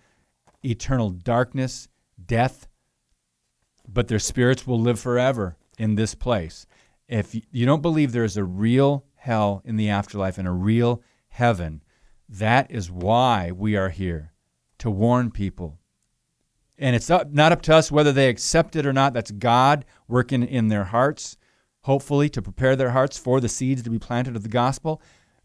eternal 0.64 1.10
darkness, 1.10 1.90
death, 2.26 2.66
but 3.86 4.08
their 4.08 4.20
spirits 4.20 4.66
will 4.66 4.80
live 4.80 4.98
forever 4.98 5.58
in 5.78 5.96
this 5.96 6.16
place. 6.16 6.66
If 7.10 7.36
you 7.52 7.66
don't 7.66 7.82
believe 7.82 8.14
there 8.14 8.24
is 8.24 8.38
a 8.38 8.44
real 8.46 9.04
hell 9.16 9.62
in 9.66 9.76
the 9.76 9.90
afterlife 9.90 10.38
and 10.38 10.48
a 10.48 10.52
real 10.52 11.04
heaven, 11.28 11.84
that 12.30 12.72
is 12.72 12.90
why 12.90 13.52
we 13.52 13.76
are 13.76 13.90
here 13.90 14.32
to 14.78 14.90
warn 14.90 15.30
people. 15.30 15.78
And 16.78 16.96
it's 16.96 17.10
not 17.10 17.52
up 17.52 17.62
to 17.64 17.76
us 17.76 17.92
whether 17.92 18.14
they 18.14 18.30
accept 18.30 18.78
it 18.78 18.86
or 18.86 18.94
not. 18.94 19.12
That's 19.12 19.32
God 19.32 19.84
working 20.08 20.44
in 20.44 20.70
their 20.70 20.86
hearts, 20.86 21.36
hopefully, 21.82 22.30
to 22.30 22.42
prepare 22.42 22.78
their 22.78 22.92
hearts 22.92 23.18
for 23.18 23.42
the 23.42 23.50
seeds 23.50 23.84
to 23.84 23.90
be 23.90 24.00
planted 24.00 24.38
of 24.38 24.44
the 24.44 24.48
gospel. 24.48 25.02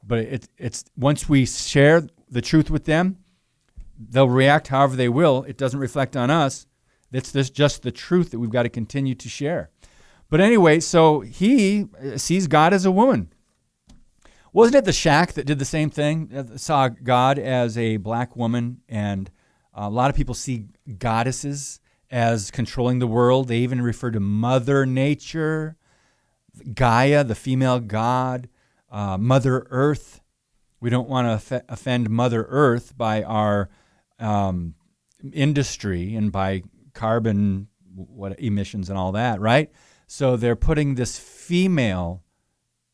But 0.07 0.19
it, 0.19 0.49
it's 0.59 0.85
once 0.97 1.29
we 1.29 1.47
share 1.47 2.07
the 2.31 2.43
truth 2.43 2.71
with 2.71 2.85
them. 2.85 3.19
They'll 3.99 4.29
react 4.29 4.69
however 4.69 4.97
they 4.97 5.09
will. 5.09 5.45
It 5.45 5.57
doesn't 5.57 5.79
reflect 5.79 6.17
on 6.17 6.31
us. 6.31 6.67
It's 7.13 7.31
this 7.31 7.49
just 7.49 7.83
the 7.83 7.93
truth 7.93 8.33
that 8.33 8.41
we've 8.41 8.51
got 8.51 8.65
to 8.65 8.69
continue 8.69 9.15
to 9.15 9.29
share. 9.29 9.71
But 10.29 10.41
anyway, 10.41 10.81
so 10.81 11.21
he 11.21 11.87
uh, 12.03 12.19
sees 12.19 12.49
God 12.49 12.73
as 12.73 12.85
a 12.85 12.91
woman. 12.91 13.33
Wasn't 14.53 14.75
it 14.75 14.85
the 14.85 14.93
shack 14.93 15.33
that 15.35 15.47
did 15.47 15.59
the 15.59 15.65
same 15.65 15.91
thing? 15.91 16.31
Uh, 16.35 16.57
saw 16.57 16.89
God 16.89 17.39
as 17.39 17.79
a 17.79 17.99
black 17.99 18.35
woman, 18.35 18.81
and 18.89 19.31
a 19.73 19.89
lot 19.89 20.11
of 20.11 20.17
people 20.17 20.35
see 20.35 20.67
goddesses 20.99 21.81
as 22.11 22.51
controlling 22.51 22.99
the 22.99 23.07
world. 23.07 23.49
They 23.49 23.59
even 23.59 23.81
refer 23.81 24.11
to 24.11 24.21
Mother 24.21 24.87
Nature, 24.87 25.77
Gaia, 26.75 27.25
the 27.25 27.35
female 27.35 27.81
god, 27.81 28.49
uh, 28.95 29.19
Mother 29.19 29.67
Earth. 29.71 30.21
We 30.81 30.89
don't 30.89 31.09
want 31.09 31.43
to 31.49 31.65
offend 31.69 32.09
Mother 32.09 32.47
Earth 32.49 32.97
by 32.97 33.25
our 33.25 33.69
um, 34.21 34.75
industry 35.33 36.15
and 36.15 36.31
by 36.31 36.63
carbon 36.93 37.67
what 37.95 38.39
emissions 38.39 38.89
and 38.89 38.99
all 38.99 39.13
that, 39.13 39.41
right? 39.41 39.71
So 40.07 40.37
they're 40.37 40.57
putting 40.57 40.95
this 40.95 41.19
female 41.19 42.23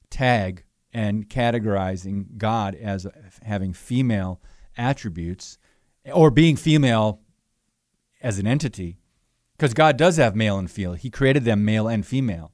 tag 0.09 0.65
and 0.93 1.29
categorizing 1.29 2.39
God 2.39 2.75
as 2.75 3.07
having 3.43 3.75
female 3.75 4.41
attributes 4.79 5.59
or 6.13 6.31
being 6.31 6.57
female 6.57 7.21
as 8.23 8.39
an 8.39 8.47
entity 8.47 8.99
because 9.57 9.75
God 9.75 9.99
does 9.99 10.17
have 10.17 10.35
male 10.35 10.59
and 10.59 10.71
female. 10.71 10.95
He 10.95 11.11
created 11.11 11.45
them 11.45 11.65
male 11.65 11.89
and 11.89 12.07
female. 12.07 12.53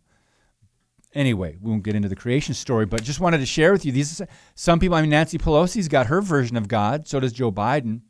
Anyway, 1.16 1.56
we 1.62 1.70
won't 1.70 1.82
get 1.82 1.94
into 1.94 2.10
the 2.10 2.14
creation 2.14 2.52
story, 2.52 2.84
but 2.84 3.02
just 3.02 3.20
wanted 3.20 3.38
to 3.38 3.46
share 3.46 3.72
with 3.72 3.86
you 3.86 3.90
these. 3.90 4.20
Some 4.54 4.78
people, 4.78 4.96
I 4.96 5.00
mean, 5.00 5.08
Nancy 5.08 5.38
Pelosi's 5.38 5.88
got 5.88 6.08
her 6.08 6.20
version 6.20 6.58
of 6.58 6.68
God. 6.68 7.08
So 7.08 7.18
does 7.18 7.32
Joe 7.32 7.50
Biden. 7.50 8.02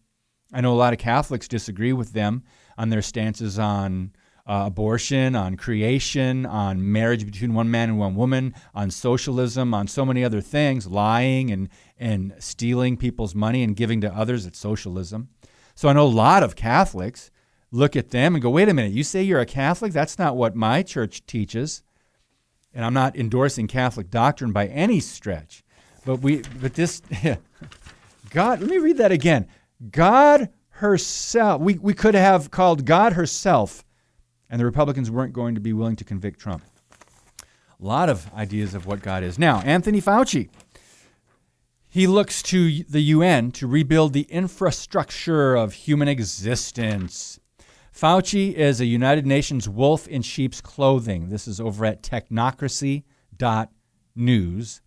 I 0.52 0.60
know 0.60 0.72
a 0.72 0.74
lot 0.74 0.92
of 0.92 0.98
Catholics 0.98 1.46
disagree 1.46 1.92
with 1.92 2.12
them 2.14 2.42
on 2.76 2.88
their 2.88 3.02
stances 3.02 3.60
on 3.60 4.10
uh, 4.44 4.64
abortion, 4.66 5.36
on 5.36 5.56
creation, 5.56 6.46
on 6.46 6.92
marriage 6.92 7.24
between 7.24 7.54
one 7.54 7.70
man 7.70 7.90
and 7.90 7.98
one 7.98 8.16
woman, 8.16 8.54
on 8.74 8.90
socialism, 8.90 9.72
on 9.72 9.86
so 9.86 10.04
many 10.04 10.24
other 10.24 10.40
things, 10.40 10.88
lying 10.88 11.52
and, 11.52 11.68
and 11.96 12.34
stealing 12.40 12.96
people's 12.96 13.36
money 13.36 13.62
and 13.62 13.76
giving 13.76 14.00
to 14.00 14.12
others. 14.12 14.46
It's 14.46 14.58
socialism. 14.58 15.28
So 15.76 15.88
I 15.88 15.92
know 15.92 16.06
a 16.06 16.08
lot 16.08 16.42
of 16.42 16.56
Catholics 16.56 17.30
look 17.70 17.94
at 17.94 18.10
them 18.10 18.34
and 18.34 18.42
go, 18.42 18.50
wait 18.50 18.68
a 18.68 18.74
minute, 18.74 18.90
you 18.90 19.04
say 19.04 19.22
you're 19.22 19.38
a 19.38 19.46
Catholic? 19.46 19.92
That's 19.92 20.18
not 20.18 20.36
what 20.36 20.56
my 20.56 20.82
church 20.82 21.24
teaches 21.26 21.84
and 22.76 22.84
I'm 22.84 22.94
not 22.94 23.16
endorsing 23.16 23.66
Catholic 23.66 24.10
doctrine 24.10 24.52
by 24.52 24.66
any 24.66 25.00
stretch, 25.00 25.64
but 26.04 26.16
we, 26.16 26.42
but 26.60 26.74
this, 26.74 27.00
God, 28.30 28.60
let 28.60 28.68
me 28.68 28.76
read 28.76 28.98
that 28.98 29.10
again. 29.10 29.48
God 29.90 30.50
herself, 30.68 31.62
we, 31.62 31.78
we 31.78 31.94
could 31.94 32.14
have 32.14 32.50
called 32.50 32.84
God 32.84 33.14
herself, 33.14 33.82
and 34.50 34.60
the 34.60 34.66
Republicans 34.66 35.10
weren't 35.10 35.32
going 35.32 35.54
to 35.54 35.60
be 35.60 35.72
willing 35.72 35.96
to 35.96 36.04
convict 36.04 36.38
Trump. 36.38 36.62
A 37.42 37.84
lot 37.84 38.10
of 38.10 38.30
ideas 38.34 38.74
of 38.74 38.86
what 38.86 39.00
God 39.00 39.22
is. 39.22 39.38
Now, 39.38 39.60
Anthony 39.60 40.02
Fauci, 40.02 40.50
he 41.88 42.06
looks 42.06 42.42
to 42.42 42.84
the 42.84 43.00
UN 43.00 43.52
to 43.52 43.66
rebuild 43.66 44.12
the 44.12 44.26
infrastructure 44.28 45.56
of 45.56 45.72
human 45.72 46.08
existence. 46.08 47.40
Fauci 47.96 48.52
is 48.52 48.78
a 48.78 48.84
United 48.84 49.26
Nations 49.26 49.66
wolf 49.66 50.06
in 50.06 50.20
sheep's 50.20 50.60
clothing. 50.60 51.30
This 51.30 51.48
is 51.48 51.58
over 51.58 51.86
at 51.86 52.02
technocracy.news. 52.02 54.80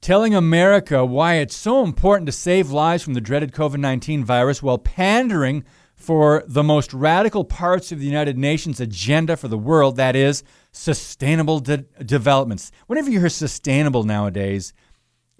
Telling 0.00 0.34
America 0.34 1.04
why 1.04 1.34
it's 1.34 1.54
so 1.54 1.84
important 1.84 2.26
to 2.26 2.32
save 2.32 2.72
lives 2.72 3.04
from 3.04 3.14
the 3.14 3.20
dreaded 3.20 3.52
COVID 3.52 3.78
19 3.78 4.24
virus 4.24 4.64
while 4.64 4.78
pandering 4.78 5.62
for 5.94 6.42
the 6.48 6.64
most 6.64 6.92
radical 6.92 7.44
parts 7.44 7.92
of 7.92 8.00
the 8.00 8.06
United 8.06 8.36
Nations 8.36 8.80
agenda 8.80 9.36
for 9.36 9.46
the 9.46 9.56
world 9.56 9.94
that 9.94 10.16
is, 10.16 10.42
sustainable 10.72 11.60
de- 11.60 11.84
developments. 12.04 12.72
Whenever 12.88 13.10
you 13.10 13.20
hear 13.20 13.28
sustainable 13.28 14.02
nowadays, 14.02 14.72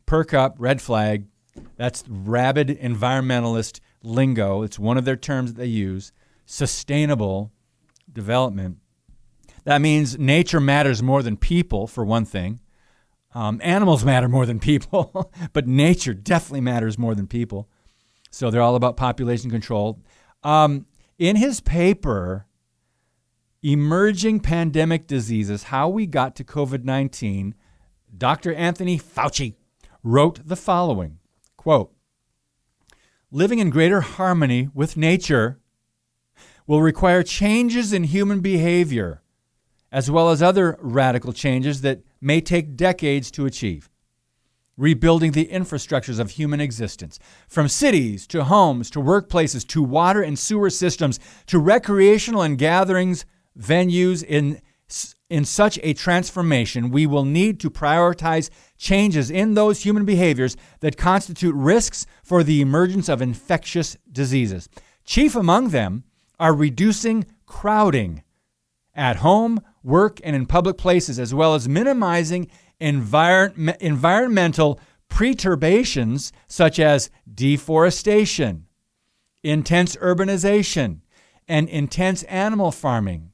perk 0.07 0.33
up, 0.33 0.55
red 0.59 0.81
flag. 0.81 1.27
That's 1.77 2.05
rabid 2.09 2.69
environmentalist 2.69 3.81
lingo. 4.05 4.63
It's 4.63 4.79
one 4.79 4.99
of 4.99 5.05
their 5.05 5.17
terms 5.17 5.53
that 5.53 5.61
they 5.61 5.67
use. 5.67 6.13
Sustainable 6.47 7.53
development. 8.13 8.79
That 9.65 9.81
means 9.81 10.19
nature 10.19 10.61
matters 10.61 11.03
more 11.03 11.23
than 11.23 11.37
people, 11.37 11.87
for 11.87 12.05
one 12.05 12.25
thing. 12.25 12.61
Um, 13.35 13.61
animals 13.65 14.05
matter 14.05 14.29
more 14.29 14.47
than 14.47 14.61
people, 14.61 15.33
but 15.53 15.67
nature 15.67 16.15
definitely 16.15 16.61
matters 16.61 16.99
more 16.99 17.15
than 17.15 17.27
people. 17.27 17.69
So 18.31 18.51
they're 18.51 18.63
all 18.63 18.77
about 18.77 18.97
population 18.97 19.51
control. 19.51 20.01
Um, 20.43 20.87
in 21.19 21.37
his 21.37 21.61
paper, 21.61 22.47
Emerging 23.63 24.41
Pandemic 24.41 25.07
Diseases 25.07 25.65
How 25.65 25.89
We 25.89 26.07
Got 26.07 26.37
to 26.37 26.45
COVID 26.45 26.85
19, 26.85 27.55
Dr. 28.17 28.55
Anthony 28.55 28.99
Fauci 28.99 29.55
wrote 30.03 30.47
the 30.47 30.57
following 30.57 31.19
quote, 31.57 31.94
Living 33.35 33.59
in 33.59 33.69
greater 33.69 34.01
harmony 34.01 34.69
with 34.75 34.97
nature 34.97 35.59
will 36.69 36.81
require 36.81 37.25
changes 37.25 37.93
in 37.93 38.05
human 38.05 38.39
behavior, 38.39 39.23
as 39.91 40.09
well 40.09 40.31
as 40.31 40.41
other 40.41 40.79
radical 40.81 41.33
changes 41.33 41.81
that 41.81 42.05
may 42.21 42.41
take 42.41 42.77
decades 42.77 43.33
to 43.33 43.45
achieve. 43.45 43.91
Rebuilding 44.77 45.33
the 45.33 45.47
infrastructures 45.47 46.21
of 46.21 46.31
human 46.31 46.61
existence, 46.61 47.19
from 47.49 47.67
cities 47.67 48.29
to 48.29 48.45
homes 48.45 48.89
to 48.91 49.01
workplaces 49.01 49.67
to 49.67 49.83
water 49.83 50.23
and 50.23 50.39
sewer 50.39 50.71
systems 50.71 51.19
to 51.49 51.59
recreational 51.59 52.43
and 52.43 52.57
gatherings 52.57 53.27
venues 53.59 54.23
in 54.23 54.63
in 55.31 55.45
such 55.45 55.79
a 55.83 55.95
transformation, 55.95 56.91
we 56.91 57.07
will 57.07 57.25
need 57.25 57.59
to 57.61 57.71
prioritize 57.71 58.51
changes 58.77 59.31
in 59.31 59.55
those 59.55 59.83
human 59.83 60.05
behaviors 60.05 60.57
that 60.81 60.97
constitute 60.97 61.55
risks 61.55 62.07
for 62.23 62.43
the 62.43 62.61
emergence 62.61 63.09
of 63.09 63.23
infectious 63.23 63.97
diseases. 64.11 64.69
Chief 65.05 65.35
among 65.35 65.71
them 65.71 66.05
are 66.39 66.55
reducing 66.55 67.25
crowding 67.47 68.23
at 68.95 69.17
home, 69.17 69.61
work, 69.83 70.21
and 70.23 70.37
in 70.37 70.47
public 70.47 70.77
places, 70.77 71.19
as 71.19 71.35
well 71.35 71.55
as 71.55 71.69
minimizing 71.69 72.49
envir- 72.81 73.77
environmental 73.81 74.79
perturbations 75.09 76.33
such 76.49 76.79
as 76.79 77.11
deforestation, 77.33 78.67
intense 79.43 79.97
urbanization, 79.97 81.01
and 81.49 81.69
intense 81.69 82.23
animal 82.25 82.71
farming. 82.71 83.31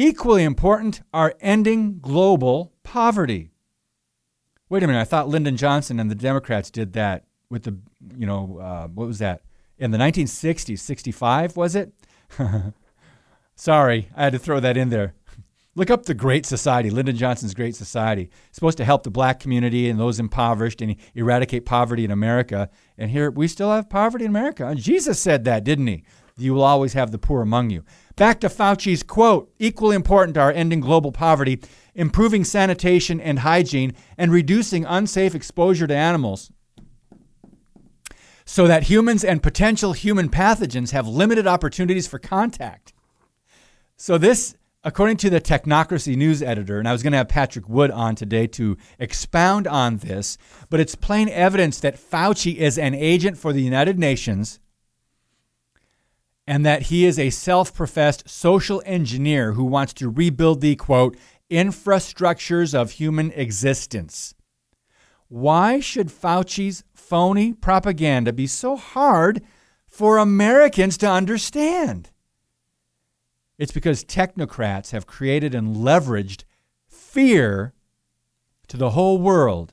Equally 0.00 0.44
important 0.44 1.02
are 1.12 1.34
ending 1.40 1.98
global 2.00 2.72
poverty. 2.82 3.50
Wait 4.70 4.82
a 4.82 4.86
minute, 4.86 4.98
I 4.98 5.04
thought 5.04 5.28
Lyndon 5.28 5.58
Johnson 5.58 6.00
and 6.00 6.10
the 6.10 6.14
Democrats 6.14 6.70
did 6.70 6.94
that 6.94 7.26
with 7.50 7.64
the, 7.64 7.76
you 8.16 8.24
know, 8.24 8.58
uh, 8.62 8.88
what 8.88 9.06
was 9.06 9.18
that? 9.18 9.42
In 9.76 9.90
the 9.90 9.98
1960s, 9.98 10.78
65, 10.78 11.54
was 11.54 11.76
it? 11.76 11.92
Sorry, 13.54 14.08
I 14.16 14.24
had 14.24 14.32
to 14.32 14.38
throw 14.38 14.58
that 14.60 14.78
in 14.78 14.88
there. 14.88 15.16
Look 15.74 15.90
up 15.90 16.06
the 16.06 16.14
Great 16.14 16.46
Society, 16.46 16.88
Lyndon 16.88 17.16
Johnson's 17.16 17.52
Great 17.52 17.76
Society. 17.76 18.30
It's 18.48 18.54
supposed 18.56 18.78
to 18.78 18.86
help 18.86 19.02
the 19.02 19.10
black 19.10 19.38
community 19.38 19.90
and 19.90 20.00
those 20.00 20.18
impoverished 20.18 20.80
and 20.80 20.96
eradicate 21.14 21.66
poverty 21.66 22.06
in 22.06 22.10
America. 22.10 22.70
And 22.96 23.10
here 23.10 23.30
we 23.30 23.46
still 23.48 23.70
have 23.70 23.90
poverty 23.90 24.24
in 24.24 24.30
America. 24.30 24.66
And 24.66 24.80
Jesus 24.80 25.20
said 25.20 25.44
that, 25.44 25.62
didn't 25.62 25.88
he? 25.88 26.04
You 26.38 26.54
will 26.54 26.62
always 26.62 26.94
have 26.94 27.10
the 27.10 27.18
poor 27.18 27.42
among 27.42 27.68
you. 27.68 27.84
Back 28.16 28.40
to 28.40 28.48
Fauci's 28.48 29.02
quote 29.02 29.52
equally 29.58 29.96
important 29.96 30.36
are 30.36 30.52
ending 30.52 30.80
global 30.80 31.12
poverty, 31.12 31.60
improving 31.94 32.44
sanitation 32.44 33.20
and 33.20 33.40
hygiene, 33.40 33.94
and 34.18 34.32
reducing 34.32 34.84
unsafe 34.84 35.34
exposure 35.34 35.86
to 35.86 35.94
animals 35.94 36.50
so 38.50 38.66
that 38.66 38.82
humans 38.82 39.22
and 39.22 39.44
potential 39.44 39.92
human 39.92 40.28
pathogens 40.28 40.90
have 40.90 41.06
limited 41.06 41.46
opportunities 41.46 42.08
for 42.08 42.18
contact. 42.18 42.92
So, 43.96 44.18
this, 44.18 44.56
according 44.82 45.18
to 45.18 45.30
the 45.30 45.40
Technocracy 45.40 46.16
news 46.16 46.42
editor, 46.42 46.80
and 46.80 46.88
I 46.88 46.92
was 46.92 47.04
going 47.04 47.12
to 47.12 47.18
have 47.18 47.28
Patrick 47.28 47.68
Wood 47.68 47.92
on 47.92 48.16
today 48.16 48.48
to 48.48 48.76
expound 48.98 49.68
on 49.68 49.98
this, 49.98 50.36
but 50.68 50.80
it's 50.80 50.96
plain 50.96 51.28
evidence 51.28 51.78
that 51.78 51.96
Fauci 51.96 52.56
is 52.56 52.76
an 52.76 52.92
agent 52.92 53.38
for 53.38 53.52
the 53.52 53.62
United 53.62 54.00
Nations 54.00 54.58
and 56.50 56.66
that 56.66 56.82
he 56.82 57.06
is 57.06 57.16
a 57.16 57.30
self 57.30 57.72
professed 57.72 58.28
social 58.28 58.82
engineer 58.84 59.52
who 59.52 59.62
wants 59.62 59.92
to 59.92 60.10
rebuild 60.10 60.60
the 60.60 60.74
quote, 60.74 61.16
infrastructures 61.48 62.74
of 62.74 62.90
human 62.90 63.30
existence. 63.36 64.34
Why 65.28 65.78
should 65.78 66.10
Fauci's 66.10 66.82
phony 66.92 67.52
propaganda 67.52 68.32
be 68.32 68.48
so 68.48 68.74
hard 68.76 69.44
for 69.86 70.18
Americans 70.18 70.98
to 70.98 71.08
understand? 71.08 72.10
It's 73.56 73.70
because 73.70 74.04
technocrats 74.04 74.90
have 74.90 75.06
created 75.06 75.54
and 75.54 75.76
leveraged 75.76 76.42
fear 76.88 77.74
to 78.66 78.76
the 78.76 78.90
whole 78.90 79.18
world, 79.18 79.72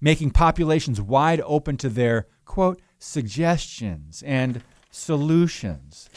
making 0.00 0.30
populations 0.30 1.02
wide 1.02 1.42
open 1.44 1.76
to 1.76 1.90
their, 1.90 2.28
quote, 2.46 2.80
suggestions 2.98 4.22
and 4.22 4.62
solutions. 4.90 6.10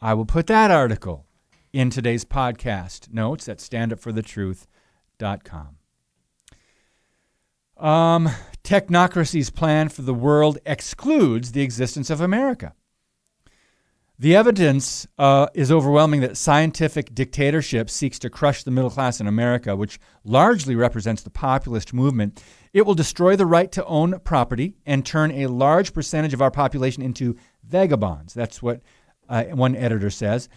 I 0.00 0.14
will 0.14 0.24
put 0.24 0.46
that 0.46 0.70
article 0.70 1.26
in 1.72 1.90
today's 1.90 2.24
podcast 2.24 3.12
notes 3.12 3.48
at 3.48 3.58
standupforthetruth.com. 3.58 5.76
Um, 7.76 8.28
technocracy's 8.62 9.50
plan 9.50 9.88
for 9.88 10.02
the 10.02 10.14
world 10.14 10.58
excludes 10.66 11.50
the 11.52 11.62
existence 11.62 12.10
of 12.10 12.20
America. 12.20 12.74
The 14.20 14.36
evidence 14.36 15.06
uh, 15.16 15.46
is 15.54 15.72
overwhelming 15.72 16.20
that 16.20 16.36
scientific 16.36 17.14
dictatorship 17.14 17.88
seeks 17.88 18.18
to 18.18 18.28
crush 18.28 18.62
the 18.62 18.70
middle 18.70 18.90
class 18.90 19.18
in 19.18 19.26
America, 19.26 19.74
which 19.74 19.98
largely 20.24 20.74
represents 20.74 21.22
the 21.22 21.30
populist 21.30 21.94
movement. 21.94 22.44
It 22.74 22.84
will 22.84 22.94
destroy 22.94 23.34
the 23.34 23.46
right 23.46 23.72
to 23.72 23.84
own 23.86 24.20
property 24.20 24.76
and 24.84 25.06
turn 25.06 25.30
a 25.30 25.46
large 25.46 25.94
percentage 25.94 26.34
of 26.34 26.42
our 26.42 26.50
population 26.50 27.02
into 27.02 27.34
vagabonds. 27.66 28.34
That's 28.34 28.62
what 28.62 28.80
uh, 29.28 29.44
one 29.44 29.76
editor 29.76 30.10
says. 30.10 30.48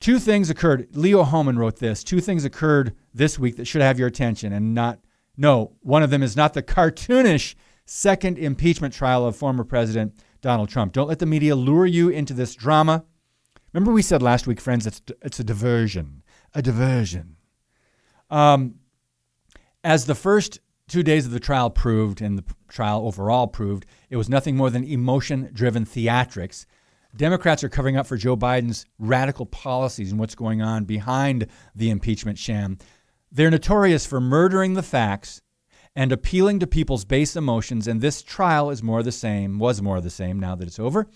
Two 0.00 0.18
things 0.18 0.48
occurred. 0.50 0.88
Leo 0.92 1.24
Hohmann 1.24 1.58
wrote 1.58 1.78
this. 1.78 2.04
Two 2.04 2.20
things 2.20 2.44
occurred 2.44 2.94
this 3.12 3.38
week 3.38 3.56
that 3.56 3.66
should 3.66 3.82
have 3.82 3.98
your 3.98 4.08
attention 4.08 4.52
and 4.52 4.74
not. 4.74 5.00
No, 5.36 5.72
one 5.80 6.02
of 6.02 6.10
them 6.10 6.22
is 6.22 6.36
not 6.36 6.54
the 6.54 6.62
cartoonish 6.62 7.54
second 7.84 8.38
impeachment 8.38 8.92
trial 8.92 9.26
of 9.26 9.36
former 9.36 9.64
President 9.64 10.14
Donald 10.40 10.68
Trump. 10.68 10.92
Don't 10.92 11.08
let 11.08 11.18
the 11.18 11.26
media 11.26 11.56
lure 11.56 11.86
you 11.86 12.08
into 12.08 12.34
this 12.34 12.54
drama. 12.54 13.04
Remember, 13.72 13.92
we 13.92 14.02
said 14.02 14.22
last 14.22 14.46
week, 14.46 14.60
friends, 14.60 14.86
it's, 14.86 15.00
it's 15.22 15.40
a 15.40 15.44
diversion. 15.44 16.22
A 16.54 16.62
diversion. 16.62 17.36
Um, 18.30 18.76
as 19.84 20.06
the 20.06 20.14
first 20.14 20.60
two 20.88 21.02
days 21.02 21.26
of 21.26 21.32
the 21.32 21.40
trial 21.40 21.70
proved, 21.70 22.20
and 22.20 22.38
the 22.38 22.44
trial 22.68 23.06
overall 23.06 23.46
proved, 23.46 23.86
it 24.10 24.16
was 24.16 24.28
nothing 24.28 24.56
more 24.56 24.70
than 24.70 24.84
emotion 24.84 25.50
driven 25.52 25.84
theatrics. 25.84 26.66
Democrats 27.16 27.64
are 27.64 27.68
covering 27.68 27.96
up 27.96 28.06
for 28.06 28.16
Joe 28.16 28.36
Biden's 28.36 28.86
radical 28.98 29.46
policies 29.46 30.10
and 30.10 30.20
what's 30.20 30.34
going 30.34 30.62
on 30.62 30.84
behind 30.84 31.46
the 31.74 31.90
impeachment 31.90 32.38
sham. 32.38 32.78
They're 33.30 33.50
notorious 33.50 34.06
for 34.06 34.20
murdering 34.20 34.74
the 34.74 34.82
facts 34.82 35.42
and 35.94 36.12
appealing 36.12 36.60
to 36.60 36.66
people's 36.66 37.04
base 37.04 37.34
emotions, 37.34 37.88
and 37.88 38.00
this 38.00 38.22
trial 38.22 38.70
is 38.70 38.82
more 38.82 39.00
of 39.00 39.04
the 39.04 39.12
same, 39.12 39.58
was 39.58 39.82
more 39.82 39.96
of 39.96 40.04
the 40.04 40.10
same 40.10 40.38
now 40.38 40.54
that 40.54 40.68
it's 40.68 40.78
over. 40.78 41.06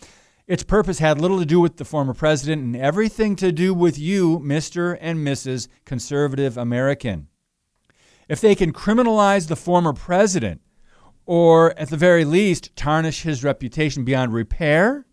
Its 0.47 0.65
purpose 0.65 0.99
had 0.99 1.21
little 1.21 1.39
to 1.39 1.47
do 1.47 1.61
with 1.61 1.77
the 1.77 1.85
former 1.85 2.15
president 2.15 2.63
and 2.63 2.77
everything 2.77 3.37
to 3.37 3.53
do 3.53 3.73
with 3.73 3.99
you, 3.99 4.41
Mr. 4.41 4.99
and 5.01 5.21
Mrs. 5.21 5.69
Conservative 5.85 6.57
American. 6.57 7.29
If 8.33 8.41
they 8.41 8.55
can 8.55 8.73
criminalize 8.73 9.49
the 9.49 9.57
former 9.57 9.93
president, 9.93 10.63
or 11.27 11.79
at 11.79 11.91
the 11.91 11.99
very 11.99 12.25
least 12.25 12.75
tarnish 12.75 13.25
his 13.25 13.45
reputation 13.45 14.07
beyond 14.07 14.33
repair, 14.33 15.05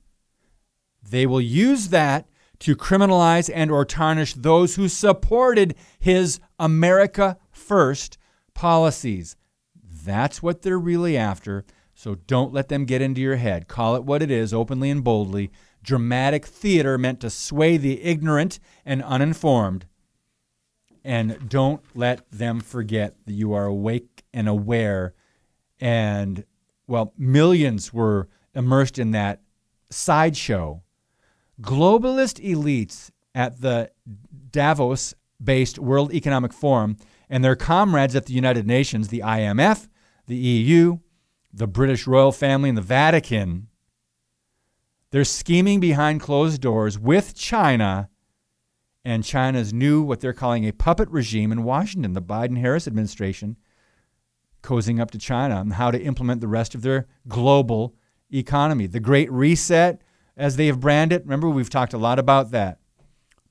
they 1.04 1.26
will 1.26 1.42
use 1.42 1.90
that 1.90 2.30
to 2.60 2.78
criminalize 2.78 3.52
and 3.54 3.72
or 3.72 3.84
tarnish 3.84 4.36
those 4.36 4.76
who 4.76 4.88
supported 4.88 5.76
his 6.00 6.40
America 6.58 7.38
First 7.52 8.18
policies. 8.54 9.36
That's 9.84 10.42
what 10.42 10.62
they're 10.62 10.80
really 10.80 11.18
after. 11.18 11.66
So 11.94 12.16
don't 12.16 12.54
let 12.54 12.70
them 12.70 12.86
get 12.86 13.02
into 13.02 13.20
your 13.20 13.36
head. 13.36 13.68
Call 13.68 13.98
it 13.98 14.06
what 14.06 14.24
it 14.24 14.32
is, 14.32 14.54
openly 14.54 14.90
and 14.90 15.04
boldly. 15.04 15.52
Dramatic 15.84 16.46
theater 16.46 16.98
meant 16.98 17.20
to 17.20 17.30
sway 17.30 17.76
the 17.76 18.02
ignorant 18.02 18.62
and 18.86 19.04
uninformed. 19.04 19.88
And 21.10 21.49
don't 21.49 21.82
let 21.95 22.30
them 22.30 22.60
forget 22.60 23.16
that 23.26 23.34
you 23.34 23.53
are 23.53 23.66
awake 23.66 24.24
and 24.32 24.47
aware. 24.47 25.16
And, 25.80 26.45
well, 26.86 27.14
millions 27.18 27.91
were 27.91 28.28
immersed 28.53 28.99
in 28.99 29.10
that 29.12 29.41
sideshow. 29.89 30.84
Globalist 31.60 32.39
elites 32.45 33.10
at 33.34 33.60
the 33.60 33.89
Davos 34.51 35.16
based 35.43 35.80
World 35.80 36.14
Economic 36.14 36.53
Forum 36.53 36.95
and 37.28 37.43
their 37.43 37.55
comrades 37.55 38.16
at 38.16 38.28
the 38.28 38.34
United 38.34 38.68
Nations, 38.68 39.07
the 39.07 39.22
IMF, 39.22 39.88
the 40.28 40.38
EU, 40.38 40.99
the 41.51 41.66
British 41.66 42.05
royal 42.05 42.32
family, 42.32 42.70
and 42.70 42.78
the 42.78 42.84
Vatican, 42.84 43.68
they're 45.10 45.26
scheming 45.26 45.80
behind 45.80 46.22
closed 46.22 46.62
doors 46.62 46.99
with 46.99 47.34
China 47.34 48.10
and 49.10 49.24
China's 49.24 49.74
new, 49.74 50.03
what 50.03 50.20
they're 50.20 50.34
calling 50.34 50.68
a 50.68 50.72
puppet 50.72 51.10
regime 51.10 51.51
in 51.51 51.64
Washington, 51.64 52.14
the 52.14 52.22
Biden 52.22 52.60
Harris 52.60 52.88
administration, 52.88 53.57
cozying 54.62 54.99
up 54.99 55.10
to 55.12 55.18
China 55.18 55.55
on 55.55 55.72
how 55.72 55.89
to 55.89 55.99
implement 55.99 56.41
the 56.41 56.47
rest 56.47 56.76
of 56.76 56.84
their 56.84 57.07
global 57.28 57.95
economy. 58.32 58.86
The 58.86 58.99
Great 58.99 59.32
Reset, 59.32 60.01
as 60.38 60.57
they 60.57 60.68
have 60.68 60.80
branded, 60.80 61.24
remember, 61.24 61.49
we've 61.49 61.72
talked 61.72 61.93
a 61.93 61.97
lot 61.97 62.20
about 62.20 62.51
that. 62.51 62.80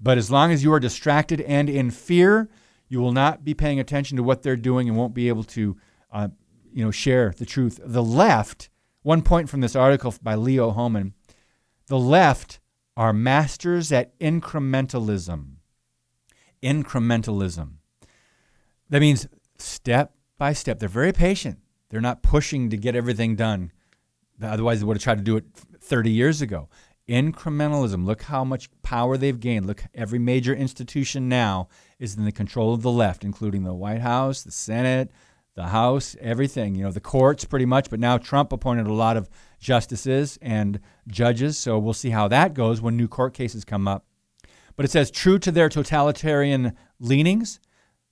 But 0.01 0.17
as 0.17 0.31
long 0.31 0.53
as 0.53 0.63
you 0.63 0.73
are 0.73 0.79
distracted 0.79 1.41
and 1.41 1.69
in 1.69 1.91
fear, 1.91 2.49
you 2.89 3.01
will 3.01 3.11
not 3.11 3.45
be 3.45 3.53
paying 3.53 3.81
attention 3.81 4.17
to 4.17 4.23
what 4.23 4.43
they're 4.43 4.57
doing 4.57 4.89
and 4.89 4.97
won't 4.97 5.13
be 5.13 5.29
able 5.29 5.43
to 5.45 5.77
uh, 6.13 6.29
you 6.73 6.85
know, 6.85 6.93
share 6.93 7.35
the 7.37 7.45
truth. 7.45 7.81
The 7.83 8.03
left, 8.03 8.69
one 9.03 9.23
point 9.23 9.49
from 9.49 9.61
this 9.61 9.75
article 9.75 10.15
by 10.23 10.37
Leo 10.37 10.71
Hohmann, 10.71 11.15
the 11.89 11.99
left 11.99 12.61
are 12.99 13.13
masters 13.13 13.93
at 13.93 14.19
incrementalism. 14.19 15.53
Incrementalism. 16.61 17.75
That 18.91 19.01
means 19.01 19.29
step 19.57 20.15
by 20.37 20.53
step. 20.53 20.81
They're 20.81 20.89
very 20.89 21.13
patient. 21.13 21.61
They're 21.91 22.01
not 22.01 22.25
pushing 22.25 22.71
to 22.71 22.77
get 22.77 22.97
everything 22.97 23.37
done. 23.37 23.71
Otherwise, 24.43 24.81
they 24.81 24.85
would 24.85 24.97
have 24.97 25.03
tried 25.03 25.19
to 25.19 25.25
do 25.25 25.37
it 25.37 25.45
30 25.81 26.11
years 26.11 26.43
ago. 26.43 26.69
Incrementalism. 27.09 28.05
Look 28.05 28.23
how 28.23 28.43
much 28.43 28.69
power 28.83 29.17
they've 29.17 29.39
gained. 29.39 29.67
Look, 29.67 29.85
every 29.95 30.19
major 30.19 30.53
institution 30.53 31.29
now 31.29 31.69
is 32.01 32.17
in 32.17 32.25
the 32.25 32.33
control 32.33 32.75
of 32.75 32.83
the 32.83 32.91
left, 32.91 33.23
including 33.23 33.63
the 33.63 33.75
White 33.75 34.01
House, 34.01 34.43
the 34.43 34.51
Senate, 34.51 35.13
the 35.59 35.69
House, 35.69 36.15
everything. 36.21 36.77
You 36.77 36.85
know, 36.85 36.93
the 36.93 37.01
courts 37.01 37.45
pretty 37.45 37.67
much. 37.67 37.91
But 37.91 37.99
now 37.99 38.17
Trump 38.17 38.53
appointed 38.53 38.87
a 38.87 38.93
lot 38.93 39.17
of 39.17 39.29
justices 39.59 40.39
and 40.41 40.79
judges. 41.09 41.59
So 41.59 41.79
we'll 41.79 41.95
see 41.95 42.11
how 42.11 42.29
that 42.29 42.55
goes 42.55 42.81
when 42.81 42.97
new 42.97 43.09
court 43.09 43.35
cases 43.35 43.65
come 43.65 43.89
up. 43.89 44.07
But 44.77 44.85
it 44.85 44.93
says, 44.93 45.11
true 45.11 45.41
to 45.41 45.51
their 45.51 45.69
totalitarian 45.69 46.77
leanings, 47.01 47.59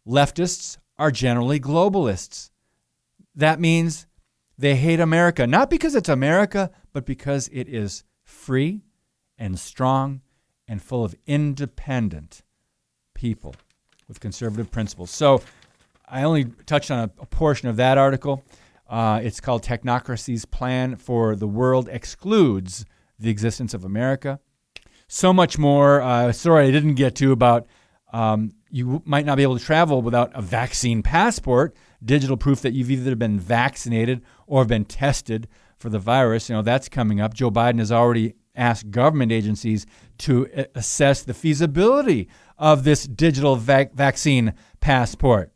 leftists 0.04 0.78
are 0.98 1.12
generally 1.12 1.60
globalists. 1.60 2.50
That 3.36 3.60
means 3.60 4.08
they 4.58 4.74
hate 4.74 4.98
America, 4.98 5.46
not 5.46 5.70
because 5.70 5.94
it's 5.94 6.08
America, 6.08 6.72
but 6.92 7.06
because 7.06 7.48
it 7.52 7.68
is 7.68 8.02
free 8.24 8.82
and 9.38 9.56
strong 9.56 10.22
and 10.66 10.82
full 10.82 11.04
of 11.04 11.14
independent 11.26 12.42
people 13.14 13.54
with 14.08 14.18
conservative 14.18 14.72
principles. 14.72 15.12
So 15.12 15.42
I 16.08 16.22
only 16.22 16.44
touched 16.66 16.90
on 16.90 16.98
a, 17.00 17.10
a 17.20 17.26
portion 17.26 17.68
of 17.68 17.76
that 17.76 17.98
article. 17.98 18.44
Uh, 18.88 19.20
it's 19.22 19.40
called 19.40 19.64
Technocracy's 19.64 20.44
Plan 20.44 20.96
for 20.96 21.34
the 21.34 21.48
World 21.48 21.88
Excludes 21.90 22.84
the 23.18 23.30
Existence 23.30 23.74
of 23.74 23.84
America. 23.84 24.38
So 25.08 25.32
much 25.32 25.58
more. 25.58 26.00
Uh, 26.00 26.32
sorry, 26.32 26.68
I 26.68 26.70
didn't 26.70 26.94
get 26.94 27.14
to 27.16 27.32
about 27.32 27.66
um, 28.12 28.52
you 28.70 29.02
might 29.04 29.26
not 29.26 29.36
be 29.36 29.42
able 29.42 29.58
to 29.58 29.64
travel 29.64 30.02
without 30.02 30.30
a 30.34 30.42
vaccine 30.42 31.02
passport, 31.02 31.74
digital 32.04 32.36
proof 32.36 32.60
that 32.62 32.72
you've 32.72 32.90
either 32.90 33.16
been 33.16 33.38
vaccinated 33.38 34.22
or 34.46 34.64
been 34.64 34.84
tested 34.84 35.48
for 35.76 35.88
the 35.88 35.98
virus. 35.98 36.48
You 36.48 36.56
know, 36.56 36.62
that's 36.62 36.88
coming 36.88 37.20
up. 37.20 37.34
Joe 37.34 37.50
Biden 37.50 37.78
has 37.78 37.92
already 37.92 38.34
asked 38.54 38.90
government 38.90 39.32
agencies 39.32 39.86
to 40.18 40.48
assess 40.74 41.22
the 41.22 41.34
feasibility 41.34 42.28
of 42.58 42.84
this 42.84 43.06
digital 43.06 43.56
vac- 43.56 43.92
vaccine 43.92 44.54
passport. 44.80 45.52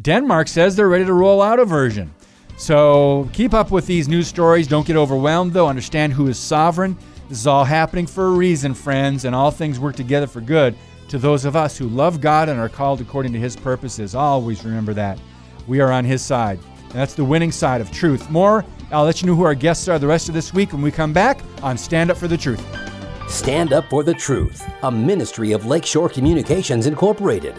Denmark 0.00 0.48
says 0.48 0.76
they're 0.76 0.88
ready 0.88 1.04
to 1.04 1.12
roll 1.12 1.42
out 1.42 1.58
a 1.58 1.64
version. 1.64 2.12
So 2.56 3.28
keep 3.32 3.54
up 3.54 3.70
with 3.70 3.86
these 3.86 4.08
news 4.08 4.28
stories. 4.28 4.66
Don't 4.66 4.86
get 4.86 4.96
overwhelmed, 4.96 5.52
though. 5.52 5.68
Understand 5.68 6.12
who 6.12 6.28
is 6.28 6.38
sovereign. 6.38 6.96
This 7.28 7.38
is 7.38 7.46
all 7.46 7.64
happening 7.64 8.06
for 8.06 8.26
a 8.26 8.30
reason, 8.30 8.74
friends, 8.74 9.24
and 9.24 9.34
all 9.34 9.50
things 9.50 9.78
work 9.78 9.96
together 9.96 10.26
for 10.26 10.40
good 10.40 10.74
to 11.08 11.18
those 11.18 11.44
of 11.44 11.56
us 11.56 11.76
who 11.76 11.88
love 11.88 12.20
God 12.20 12.48
and 12.48 12.60
are 12.60 12.68
called 12.68 13.00
according 13.00 13.32
to 13.32 13.38
His 13.38 13.56
purposes. 13.56 14.14
Always 14.14 14.64
remember 14.64 14.94
that. 14.94 15.18
We 15.66 15.80
are 15.80 15.92
on 15.92 16.04
His 16.04 16.22
side. 16.22 16.58
And 16.82 16.92
that's 16.92 17.14
the 17.14 17.24
winning 17.24 17.52
side 17.52 17.80
of 17.80 17.90
truth. 17.90 18.30
More, 18.30 18.64
I'll 18.90 19.04
let 19.04 19.20
you 19.20 19.26
know 19.26 19.34
who 19.34 19.44
our 19.44 19.54
guests 19.54 19.88
are 19.88 19.98
the 19.98 20.06
rest 20.06 20.28
of 20.28 20.34
this 20.34 20.54
week 20.54 20.72
when 20.72 20.82
we 20.82 20.90
come 20.90 21.12
back 21.12 21.40
on 21.62 21.76
Stand 21.76 22.10
Up 22.10 22.16
for 22.16 22.28
the 22.28 22.36
Truth. 22.36 22.64
Stand 23.28 23.72
Up 23.72 23.88
for 23.90 24.02
the 24.02 24.14
Truth, 24.14 24.68
a 24.82 24.90
ministry 24.90 25.52
of 25.52 25.66
Lakeshore 25.66 26.08
Communications 26.08 26.86
Incorporated. 26.86 27.54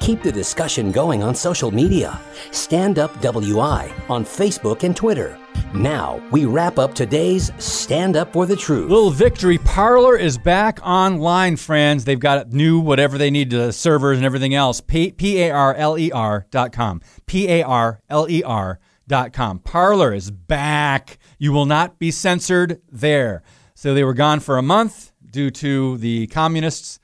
Keep 0.00 0.22
the 0.22 0.32
discussion 0.32 0.90
going 0.92 1.22
on 1.22 1.34
social 1.34 1.70
media. 1.70 2.20
Stand 2.50 2.98
Up 2.98 3.20
WI 3.20 3.92
on 4.08 4.24
Facebook 4.24 4.82
and 4.82 4.96
Twitter. 4.96 5.38
Now, 5.74 6.22
we 6.30 6.44
wrap 6.44 6.78
up 6.78 6.94
today's 6.94 7.50
Stand 7.58 8.16
Up 8.16 8.32
for 8.32 8.44
the 8.44 8.56
Truth. 8.56 8.90
Little 8.90 9.10
Victory 9.10 9.58
Parler 9.58 10.16
is 10.16 10.36
back 10.36 10.78
online, 10.82 11.56
friends. 11.56 12.04
They've 12.04 12.18
got 12.18 12.52
new 12.52 12.78
whatever 12.78 13.16
they 13.16 13.30
need 13.30 13.50
to 13.50 13.72
servers 13.72 14.18
and 14.18 14.26
everything 14.26 14.54
else. 14.54 14.80
P 14.80 15.14
A 15.22 15.50
R 15.50 15.74
L 15.74 15.98
E 15.98 16.12
R 16.12 16.46
dot 16.50 16.72
com. 16.72 17.00
P 17.26 17.48
A 17.48 17.62
R 17.62 18.02
L 18.10 18.28
E 18.28 18.42
R 18.42 18.80
dot 19.08 19.32
com. 19.32 19.58
Parler 19.60 20.12
is 20.12 20.30
back. 20.30 21.18
You 21.38 21.52
will 21.52 21.66
not 21.66 21.98
be 21.98 22.10
censored 22.10 22.82
there. 22.90 23.42
So 23.74 23.94
they 23.94 24.04
were 24.04 24.14
gone 24.14 24.40
for 24.40 24.58
a 24.58 24.62
month 24.62 25.12
due 25.28 25.50
to 25.50 25.96
the 25.98 26.26
communists 26.28 27.00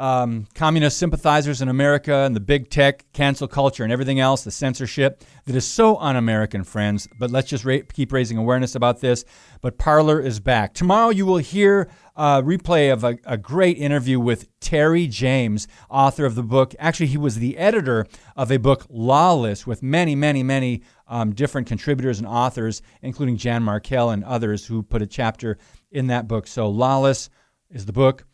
um, 0.00 0.46
communist 0.54 0.96
sympathizers 0.96 1.60
in 1.60 1.68
America 1.68 2.14
and 2.14 2.34
the 2.34 2.40
big 2.40 2.70
tech 2.70 3.04
cancel 3.12 3.46
culture 3.46 3.84
and 3.84 3.92
everything 3.92 4.18
else, 4.18 4.42
the 4.42 4.50
censorship 4.50 5.22
that 5.44 5.54
is 5.54 5.66
so 5.66 5.98
un 5.98 6.16
American, 6.16 6.64
friends. 6.64 7.06
But 7.18 7.30
let's 7.30 7.48
just 7.48 7.66
ra- 7.66 7.80
keep 7.92 8.10
raising 8.10 8.38
awareness 8.38 8.74
about 8.74 9.00
this. 9.00 9.26
But 9.60 9.76
Parler 9.76 10.18
is 10.18 10.40
back. 10.40 10.72
Tomorrow 10.72 11.10
you 11.10 11.26
will 11.26 11.36
hear 11.36 11.90
a 12.16 12.42
replay 12.42 12.90
of 12.90 13.04
a, 13.04 13.18
a 13.26 13.36
great 13.36 13.76
interview 13.76 14.18
with 14.18 14.48
Terry 14.58 15.06
James, 15.06 15.68
author 15.90 16.24
of 16.24 16.34
the 16.34 16.42
book. 16.42 16.74
Actually, 16.78 17.08
he 17.08 17.18
was 17.18 17.36
the 17.36 17.58
editor 17.58 18.06
of 18.36 18.50
a 18.50 18.56
book, 18.56 18.86
Lawless, 18.88 19.66
with 19.66 19.82
many, 19.82 20.14
many, 20.14 20.42
many 20.42 20.82
um, 21.08 21.34
different 21.34 21.66
contributors 21.66 22.18
and 22.18 22.26
authors, 22.26 22.80
including 23.02 23.36
Jan 23.36 23.62
Markell 23.62 24.14
and 24.14 24.24
others 24.24 24.64
who 24.64 24.82
put 24.82 25.02
a 25.02 25.06
chapter 25.06 25.58
in 25.92 26.06
that 26.06 26.26
book. 26.26 26.46
So, 26.46 26.70
Lawless 26.70 27.28
is 27.70 27.84
the 27.84 27.92
book 27.92 28.24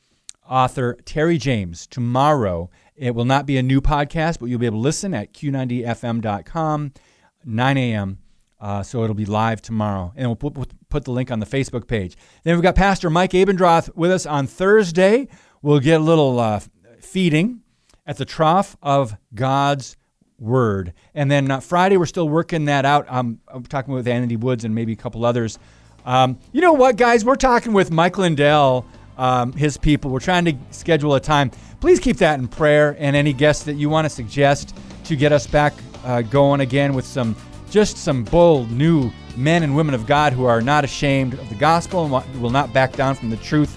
author 0.49 0.97
Terry 1.05 1.39
James 1.39 1.87
tomorrow. 1.87 2.71
It 2.95 3.15
will 3.15 3.25
not 3.25 3.47
be 3.47 3.59
a 3.59 3.63
new 3.63 3.81
podcast, 3.81 4.39
but 4.39 4.47
you'll 4.47 4.59
be 4.59 4.67
able 4.67 4.79
to 4.79 4.83
listen 4.83 5.15
at 5.15 5.33
q90fm.com, 5.35 6.93
9 7.45 7.77
a.m. 7.77 8.19
Uh, 8.59 8.83
so 8.83 9.05
it'll 9.05 9.15
be 9.15 9.27
live 9.27 9.61
tomorrow. 9.61 10.13
And 10.17 10.29
we'll 10.29 10.37
put, 10.37 10.73
put 10.89 11.05
the 11.05 11.11
link 11.11 11.31
on 11.31 11.41
the 11.41 11.47
Facebook 11.47 11.87
page. 11.87 12.17
Then 12.43 12.55
we've 12.55 12.63
got 12.63 12.75
Pastor 12.75 13.11
Mike 13.11 13.33
Abendroth 13.33 13.95
with 13.95 14.11
us 14.11 14.25
on 14.25 14.47
Thursday. 14.47 15.29
We'll 15.61 15.81
get 15.81 16.01
a 16.01 16.05
little 16.05 16.41
uh, 16.41 16.61
feeding 17.01 17.61
at 18.07 18.17
the 18.17 18.25
trough 18.25 18.77
of 18.83 19.17
God's 19.35 19.97
Word. 20.39 20.93
And 21.15 21.31
then 21.31 21.51
uh, 21.51 21.61
Friday, 21.61 21.97
we're 21.97 22.07
still 22.07 22.29
working 22.29 22.67
that 22.67 22.85
out. 22.85 23.07
I'm 23.09 23.41
talking 23.69 23.95
with 23.95 24.07
Andy 24.07 24.37
Woods 24.37 24.65
and 24.65 24.75
maybe 24.75 24.93
a 24.93 24.97
couple 24.97 25.25
others. 25.25 25.59
Um, 26.05 26.39
you 26.53 26.61
know 26.61 26.75
what, 26.75 26.97
guys? 26.97 27.25
We're 27.25 27.37
talking 27.37 27.73
with 27.73 27.91
Mike 27.91 28.19
Lindell 28.19 28.87
um, 29.19 29.53
his 29.53 29.77
people. 29.77 30.11
We're 30.11 30.21
trying 30.21 30.45
to 30.47 30.55
schedule 30.71 31.15
a 31.15 31.21
time. 31.21 31.51
Please 31.81 32.01
keep 32.01 32.17
that 32.19 32.39
in 32.39 32.49
prayer 32.49 32.97
and 32.99 33.17
any 33.17 33.33
guests 33.33 33.65
that 33.65 33.75
you 33.75 33.89
want 33.89 34.05
to 34.05 34.11
suggest 34.11 34.77
to 35.05 35.17
get 35.17 35.33
us 35.33 35.47
back 35.47 35.75
uh, 36.05 36.23
going 36.23 36.61
again 36.61 36.95
with 36.95 37.07
some 37.07 37.37
just 37.71 37.99
some 37.99 38.25
bold 38.25 38.71
new 38.71 39.11
men 39.37 39.63
and 39.63 39.77
women 39.77 39.95
of 39.95 40.07
God 40.07 40.33
who 40.33 40.45
are 40.45 40.63
not 40.63 40.85
ashamed 40.85 41.35
of 41.35 41.49
the 41.49 41.55
gospel 41.57 42.05
and 42.05 42.41
will 42.41 42.51
not 42.51 42.73
back 42.73 42.93
down 42.93 43.15
from 43.15 43.31
the 43.31 43.37
truth. 43.39 43.77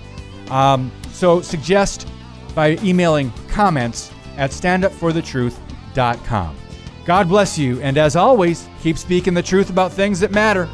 Um, 0.51 0.91
so 1.11 1.41
suggest 1.41 2.07
by 2.55 2.77
emailing 2.83 3.31
comments 3.49 4.11
at 4.37 4.51
standupforthetruth.com. 4.51 6.55
God 7.05 7.27
bless 7.27 7.57
you, 7.57 7.81
and 7.81 7.97
as 7.97 8.15
always, 8.15 8.69
keep 8.81 8.97
speaking 8.97 9.33
the 9.33 9.41
truth 9.41 9.69
about 9.69 9.91
things 9.91 10.19
that 10.19 10.31
matter. 10.31 10.69